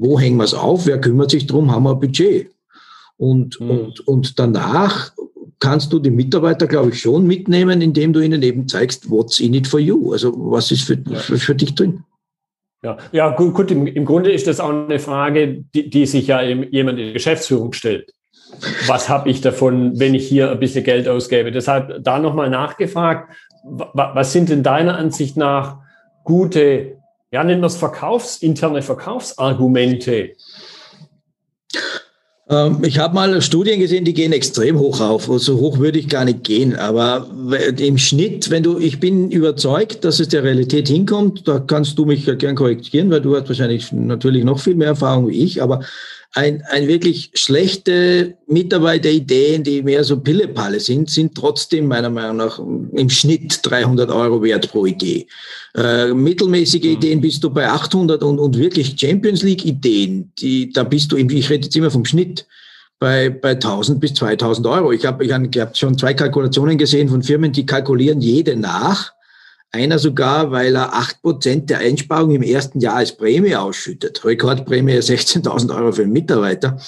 wo 0.00 0.18
hängen 0.18 0.36
wir 0.36 0.44
es 0.44 0.54
auf? 0.54 0.86
Wer 0.86 1.00
kümmert 1.00 1.30
sich 1.30 1.46
drum? 1.46 1.70
Haben 1.70 1.84
wir 1.84 1.92
ein 1.92 2.00
Budget? 2.00 2.50
Und, 3.16 3.60
mhm. 3.60 3.70
und, 3.70 4.08
und 4.08 4.38
danach 4.38 5.12
kannst 5.60 5.92
du 5.92 6.00
die 6.00 6.10
Mitarbeiter, 6.10 6.66
glaube 6.66 6.90
ich, 6.90 7.00
schon 7.00 7.24
mitnehmen, 7.26 7.80
indem 7.80 8.12
du 8.12 8.20
ihnen 8.20 8.42
eben 8.42 8.66
zeigst, 8.66 9.08
what's 9.10 9.38
in 9.38 9.54
it 9.54 9.68
for 9.68 9.78
you? 9.78 10.12
Also 10.12 10.32
was 10.36 10.72
ist 10.72 10.82
für, 10.82 10.98
ja. 11.08 11.18
für, 11.18 11.38
für, 11.38 11.54
dich 11.54 11.74
drin? 11.76 12.02
Ja, 12.82 12.96
ja 13.12 13.30
gut, 13.30 13.54
gut 13.54 13.70
im, 13.70 13.86
im, 13.86 14.04
Grunde 14.04 14.32
ist 14.32 14.48
das 14.48 14.58
auch 14.58 14.70
eine 14.70 14.98
Frage, 14.98 15.64
die, 15.72 15.88
die 15.88 16.06
sich 16.06 16.26
ja 16.26 16.42
jemand 16.42 16.98
in 16.98 17.04
der 17.04 17.12
Geschäftsführung 17.12 17.72
stellt. 17.72 18.12
Was 18.88 19.08
habe 19.08 19.30
ich 19.30 19.40
davon, 19.40 19.98
wenn 20.00 20.14
ich 20.14 20.26
hier 20.26 20.50
ein 20.50 20.58
bisschen 20.58 20.82
Geld 20.82 21.06
ausgebe? 21.06 21.52
Deshalb 21.52 22.02
da 22.02 22.18
nochmal 22.18 22.50
nachgefragt, 22.50 23.32
was 23.62 24.32
sind 24.32 24.48
denn 24.48 24.64
deiner 24.64 24.96
Ansicht 24.96 25.36
nach 25.36 25.78
gute 26.24 26.96
ja, 27.32 27.42
nennen 27.42 27.62
wir 27.62 27.66
es 27.66 27.76
Verkaufs, 27.76 28.36
interne 28.42 28.82
Verkaufsargumente. 28.82 30.32
Ähm, 32.48 32.84
ich 32.84 32.98
habe 32.98 33.14
mal 33.14 33.40
Studien 33.40 33.80
gesehen, 33.80 34.04
die 34.04 34.12
gehen 34.12 34.32
extrem 34.32 34.78
hoch 34.78 35.00
auf. 35.00 35.24
So 35.24 35.32
also 35.32 35.58
hoch 35.58 35.78
würde 35.78 35.98
ich 35.98 36.08
gar 36.08 36.26
nicht 36.26 36.44
gehen. 36.44 36.76
Aber 36.76 37.26
im 37.78 37.96
Schnitt, 37.96 38.50
wenn 38.50 38.62
du, 38.62 38.78
ich 38.78 39.00
bin 39.00 39.30
überzeugt, 39.30 40.04
dass 40.04 40.20
es 40.20 40.28
der 40.28 40.44
Realität 40.44 40.88
hinkommt, 40.88 41.48
da 41.48 41.58
kannst 41.58 41.98
du 41.98 42.04
mich 42.04 42.26
gern 42.38 42.54
korrigieren, 42.54 43.10
weil 43.10 43.22
du 43.22 43.34
hast 43.34 43.48
wahrscheinlich 43.48 43.90
natürlich 43.92 44.44
noch 44.44 44.60
viel 44.60 44.74
mehr 44.74 44.88
Erfahrung 44.88 45.28
wie 45.28 45.42
ich. 45.42 45.62
Aber 45.62 45.80
ein, 46.34 46.62
ein 46.70 46.88
wirklich 46.88 47.30
schlechte 47.34 48.36
Mitarbeiterideen, 48.46 49.62
die 49.62 49.82
mehr 49.82 50.02
so 50.02 50.18
Pillepalle 50.18 50.80
sind, 50.80 51.10
sind 51.10 51.34
trotzdem 51.34 51.86
meiner 51.86 52.08
Meinung 52.08 52.38
nach 52.38 52.58
im 52.58 53.10
Schnitt 53.10 53.60
300 53.62 54.10
Euro 54.10 54.42
wert 54.42 54.70
pro 54.70 54.86
Idee. 54.86 55.26
Äh, 55.74 56.14
mittelmäßige 56.14 56.84
mhm. 56.84 56.90
Ideen 56.90 57.20
bist 57.20 57.44
du 57.44 57.50
bei 57.50 57.68
800 57.68 58.22
und, 58.22 58.38
und 58.38 58.58
wirklich 58.58 58.98
Champions 58.98 59.42
League 59.42 59.64
Ideen, 59.64 60.32
die, 60.38 60.72
da 60.72 60.84
bist 60.84 61.12
du, 61.12 61.16
ich 61.16 61.50
rede 61.50 61.64
jetzt 61.64 61.76
immer 61.76 61.90
vom 61.90 62.06
Schnitt, 62.06 62.46
bei, 62.98 63.28
bei 63.30 63.50
1000 63.50 64.00
bis 64.00 64.14
2000 64.14 64.66
Euro. 64.68 64.92
Ich 64.92 65.04
habe 65.04 65.24
ich 65.24 65.32
hab 65.32 65.76
schon 65.76 65.98
zwei 65.98 66.14
Kalkulationen 66.14 66.78
gesehen 66.78 67.08
von 67.08 67.22
Firmen, 67.22 67.52
die 67.52 67.66
kalkulieren 67.66 68.20
jede 68.20 68.56
nach 68.56 69.12
Einer 69.74 69.98
sogar, 69.98 70.50
weil 70.50 70.76
er 70.76 70.92
acht 70.92 71.22
Prozent 71.22 71.70
der 71.70 71.78
Einsparung 71.78 72.32
im 72.32 72.42
ersten 72.42 72.78
Jahr 72.80 72.96
als 72.96 73.16
Prämie 73.16 73.56
ausschüttet. 73.56 74.22
Rekordprämie 74.24 74.92
16.000 74.98 75.74
Euro 75.74 75.92
für 75.92 76.02
einen 76.02 76.12
Mitarbeiter. 76.12 76.78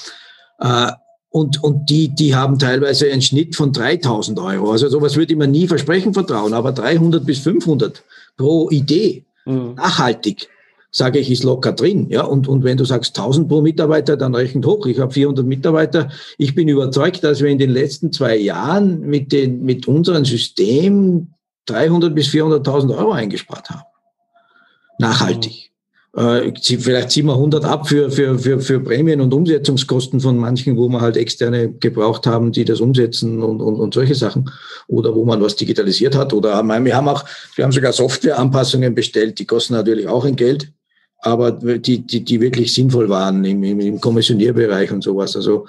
Äh, 0.58 0.92
und, 1.30 1.64
und 1.64 1.90
die, 1.90 2.14
die 2.14 2.36
haben 2.36 2.60
teilweise 2.60 3.10
einen 3.10 3.22
Schnitt 3.22 3.56
von 3.56 3.72
3000 3.72 4.38
Euro. 4.38 4.70
Also 4.70 4.88
sowas 4.88 5.16
würde 5.16 5.32
ich 5.32 5.38
mir 5.38 5.48
nie 5.48 5.66
versprechen 5.66 6.14
vertrauen, 6.14 6.54
aber 6.54 6.70
300 6.70 7.26
bis 7.26 7.40
500 7.40 8.04
pro 8.36 8.70
Idee, 8.70 9.24
mhm. 9.44 9.74
nachhaltig, 9.74 10.48
sage 10.92 11.18
ich, 11.18 11.32
ist 11.32 11.42
locker 11.42 11.72
drin. 11.72 12.08
Ja, 12.08 12.22
und, 12.22 12.46
und 12.46 12.62
wenn 12.62 12.76
du 12.76 12.84
sagst 12.84 13.18
1000 13.18 13.48
pro 13.48 13.62
Mitarbeiter, 13.62 14.16
dann 14.16 14.34
rechnet 14.34 14.64
hoch. 14.64 14.86
Ich 14.86 15.00
habe 15.00 15.12
400 15.12 15.44
Mitarbeiter. 15.44 16.08
Ich 16.38 16.54
bin 16.54 16.68
überzeugt, 16.68 17.24
dass 17.24 17.40
wir 17.40 17.48
in 17.48 17.58
den 17.58 17.70
letzten 17.70 18.12
zwei 18.12 18.36
Jahren 18.36 19.00
mit, 19.00 19.32
den, 19.32 19.64
mit 19.64 19.88
unserem 19.88 20.24
System 20.24 21.33
300 21.66 22.14
bis 22.14 22.28
400.000 22.28 22.96
Euro 22.96 23.12
eingespart 23.12 23.70
haben. 23.70 23.82
Nachhaltig. 24.98 25.72
Äh, 26.16 26.52
vielleicht 26.60 27.10
ziehen 27.10 27.26
wir 27.26 27.34
100 27.34 27.64
ab 27.64 27.88
für, 27.88 28.08
für, 28.10 28.38
für, 28.38 28.60
für 28.60 28.78
Prämien 28.78 29.20
und 29.20 29.34
Umsetzungskosten 29.34 30.20
von 30.20 30.36
manchen, 30.36 30.76
wo 30.76 30.88
wir 30.88 31.00
halt 31.00 31.16
externe 31.16 31.72
gebraucht 31.72 32.26
haben, 32.26 32.52
die 32.52 32.64
das 32.64 32.80
umsetzen 32.80 33.42
und, 33.42 33.60
und, 33.60 33.76
und 33.76 33.94
solche 33.94 34.14
Sachen. 34.14 34.50
Oder 34.86 35.14
wo 35.14 35.24
man 35.24 35.42
was 35.42 35.56
digitalisiert 35.56 36.14
hat. 36.14 36.32
Oder 36.32 36.62
wir 36.62 36.96
haben 36.96 37.08
auch, 37.08 37.24
wir 37.56 37.64
haben 37.64 37.72
sogar 37.72 37.92
Softwareanpassungen 37.92 38.94
bestellt, 38.94 39.40
die 39.40 39.46
kosten 39.46 39.74
natürlich 39.74 40.06
auch 40.06 40.24
ein 40.24 40.36
Geld, 40.36 40.72
aber 41.18 41.50
die, 41.50 42.06
die, 42.06 42.22
die 42.22 42.40
wirklich 42.40 42.72
sinnvoll 42.72 43.08
waren 43.08 43.44
im, 43.44 43.64
im, 43.64 43.80
im 43.80 44.00
Kommissionierbereich 44.00 44.92
und 44.92 45.02
sowas. 45.02 45.34
Also 45.34 45.66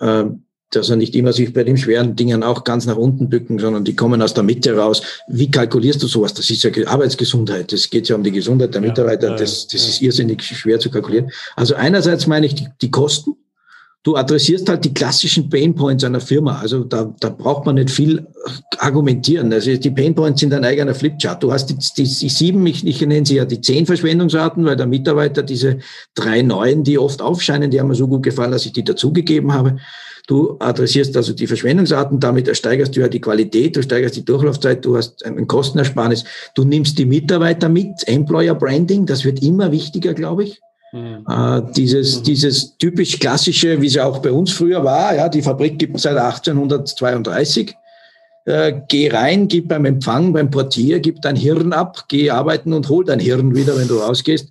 äh, 0.00 0.24
dass 0.72 0.90
er 0.90 0.96
nicht 0.96 1.14
immer 1.14 1.32
sich 1.32 1.52
bei 1.52 1.64
den 1.64 1.76
schweren 1.76 2.16
Dingen 2.16 2.42
auch 2.42 2.64
ganz 2.64 2.86
nach 2.86 2.96
unten 2.96 3.28
bücken, 3.28 3.58
sondern 3.58 3.84
die 3.84 3.94
kommen 3.94 4.20
aus 4.22 4.34
der 4.34 4.42
Mitte 4.42 4.76
raus. 4.76 5.02
Wie 5.28 5.50
kalkulierst 5.50 6.02
du 6.02 6.06
sowas? 6.06 6.34
Das 6.34 6.50
ist 6.50 6.62
ja 6.64 6.70
Arbeitsgesundheit. 6.86 7.72
Das 7.72 7.88
geht 7.88 8.08
ja 8.08 8.16
um 8.16 8.22
die 8.22 8.32
Gesundheit 8.32 8.74
der 8.74 8.80
Mitarbeiter. 8.80 9.30
Ja, 9.30 9.36
das, 9.36 9.66
das 9.68 9.82
ja. 9.82 9.88
ist 9.88 10.02
irrsinnig 10.02 10.42
schwer 10.42 10.80
zu 10.80 10.90
kalkulieren. 10.90 11.30
Also 11.56 11.74
einerseits 11.74 12.26
meine 12.26 12.46
ich 12.46 12.54
die, 12.54 12.66
die 12.80 12.90
Kosten. 12.90 13.34
Du 14.04 14.16
adressierst 14.16 14.68
halt 14.68 14.84
die 14.84 14.92
klassischen 14.92 15.48
Painpoints 15.48 16.02
einer 16.02 16.20
Firma. 16.20 16.58
Also 16.58 16.82
da, 16.82 17.14
da 17.20 17.28
braucht 17.28 17.66
man 17.66 17.76
nicht 17.76 17.90
viel 17.90 18.26
argumentieren. 18.78 19.52
Also 19.52 19.76
die 19.76 19.90
Painpoints 19.92 20.40
sind 20.40 20.52
ein 20.54 20.64
eigener 20.64 20.94
Flipchart. 20.94 21.40
Du 21.40 21.52
hast 21.52 21.66
die, 21.66 21.76
die, 21.76 22.02
die 22.02 22.28
sieben, 22.28 22.66
ich, 22.66 22.84
ich 22.84 23.00
nenne 23.02 23.24
sie 23.24 23.36
ja 23.36 23.44
die 23.44 23.60
zehn 23.60 23.86
Verschwendungsarten, 23.86 24.64
weil 24.64 24.74
der 24.74 24.86
Mitarbeiter 24.86 25.44
diese 25.44 25.78
drei 26.16 26.42
neuen, 26.42 26.82
die 26.82 26.98
oft 26.98 27.22
aufscheinen, 27.22 27.70
die 27.70 27.78
haben 27.78 27.88
mir 27.88 27.94
so 27.94 28.08
gut 28.08 28.24
gefallen, 28.24 28.50
dass 28.50 28.66
ich 28.66 28.72
die 28.72 28.82
dazugegeben 28.82 29.52
habe. 29.52 29.76
Du 30.32 30.56
adressierst 30.60 31.14
also 31.14 31.34
die 31.34 31.46
Verschwendungsarten, 31.46 32.18
damit 32.18 32.56
steigerst 32.56 32.96
du 32.96 33.00
ja 33.00 33.08
die 33.08 33.20
Qualität, 33.20 33.76
du 33.76 33.82
steigerst 33.82 34.16
die 34.16 34.24
Durchlaufzeit, 34.24 34.82
du 34.82 34.96
hast 34.96 35.22
einen 35.26 35.46
Kostenersparnis, 35.46 36.24
du 36.54 36.64
nimmst 36.64 36.98
die 36.98 37.04
Mitarbeiter 37.04 37.68
mit, 37.68 38.08
Employer 38.08 38.54
Branding, 38.54 39.04
das 39.04 39.26
wird 39.26 39.42
immer 39.42 39.70
wichtiger, 39.72 40.14
glaube 40.14 40.44
ich. 40.44 40.58
Mhm. 40.94 41.26
Äh, 41.28 41.60
dieses, 41.76 42.20
mhm. 42.20 42.22
dieses 42.22 42.78
typisch 42.78 43.18
klassische, 43.18 43.82
wie 43.82 43.88
es 43.88 43.94
ja 43.96 44.06
auch 44.06 44.20
bei 44.20 44.32
uns 44.32 44.52
früher 44.52 44.82
war, 44.82 45.14
ja, 45.14 45.28
die 45.28 45.42
Fabrik 45.42 45.78
gibt 45.78 45.96
es 45.96 46.04
seit 46.04 46.16
1832. 46.16 47.74
Äh, 48.46 48.80
geh 48.88 49.10
rein, 49.10 49.48
gib 49.48 49.68
beim 49.68 49.84
Empfang, 49.84 50.32
beim 50.32 50.50
Portier, 50.50 51.00
gib 51.00 51.20
dein 51.20 51.36
Hirn 51.36 51.74
ab, 51.74 52.06
geh 52.08 52.30
arbeiten 52.30 52.72
und 52.72 52.88
hol 52.88 53.04
dein 53.04 53.20
Hirn 53.20 53.54
wieder, 53.54 53.76
wenn 53.76 53.86
du 53.86 53.98
rausgehst. 53.98 54.48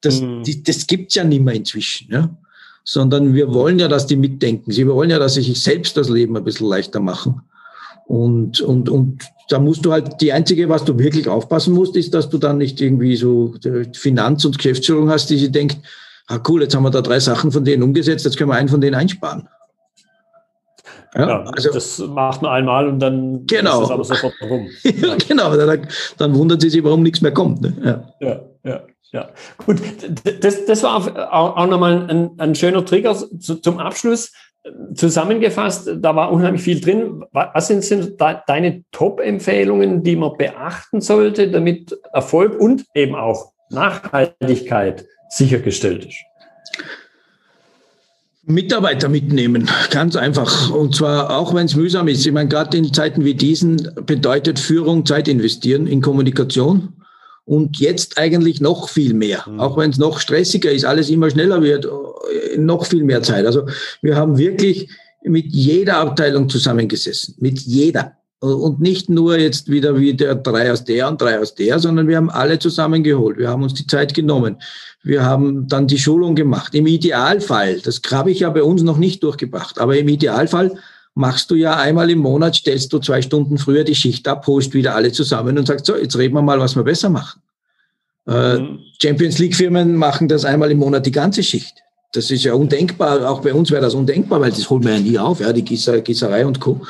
Das, 0.00 0.20
mhm. 0.20 0.44
die, 0.44 0.62
das 0.62 0.86
gibt's 0.86 1.16
ja 1.16 1.24
nicht 1.24 1.42
mehr 1.42 1.54
inzwischen. 1.54 2.12
Ja? 2.12 2.30
Sondern 2.84 3.34
wir 3.34 3.52
wollen 3.52 3.78
ja, 3.78 3.88
dass 3.88 4.06
die 4.06 4.16
mitdenken. 4.16 4.70
Sie 4.70 4.86
wollen 4.86 5.10
ja, 5.10 5.18
dass 5.18 5.34
sie 5.34 5.42
sich 5.42 5.62
selbst 5.62 5.96
das 5.96 6.10
Leben 6.10 6.36
ein 6.36 6.44
bisschen 6.44 6.68
leichter 6.68 7.00
machen. 7.00 7.40
Und, 8.06 8.60
und, 8.60 8.90
und 8.90 9.24
da 9.48 9.58
musst 9.58 9.84
du 9.86 9.92
halt, 9.92 10.20
die 10.20 10.32
einzige, 10.32 10.68
was 10.68 10.84
du 10.84 10.98
wirklich 10.98 11.26
aufpassen 11.26 11.74
musst, 11.74 11.96
ist, 11.96 12.12
dass 12.12 12.28
du 12.28 12.36
dann 12.36 12.58
nicht 12.58 12.80
irgendwie 12.80 13.16
so 13.16 13.54
Finanz- 13.94 14.44
und 14.44 14.58
Geschäftsführung 14.58 15.08
hast, 15.08 15.30
die 15.30 15.38
sie 15.38 15.50
denkt, 15.50 15.78
ah 16.28 16.38
cool, 16.46 16.62
jetzt 16.62 16.74
haben 16.74 16.82
wir 16.82 16.90
da 16.90 17.00
drei 17.00 17.18
Sachen 17.18 17.50
von 17.50 17.64
denen 17.64 17.82
umgesetzt, 17.82 18.26
jetzt 18.26 18.36
können 18.36 18.50
wir 18.50 18.56
einen 18.56 18.68
von 18.68 18.82
denen 18.82 18.94
einsparen. 18.94 19.48
Ja, 21.14 21.28
ja 21.28 21.44
also, 21.44 21.72
das 21.72 21.98
macht 21.98 22.42
man 22.42 22.50
einmal 22.50 22.88
und 22.88 22.98
dann 22.98 23.46
genau. 23.46 23.82
ist 23.82 23.88
das 23.88 23.90
aber 23.90 24.04
sofort 24.04 24.34
rum. 24.42 24.68
ja, 24.82 25.16
genau, 25.26 25.56
dann, 25.56 25.86
dann 26.18 26.34
wundern 26.34 26.60
sie 26.60 26.68
sich, 26.68 26.84
warum 26.84 27.02
nichts 27.02 27.22
mehr 27.22 27.32
kommt. 27.32 27.62
Ne? 27.62 27.74
Ja. 28.20 28.28
ja, 28.28 28.40
ja. 28.64 28.82
Ja, 29.12 29.30
gut. 29.64 29.80
Das, 30.40 30.64
das 30.66 30.82
war 30.82 31.32
auch 31.32 31.66
nochmal 31.66 32.10
ein, 32.10 32.30
ein 32.38 32.54
schöner 32.54 32.84
Trigger 32.84 33.16
zum 33.38 33.78
Abschluss. 33.78 34.32
Zusammengefasst, 34.94 35.90
da 35.98 36.16
war 36.16 36.32
unheimlich 36.32 36.62
viel 36.62 36.80
drin. 36.80 37.22
Was 37.32 37.68
sind, 37.68 37.84
sind 37.84 38.20
deine 38.20 38.82
Top-Empfehlungen, 38.92 40.02
die 40.02 40.16
man 40.16 40.36
beachten 40.38 41.00
sollte, 41.00 41.50
damit 41.50 41.96
Erfolg 42.12 42.58
und 42.58 42.86
eben 42.94 43.14
auch 43.14 43.52
Nachhaltigkeit 43.68 45.06
sichergestellt 45.28 46.06
ist? 46.06 46.16
Mitarbeiter 48.46 49.08
mitnehmen, 49.08 49.70
ganz 49.90 50.16
einfach. 50.16 50.70
Und 50.70 50.94
zwar 50.94 51.36
auch 51.36 51.54
wenn 51.54 51.66
es 51.66 51.76
mühsam 51.76 52.08
ist. 52.08 52.26
Ich 52.26 52.32
meine, 52.32 52.48
gerade 52.48 52.76
in 52.76 52.92
Zeiten 52.92 53.24
wie 53.24 53.34
diesen 53.34 53.90
bedeutet 54.04 54.58
Führung 54.58 55.06
Zeit 55.06 55.28
investieren 55.28 55.86
in 55.86 56.02
Kommunikation 56.02 56.94
und 57.44 57.78
jetzt 57.78 58.18
eigentlich 58.18 58.60
noch 58.60 58.88
viel 58.88 59.14
mehr. 59.14 59.44
Mhm. 59.46 59.60
Auch 59.60 59.76
wenn 59.76 59.90
es 59.90 59.98
noch 59.98 60.18
stressiger 60.18 60.70
ist, 60.70 60.84
alles 60.84 61.10
immer 61.10 61.30
schneller 61.30 61.62
wird, 61.62 61.84
äh, 61.84 62.56
noch 62.58 62.86
viel 62.86 63.04
mehr 63.04 63.22
Zeit. 63.22 63.46
Also 63.46 63.66
wir 64.02 64.16
haben 64.16 64.38
wirklich 64.38 64.88
mit 65.22 65.52
jeder 65.52 65.98
Abteilung 65.98 66.48
zusammengesessen, 66.48 67.34
mit 67.38 67.60
jeder. 67.60 68.12
Und 68.40 68.78
nicht 68.80 69.08
nur 69.08 69.38
jetzt 69.38 69.70
wieder 69.70 69.98
wie 69.98 70.12
der 70.12 70.34
drei 70.34 70.70
aus 70.70 70.84
der 70.84 71.08
und 71.08 71.20
drei 71.20 71.40
aus 71.40 71.54
der, 71.54 71.78
sondern 71.78 72.08
wir 72.08 72.18
haben 72.18 72.28
alle 72.28 72.58
zusammengeholt. 72.58 73.38
Wir 73.38 73.48
haben 73.48 73.62
uns 73.62 73.72
die 73.72 73.86
Zeit 73.86 74.12
genommen. 74.12 74.56
Wir 75.02 75.24
haben 75.24 75.66
dann 75.66 75.86
die 75.86 75.98
Schulung 75.98 76.34
gemacht. 76.34 76.74
Im 76.74 76.86
Idealfall, 76.86 77.80
das 77.80 78.02
habe 78.10 78.30
ich 78.30 78.40
ja 78.40 78.50
bei 78.50 78.62
uns 78.62 78.82
noch 78.82 78.98
nicht 78.98 79.22
durchgebracht, 79.22 79.78
aber 79.78 79.96
im 79.96 80.08
Idealfall 80.08 80.76
machst 81.14 81.50
du 81.50 81.54
ja 81.54 81.76
einmal 81.76 82.10
im 82.10 82.18
Monat, 82.18 82.56
stellst 82.56 82.92
du 82.92 82.98
zwei 82.98 83.22
Stunden 83.22 83.58
früher 83.58 83.84
die 83.84 83.94
Schicht 83.94 84.26
ab, 84.26 84.46
holst 84.46 84.74
wieder 84.74 84.94
alle 84.94 85.12
zusammen 85.12 85.56
und 85.58 85.66
sagst, 85.66 85.86
so, 85.86 85.96
jetzt 85.96 86.16
reden 86.16 86.34
wir 86.34 86.42
mal, 86.42 86.58
was 86.58 86.74
wir 86.74 86.82
besser 86.82 87.08
machen. 87.08 87.40
Äh, 88.26 88.58
mhm. 88.58 88.80
Champions 89.00 89.38
League 89.38 89.54
Firmen 89.54 89.94
machen 89.94 90.28
das 90.28 90.44
einmal 90.44 90.70
im 90.70 90.78
Monat 90.78 91.06
die 91.06 91.12
ganze 91.12 91.42
Schicht. 91.42 91.74
Das 92.12 92.30
ist 92.30 92.44
ja 92.44 92.54
undenkbar. 92.54 93.28
Auch 93.28 93.40
bei 93.40 93.52
uns 93.52 93.70
wäre 93.70 93.82
das 93.82 93.94
undenkbar, 93.94 94.40
weil 94.40 94.50
das 94.50 94.68
holen 94.70 94.84
wir 94.84 94.94
ja 94.94 95.00
nie 95.00 95.18
auf, 95.18 95.40
ja, 95.40 95.52
die 95.52 95.64
Gießer, 95.64 96.00
Gießerei 96.00 96.46
und 96.46 96.60
Co. 96.60 96.80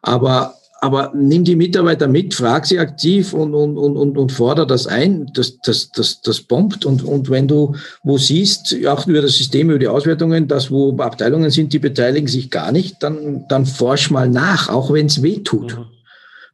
Aber 0.00 0.54
aber 0.82 1.12
nimm 1.14 1.44
die 1.44 1.54
Mitarbeiter 1.54 2.08
mit, 2.08 2.34
frag 2.34 2.66
sie 2.66 2.80
aktiv 2.80 3.34
und, 3.34 3.54
und, 3.54 3.78
und, 3.78 3.96
und, 3.96 4.18
und 4.18 4.32
fordere 4.32 4.66
das 4.66 4.88
ein. 4.88 5.30
Das, 5.32 5.60
das, 5.60 5.92
das, 5.92 6.22
das 6.22 6.40
bombt. 6.40 6.84
Und, 6.84 7.04
und 7.04 7.30
wenn 7.30 7.46
du 7.46 7.76
wo 8.02 8.18
siehst, 8.18 8.74
auch 8.86 9.06
über 9.06 9.22
das 9.22 9.36
System, 9.36 9.70
über 9.70 9.78
die 9.78 9.86
Auswertungen, 9.86 10.48
dass 10.48 10.72
wo 10.72 10.96
Abteilungen 10.98 11.50
sind, 11.50 11.72
die 11.72 11.78
beteiligen 11.78 12.26
sich 12.26 12.50
gar 12.50 12.72
nicht, 12.72 13.00
dann, 13.00 13.44
dann 13.48 13.64
forsch 13.64 14.10
mal 14.10 14.28
nach, 14.28 14.68
auch 14.68 14.92
wenn 14.92 15.06
es 15.06 15.22
weh 15.22 15.38
tut. 15.38 15.78
Mhm. 15.78 15.84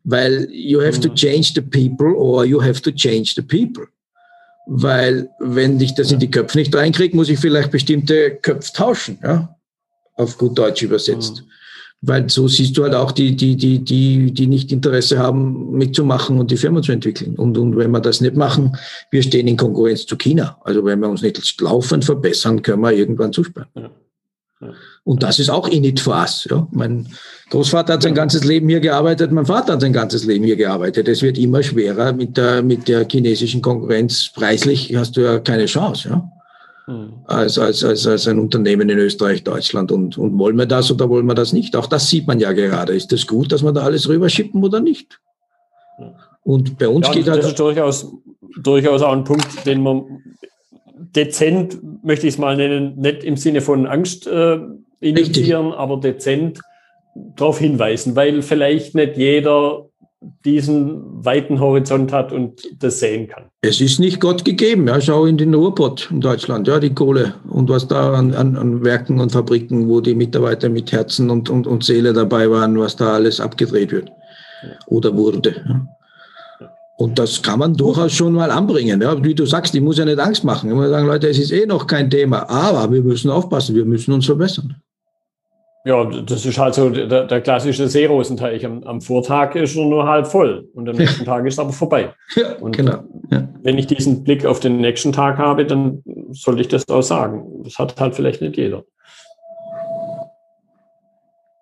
Weil 0.05 0.49
you 0.53 0.83
have 0.83 0.99
mhm. 0.99 1.03
to 1.05 1.09
change 1.15 1.53
the 1.55 1.63
people 1.63 2.15
or 2.15 2.45
you 2.45 2.63
have 2.63 2.83
to 2.83 2.91
change 2.91 3.33
the 3.35 3.41
people. 3.43 3.89
Weil 4.67 5.31
wenn 5.41 5.81
ich 5.81 5.95
das 5.95 6.13
in 6.13 6.19
die 6.19 6.31
Köpfe 6.31 6.59
nicht 6.59 6.77
reinkriege, 6.77 7.17
muss 7.17 7.31
ich 7.31 7.39
vielleicht 7.39 7.71
bestimmte 7.71 8.33
Köpfe 8.43 8.75
tauschen, 8.75 9.19
ja? 9.23 9.57
auf 10.17 10.37
gut 10.37 10.59
Deutsch 10.59 10.83
übersetzt. 10.83 11.45
Mhm 11.47 11.58
weil 12.01 12.31
so 12.31 12.47
siehst 12.47 12.77
du 12.77 12.85
halt 12.85 12.95
auch 12.95 13.13
die, 13.13 13.35
die, 13.35 13.57
die, 13.57 13.83
die, 13.83 14.33
die 14.33 14.47
nicht 14.47 14.71
Interesse 14.71 15.19
haben, 15.19 15.73
mitzumachen 15.73 16.39
und 16.39 16.51
die 16.51 16.57
Firma 16.57 16.81
zu 16.81 16.93
entwickeln. 16.93 17.35
Und, 17.35 17.59
und 17.59 17.77
wenn 17.77 17.91
wir 17.91 18.01
das 18.01 18.21
nicht 18.21 18.37
machen, 18.37 18.77
wir 19.11 19.23
stehen 19.23 19.49
in 19.49 19.57
Konkurrenz 19.57 20.07
zu 20.07 20.17
China. 20.17 20.59
Also 20.63 20.85
wenn 20.85 21.01
wir 21.01 21.09
uns 21.09 21.23
nicht 21.23 21.61
laufend 21.61 22.05
verbessern, 22.05 22.63
können 22.63 22.83
wir 22.83 22.93
irgendwann 22.93 23.33
zusperren. 23.33 23.69
Ja. 23.75 23.91
Ja. 24.61 24.73
Und 25.05 25.23
das 25.23 25.39
ist 25.39 25.51
auch 25.51 25.69
in 25.69 25.85
it 25.85 26.01
for 26.01 26.17
us. 26.17 26.47
Ja. 26.51 26.67
Mein 26.73 27.07
Großvater 27.51 27.95
hat 27.95 28.03
sein 28.03 28.15
ganzes 28.15 28.45
Leben 28.45 28.69
hier 28.69 28.81
gearbeitet, 28.81 29.31
mein 29.31 29.47
Vater 29.47 29.75
hat 29.75 29.81
sein 29.81 29.93
ganzes 29.93 30.25
Leben 30.25 30.45
hier 30.45 30.57
gearbeitet. 30.57 31.07
Es 31.07 31.23
wird 31.23 31.39
immer 31.39 31.63
schwerer 31.63 32.13
mit 32.13 32.37
der, 32.37 32.63
mit 32.63 32.89
der 32.89 33.07
chinesischen 33.09 33.63
Konkurrenz. 33.63 34.31
Preislich 34.35 34.95
hast 34.97 35.17
du 35.17 35.23
ja 35.23 35.39
keine 35.39 35.67
Chance. 35.67 36.09
Ja 36.09 36.38
als, 37.27 37.59
als, 37.59 37.85
als, 37.85 38.07
als 38.07 38.27
ein 38.29 38.39
Unternehmen 38.39 38.89
in 38.89 38.99
Österreich, 38.99 39.45
Deutschland. 39.45 39.93
Und, 39.93 40.17
und 40.17 40.39
wollen 40.39 40.57
wir 40.57 40.67
das 40.67 40.91
oder 40.91 41.09
wollen 41.09 41.27
wir 41.27 41.35
das 41.35 41.53
nicht? 41.53 41.77
Auch 41.77 41.87
das 41.87 42.09
sieht 42.09 42.27
man 42.27 42.41
ja 42.41 42.53
gerade. 42.53 42.95
Ist 42.95 43.13
das 43.13 43.27
gut, 43.27 43.53
dass 43.53 43.63
wir 43.63 43.73
da 43.73 43.83
alles 43.83 44.09
rüberschippen 44.09 44.65
oder 44.65 44.81
nicht? 44.81 45.21
Und 46.43 46.79
bei 46.79 46.89
uns 46.89 47.07
ja, 47.09 47.13
geht 47.13 47.29
halt. 47.29 47.41
Das 47.43 47.49
ist 47.49 47.59
durchaus, 47.59 48.11
durchaus 48.63 49.03
auch 49.03 49.13
ein 49.13 49.25
Punkt, 49.25 49.67
den 49.67 49.83
man 49.83 50.23
dezent, 51.15 51.79
möchte 52.03 52.27
ich 52.27 52.35
es 52.35 52.39
mal 52.39 52.57
nennen, 52.57 52.97
nicht 52.97 53.23
im 53.23 53.37
Sinne 53.37 53.61
von 53.61 53.87
Angst 53.87 54.27
äh, 54.27 54.59
initiieren, 55.01 55.73
aber 55.73 55.99
dezent 55.99 56.61
darauf 57.37 57.59
hinweisen, 57.59 58.17
weil 58.17 58.43
vielleicht 58.43 58.95
nicht 58.95 59.17
jeder 59.17 59.88
diesen 60.45 61.25
weiten 61.25 61.61
Horizont 61.61 62.13
hat 62.13 62.33
und 62.33 62.63
das 62.83 62.99
sehen 62.99 63.29
kann. 63.29 63.45
Es 63.61 63.81
ist 63.81 64.01
nicht 64.01 64.21
Gott 64.21 64.45
gegeben. 64.45 64.89
Ja, 64.89 65.01
schau 65.01 65.27
in 65.27 65.39
den 65.39 65.55
Ruhrpott 65.55 66.09
in 66.11 66.21
Deutschland, 66.21 66.67
ja, 66.67 66.81
die 66.81 66.93
Kohle 66.93 67.35
und 67.51 67.69
was 67.69 67.87
da 67.87 68.15
an, 68.15 68.35
an, 68.35 68.57
an 68.57 68.85
Werken 68.85 69.21
und 69.21 69.33
Fabriken, 69.33 69.89
wo 69.89 70.01
die 70.01 70.15
Mitarbeiter 70.15 70.69
mit 70.69 70.91
Herzen 70.91 71.31
und, 71.31 71.51
und, 71.51 71.67
und 71.67 71.85
Seele 71.85 72.13
dabei 72.13 72.51
waren, 72.51 72.79
was 72.79 72.97
da 72.97 73.15
alles 73.15 73.41
abgedreht 73.41 73.93
wird 73.93 74.11
oder 74.87 75.17
wurde. 75.17 75.87
Und 76.99 77.17
das 77.17 77.41
kann 77.41 77.61
man 77.61 77.75
durchaus 77.75 78.13
schon 78.13 78.33
mal 78.33 78.51
anbringen. 78.51 79.01
Ja, 79.01 79.23
wie 79.23 79.35
du 79.35 79.47
sagst, 79.47 79.73
ich 79.73 79.81
muss 79.81 79.99
ja 79.99 80.05
nicht 80.05 80.19
Angst 80.19 80.43
machen. 80.43 80.69
Ich 80.69 80.75
muss 80.75 80.89
sagen, 80.89 81.07
Leute, 81.07 81.29
es 81.29 81.39
ist 81.39 81.53
eh 81.53 81.65
noch 81.65 81.87
kein 81.87 82.11
Thema. 82.11 82.51
Aber 82.51 82.93
wir 82.93 83.03
müssen 83.03 83.31
aufpassen, 83.31 83.77
wir 83.77 83.85
müssen 83.85 84.13
uns 84.13 84.27
verbessern. 84.27 84.75
Ja, 85.85 86.05
das 86.05 86.45
ist 86.45 86.59
halt 86.59 86.75
so 86.75 86.91
der, 86.91 87.25
der 87.25 87.41
klassische 87.41 87.89
Seerosenteich. 87.89 88.67
Am, 88.67 88.83
am, 88.83 89.01
Vortag 89.01 89.55
ist 89.55 89.77
er 89.77 89.85
nur 89.85 90.07
halb 90.07 90.27
voll 90.27 90.69
und 90.75 90.89
am 90.89 90.97
nächsten 90.97 91.25
Tag 91.25 91.47
ist 91.47 91.59
er 91.59 91.65
aber 91.65 91.73
vorbei. 91.73 92.13
Ja, 92.35 92.57
und 92.57 92.77
genau. 92.77 93.05
Ja. 93.31 93.49
Wenn 93.63 93.79
ich 93.79 93.87
diesen 93.87 94.25
Blick 94.25 94.45
auf 94.45 94.61
den 94.61 94.79
nächsten 94.79 95.13
Tag 95.13 95.39
habe, 95.39 95.65
dann 95.65 96.03
sollte 96.31 96.61
ich 96.61 96.69
das 96.69 96.89
auch 96.89 97.03
sagen. 97.03 97.63
Das 97.63 97.79
hat 97.79 97.99
halt 98.01 98.15
vielleicht 98.15 98.43
nicht 98.43 98.57
jeder. 98.57 98.85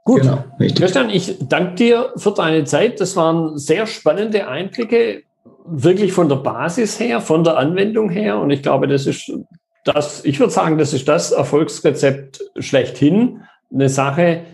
Gut, 0.05 0.23
genau, 0.23 0.45
Christian, 0.59 1.11
ich 1.11 1.37
danke 1.49 1.75
dir 1.75 2.13
für 2.17 2.33
deine 2.33 2.65
Zeit. 2.65 3.01
Das 3.01 3.17
waren 3.17 3.59
sehr 3.59 3.87
spannende 3.87 4.47
Einblicke, 4.47 5.25
wirklich 5.67 6.13
von 6.13 6.29
der 6.29 6.37
Basis 6.37 6.99
her, 7.01 7.21
von 7.21 7.45
der 7.45 7.57
Anwendung 7.57 8.09
her. 8.09 8.39
Und 8.39 8.51
ich 8.51 8.63
glaube, 8.63 8.87
das 8.87 9.07
ist 9.07 9.33
das, 9.85 10.25
ich 10.25 10.41
würde 10.41 10.53
sagen, 10.53 10.79
das 10.79 10.93
ist 10.93 11.07
das 11.07 11.33
Erfolgsrezept 11.33 12.41
schlechthin. 12.59 13.43
Eine 13.73 13.89
Sache, 13.89 14.45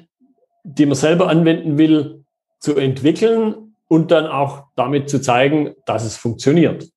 die 0.64 0.86
man 0.86 0.94
selber 0.94 1.28
anwenden 1.28 1.78
will, 1.78 2.24
zu 2.60 2.76
entwickeln 2.76 3.74
und 3.88 4.10
dann 4.10 4.26
auch 4.26 4.64
damit 4.76 5.10
zu 5.10 5.20
zeigen, 5.20 5.74
dass 5.84 6.04
es 6.04 6.16
funktioniert. 6.16 6.88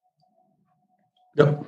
Ja, 1.36 1.66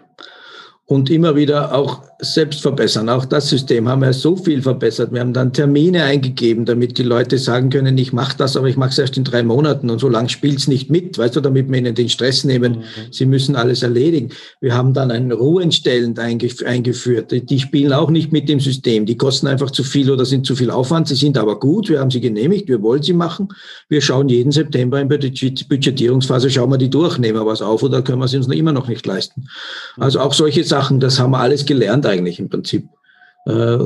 und 0.86 1.10
immer 1.10 1.36
wieder 1.36 1.76
auch 1.76 2.04
selbst 2.20 2.62
verbessern. 2.62 3.10
Auch 3.10 3.26
das 3.26 3.50
System 3.50 3.88
haben 3.88 4.02
wir 4.02 4.12
so 4.12 4.36
viel 4.36 4.62
verbessert. 4.62 5.14
Wir 5.14 5.20
haben 5.20 5.34
dann 5.34 5.54
Termine 5.54 6.04
eingegeben, 6.04 6.66
damit 6.66 6.98
die 6.98 7.04
Leute 7.04 7.38
sagen 7.38 7.70
können, 7.70 7.98
ich 7.98 8.12
mache 8.12 8.36
das, 8.38 8.58
aber 8.58 8.68
ich 8.68 8.78
mache 8.78 8.90
es 8.90 8.98
erst 8.98 9.18
in 9.18 9.24
drei 9.24 9.44
Monaten 9.44 9.90
und 9.90 10.00
so 10.00 10.10
lange 10.10 10.30
spielt 10.30 10.58
es 10.58 10.68
nicht 10.68 10.90
mit, 10.90 11.18
weißt 11.18 11.36
du, 11.36 11.42
damit 11.42 11.70
wir 11.70 11.78
ihnen 11.78 11.94
den 11.94 12.10
Stress 12.10 12.44
nehmen. 12.44 12.78
Mhm. 12.78 13.12
Sie 13.12 13.26
müssen 13.28 13.56
alles 13.56 13.84
erledigen. 13.84 14.30
Wir 14.62 14.74
haben 14.74 14.94
dann 14.94 15.12
ein 15.12 15.32
Ruhenstellend 15.32 16.18
eingeführt. 16.18 17.32
Die 17.32 17.60
spielen 17.60 17.94
auch 17.94 18.10
nicht 18.10 18.32
mit 18.32 18.50
dem 18.50 18.60
System. 18.60 19.06
Die 19.06 19.18
kosten 19.18 19.46
einfach 19.46 19.70
zu 19.70 19.84
viel 19.84 20.10
oder 20.10 20.26
sind 20.26 20.46
zu 20.46 20.56
viel 20.56 20.72
Aufwand. 20.72 21.08
Sie 21.08 21.16
sind 21.16 21.38
aber 21.38 21.60
gut. 21.60 21.88
Wir 21.90 22.00
haben 22.00 22.10
sie 22.10 22.22
genehmigt. 22.22 22.68
Wir 22.68 22.82
wollen 22.82 23.04
sie 23.04 23.14
machen. 23.14 23.50
Wir 23.90 24.02
schauen 24.02 24.28
jeden 24.28 24.52
September 24.52 25.00
in 25.00 25.08
der 25.08 25.20
Budgetierungsphase, 25.20 26.50
schauen 26.50 26.72
wir 26.72 26.78
die 26.78 26.90
durch, 26.90 27.18
nehmen 27.18 27.40
wir 27.40 27.46
was 27.46 27.62
auf 27.62 27.84
oder 27.84 28.02
können 28.02 28.20
wir 28.20 28.28
sie 28.28 28.38
uns 28.38 28.48
noch 28.48 28.56
immer 28.56 28.72
noch 28.72 28.88
nicht 28.88 29.06
leisten. 29.06 29.48
Also 29.98 30.20
auch 30.20 30.34
solche 30.34 30.64
Sachen, 30.64 31.00
das 31.00 31.20
haben 31.20 31.32
wir 31.32 31.40
alles 31.40 31.66
gelernt 31.66 32.07
eigentlich 32.08 32.40
im 32.40 32.50
Prinzip. 32.50 32.88
Äh, 33.46 33.78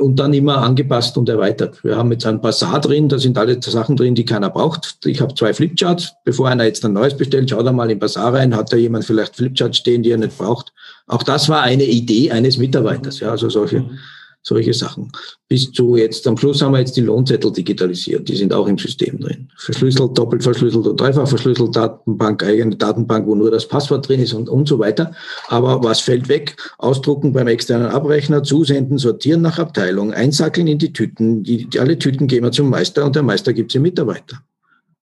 und 0.00 0.18
dann 0.18 0.34
immer 0.34 0.58
angepasst 0.58 1.16
und 1.16 1.28
erweitert. 1.28 1.84
Wir 1.84 1.96
haben 1.96 2.10
jetzt 2.12 2.26
ein 2.26 2.40
Bazaar 2.40 2.80
drin, 2.80 3.08
da 3.08 3.18
sind 3.18 3.38
alle 3.38 3.60
Sachen 3.62 3.96
drin, 3.96 4.14
die 4.14 4.24
keiner 4.24 4.50
braucht. 4.50 4.98
Ich 5.04 5.20
habe 5.20 5.34
zwei 5.34 5.54
Flipcharts. 5.54 6.14
Bevor 6.24 6.48
einer 6.48 6.64
jetzt 6.64 6.84
ein 6.84 6.94
neues 6.94 7.16
bestellt, 7.16 7.50
schaut 7.50 7.66
er 7.66 7.72
mal 7.72 7.90
in 7.90 7.98
Bazaar 7.98 8.34
rein, 8.34 8.56
hat 8.56 8.72
da 8.72 8.76
jemand 8.76 9.04
vielleicht 9.04 9.36
Flipcharts 9.36 9.78
stehen, 9.78 10.02
die 10.02 10.10
er 10.10 10.18
nicht 10.18 10.36
braucht. 10.36 10.72
Auch 11.06 11.22
das 11.22 11.48
war 11.48 11.62
eine 11.62 11.84
Idee 11.84 12.30
eines 12.30 12.58
Mitarbeiters. 12.58 13.20
Ja, 13.20 13.30
also 13.30 13.48
solche, 13.48 13.80
mhm 13.80 13.98
solche 14.44 14.74
Sachen. 14.74 15.10
Bis 15.48 15.72
zu 15.72 15.96
jetzt, 15.96 16.26
am 16.26 16.36
Schluss 16.36 16.60
haben 16.60 16.72
wir 16.72 16.78
jetzt 16.78 16.96
die 16.96 17.00
Lohnzettel 17.00 17.50
digitalisiert, 17.50 18.28
die 18.28 18.36
sind 18.36 18.52
auch 18.52 18.68
im 18.68 18.76
System 18.76 19.18
drin. 19.18 19.48
Verschlüsselt, 19.56 20.16
doppelt 20.16 20.42
verschlüsselt 20.42 20.86
und 20.86 21.00
dreifach 21.00 21.26
verschlüsselt, 21.26 21.74
Datenbank, 21.74 22.42
eigene 22.44 22.76
Datenbank, 22.76 23.26
wo 23.26 23.34
nur 23.34 23.50
das 23.50 23.66
Passwort 23.66 24.06
drin 24.06 24.20
ist 24.20 24.34
und, 24.34 24.48
und 24.48 24.68
so 24.68 24.78
weiter. 24.78 25.12
Aber 25.48 25.82
was 25.82 26.00
fällt 26.00 26.28
weg? 26.28 26.56
Ausdrucken 26.78 27.32
beim 27.32 27.48
externen 27.48 27.88
Abrechner, 27.88 28.42
zusenden, 28.42 28.98
sortieren 28.98 29.40
nach 29.40 29.58
Abteilung, 29.58 30.12
einsackeln 30.12 30.66
in 30.66 30.78
die 30.78 30.92
Tüten. 30.92 31.42
Die, 31.42 31.66
die, 31.66 31.80
alle 31.80 31.98
Tüten 31.98 32.26
gehen 32.26 32.44
wir 32.44 32.52
zum 32.52 32.68
Meister 32.68 33.04
und 33.06 33.16
der 33.16 33.22
Meister 33.22 33.54
gibt 33.54 33.72
sie 33.72 33.78
Mitarbeiter. 33.78 34.42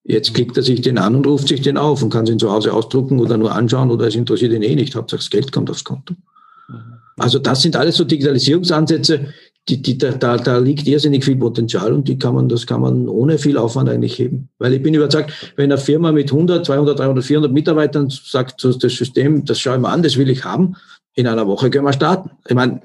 Jetzt 0.05 0.33
klickt 0.33 0.55
er 0.57 0.63
sich 0.63 0.81
den 0.81 0.97
an 0.97 1.15
und 1.15 1.27
ruft 1.27 1.49
sich 1.49 1.61
den 1.61 1.77
auf 1.77 2.01
und 2.01 2.11
kann 2.11 2.25
ihn 2.27 2.39
zu 2.39 2.51
Hause 2.51 2.73
ausdrucken 2.73 3.19
oder 3.19 3.37
nur 3.37 3.53
anschauen 3.53 3.91
oder 3.91 4.07
es 4.07 4.15
interessiert 4.15 4.53
ihn 4.53 4.63
eh 4.63 4.75
nicht. 4.75 4.95
Hauptsache 4.95 5.19
das 5.19 5.29
Geld 5.29 5.51
kommt 5.51 5.69
aufs 5.69 5.83
Konto. 5.83 6.13
Also 7.17 7.39
das 7.39 7.61
sind 7.61 7.75
alles 7.75 7.95
so 7.95 8.03
Digitalisierungsansätze, 8.03 9.33
die, 9.69 9.81
die, 9.81 9.97
da, 9.97 10.11
da 10.37 10.57
liegt 10.57 10.87
irrsinnig 10.87 11.23
viel 11.23 11.37
Potenzial 11.37 11.93
und 11.93 12.07
die 12.07 12.19
kann 12.19 12.35
man, 12.35 12.49
das 12.49 12.67
kann 12.67 12.81
man 12.81 13.07
ohne 13.07 13.37
viel 13.37 13.57
Aufwand 13.57 13.89
eigentlich 13.89 14.19
heben. 14.19 14.49
Weil 14.59 14.73
ich 14.73 14.83
bin 14.83 14.93
überzeugt, 14.93 15.53
wenn 15.55 15.71
eine 15.71 15.79
Firma 15.79 16.11
mit 16.11 16.31
100, 16.31 16.65
200, 16.65 16.99
300, 16.99 17.23
400 17.23 17.51
Mitarbeitern 17.51 18.09
sagt, 18.09 18.63
das 18.63 18.77
System, 18.93 19.45
das 19.45 19.59
schaue 19.59 19.75
ich 19.75 19.81
mir 19.81 19.89
an, 19.89 20.03
das 20.03 20.17
will 20.17 20.29
ich 20.29 20.43
haben, 20.43 20.75
in 21.15 21.27
einer 21.27 21.47
Woche 21.47 21.69
können 21.69 21.85
wir 21.85 21.93
starten. 21.93 22.31
Ich 22.47 22.55
meine, 22.55 22.81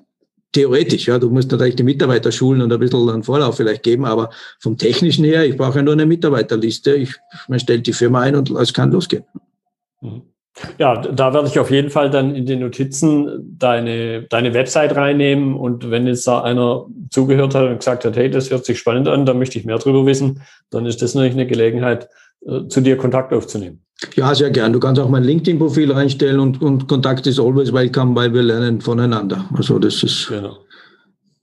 theoretisch, 0.53 1.09
ja, 1.09 1.19
du 1.19 1.31
musst 1.31 1.51
natürlich 1.51 1.75
die 1.75 1.83
Mitarbeiter 1.83 2.31
schulen 2.31 2.63
und 2.63 2.73
ein 2.73 2.79
bisschen 2.79 3.09
einen 3.09 3.25
Vorlauf 3.25 3.57
vielleicht 3.57 3.83
geben, 3.83 4.05
aber 4.05 4.31
vom 4.61 4.79
Technischen 4.79 5.25
her, 5.25 5.45
ich 5.45 5.57
brauche 5.57 5.79
ja 5.79 5.83
nur 5.83 5.95
eine 5.95 6.07
Mitarbeiterliste, 6.07 6.95
ich, 6.95 7.15
man 7.49 7.59
stellt 7.59 7.89
die 7.89 7.93
Firma 7.93 8.21
ein 8.21 8.37
und 8.37 8.51
es 8.51 8.73
kann 8.73 8.93
losgehen. 8.93 9.25
Mhm. 10.01 10.23
Ja, 10.79 10.97
da 10.97 11.33
werde 11.33 11.49
ich 11.49 11.59
auf 11.59 11.71
jeden 11.71 11.91
Fall 11.91 12.11
dann 12.11 12.35
in 12.35 12.47
den 12.47 12.61
Notizen 12.61 13.57
deine, 13.59 14.23
deine 14.23 14.55
Website 14.55 14.97
reinnehmen 14.97 15.55
und 15.55 15.91
wenn 15.91 16.07
jetzt 16.07 16.27
da 16.27 16.43
einer 16.43 16.87
zugehört 17.11 17.55
hat 17.55 17.69
und 17.69 17.79
gesagt 17.79 18.05
hat, 18.05 18.17
hey, 18.17 18.31
das 18.31 18.51
hört 18.51 18.65
sich 18.65 18.79
spannend 18.79 19.09
an, 19.09 19.27
da 19.27 19.35
möchte 19.35 19.59
ich 19.59 19.65
mehr 19.65 19.79
drüber 19.79 20.07
wissen, 20.07 20.43
dann 20.71 20.87
ist 20.87 21.03
das 21.03 21.15
natürlich 21.15 21.35
eine 21.35 21.47
Gelegenheit, 21.47 22.09
äh, 22.47 22.67
zu 22.69 22.81
dir 22.81 22.97
Kontakt 22.97 23.33
aufzunehmen. 23.33 23.83
Ja, 24.15 24.35
sehr 24.35 24.51
gern. 24.51 24.73
Du 24.73 24.79
kannst 24.79 25.01
auch 25.01 25.09
mein 25.09 25.25
LinkedIn-Profil 25.25 25.91
reinstellen 25.91 26.39
und, 26.39 26.63
und 26.63 26.87
Kontakt 26.87 27.27
ist 27.27 27.41
always 27.41 27.73
welcome, 27.73 28.15
weil 28.15 28.33
wir 28.33 28.43
lernen 28.43 28.81
voneinander. 28.81 29.49
Also 29.55 29.79
das 29.79 30.03
ist. 30.03 30.29
Genau. 30.29 30.59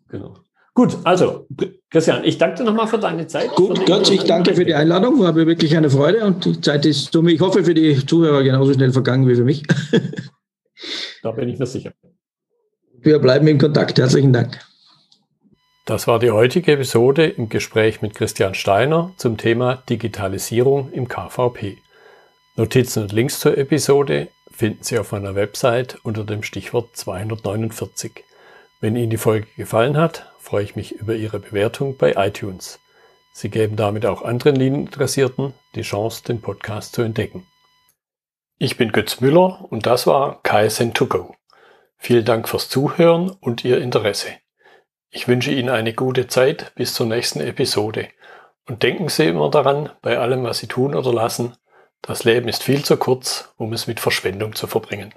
Genau. 0.09 0.35
Gut, 0.75 0.97
also 1.05 1.47
Christian, 1.89 2.25
ich 2.25 2.37
danke 2.37 2.57
dir 2.57 2.63
nochmal 2.65 2.87
für 2.87 2.99
deine 2.99 3.25
Zeit. 3.27 3.49
Gut, 3.51 3.85
Götz, 3.85 4.09
ich 4.09 4.25
danke 4.25 4.53
für 4.53 4.65
die 4.65 4.73
Einladung. 4.73 5.17
War 5.21 5.31
mir 5.31 5.47
wirklich 5.47 5.75
eine 5.77 5.89
Freude 5.89 6.25
und 6.25 6.43
die 6.43 6.59
Zeit 6.59 6.85
ist 6.85 7.13
so, 7.13 7.25
ich 7.25 7.39
hoffe, 7.39 7.63
für 7.63 7.73
die 7.73 8.05
Zuhörer 8.05 8.43
genauso 8.43 8.73
schnell 8.73 8.91
vergangen 8.91 9.25
wie 9.25 9.35
für 9.35 9.45
mich. 9.45 9.63
da 11.23 11.31
bin 11.31 11.47
ich 11.47 11.57
mir 11.57 11.65
sicher. 11.65 11.93
Wir 12.91 13.19
bleiben 13.19 13.47
in 13.47 13.57
Kontakt. 13.57 13.97
Herzlichen 13.97 14.33
Dank. 14.33 14.59
Das 15.85 16.07
war 16.07 16.19
die 16.19 16.31
heutige 16.31 16.73
Episode 16.73 17.25
im 17.25 17.47
Gespräch 17.47 18.01
mit 18.01 18.13
Christian 18.13 18.53
Steiner 18.53 19.13
zum 19.15 19.37
Thema 19.37 19.81
Digitalisierung 19.89 20.91
im 20.91 21.07
KVP. 21.07 21.77
Notizen 22.57 23.03
und 23.03 23.13
Links 23.13 23.39
zur 23.39 23.57
Episode 23.57 24.27
finden 24.51 24.83
Sie 24.83 24.99
auf 24.99 25.13
meiner 25.13 25.35
Website 25.35 25.99
unter 26.03 26.25
dem 26.25 26.43
Stichwort 26.43 26.97
249. 26.97 28.11
Wenn 28.81 28.97
Ihnen 28.97 29.09
die 29.09 29.17
Folge 29.17 29.47
gefallen 29.55 29.95
hat, 29.95 30.31
freue 30.45 30.63
ich 30.63 30.75
mich 30.75 30.91
über 30.91 31.15
Ihre 31.15 31.39
Bewertung 31.39 31.97
bei 31.97 32.13
iTunes. 32.17 32.79
Sie 33.33 33.49
geben 33.49 33.75
damit 33.75 34.05
auch 34.05 34.21
anderen 34.21 34.55
Linieninteressierten 34.55 35.55
die 35.73 35.81
Chance, 35.81 36.23
den 36.23 36.39
Podcast 36.39 36.93
zu 36.93 37.01
entdecken. 37.01 37.47
Ich 38.59 38.77
bin 38.77 38.91
Götz 38.91 39.19
Müller 39.21 39.65
und 39.69 39.87
das 39.87 40.05
war 40.05 40.41
KSN2Go. 40.43 41.33
Vielen 41.97 42.25
Dank 42.25 42.47
fürs 42.47 42.69
Zuhören 42.69 43.31
und 43.31 43.65
Ihr 43.65 43.81
Interesse. 43.81 44.29
Ich 45.09 45.27
wünsche 45.27 45.51
Ihnen 45.51 45.69
eine 45.69 45.93
gute 45.93 46.27
Zeit 46.27 46.73
bis 46.75 46.93
zur 46.93 47.07
nächsten 47.07 47.41
Episode 47.41 48.07
und 48.67 48.83
denken 48.83 49.09
Sie 49.09 49.25
immer 49.25 49.49
daran, 49.49 49.89
bei 50.03 50.19
allem, 50.19 50.43
was 50.43 50.59
Sie 50.59 50.67
tun 50.67 50.93
oder 50.93 51.11
lassen, 51.11 51.57
das 52.03 52.23
Leben 52.23 52.47
ist 52.47 52.61
viel 52.61 52.85
zu 52.85 52.97
kurz, 52.97 53.51
um 53.57 53.73
es 53.73 53.87
mit 53.87 53.99
Verschwendung 53.99 54.53
zu 54.53 54.67
verbringen. 54.67 55.11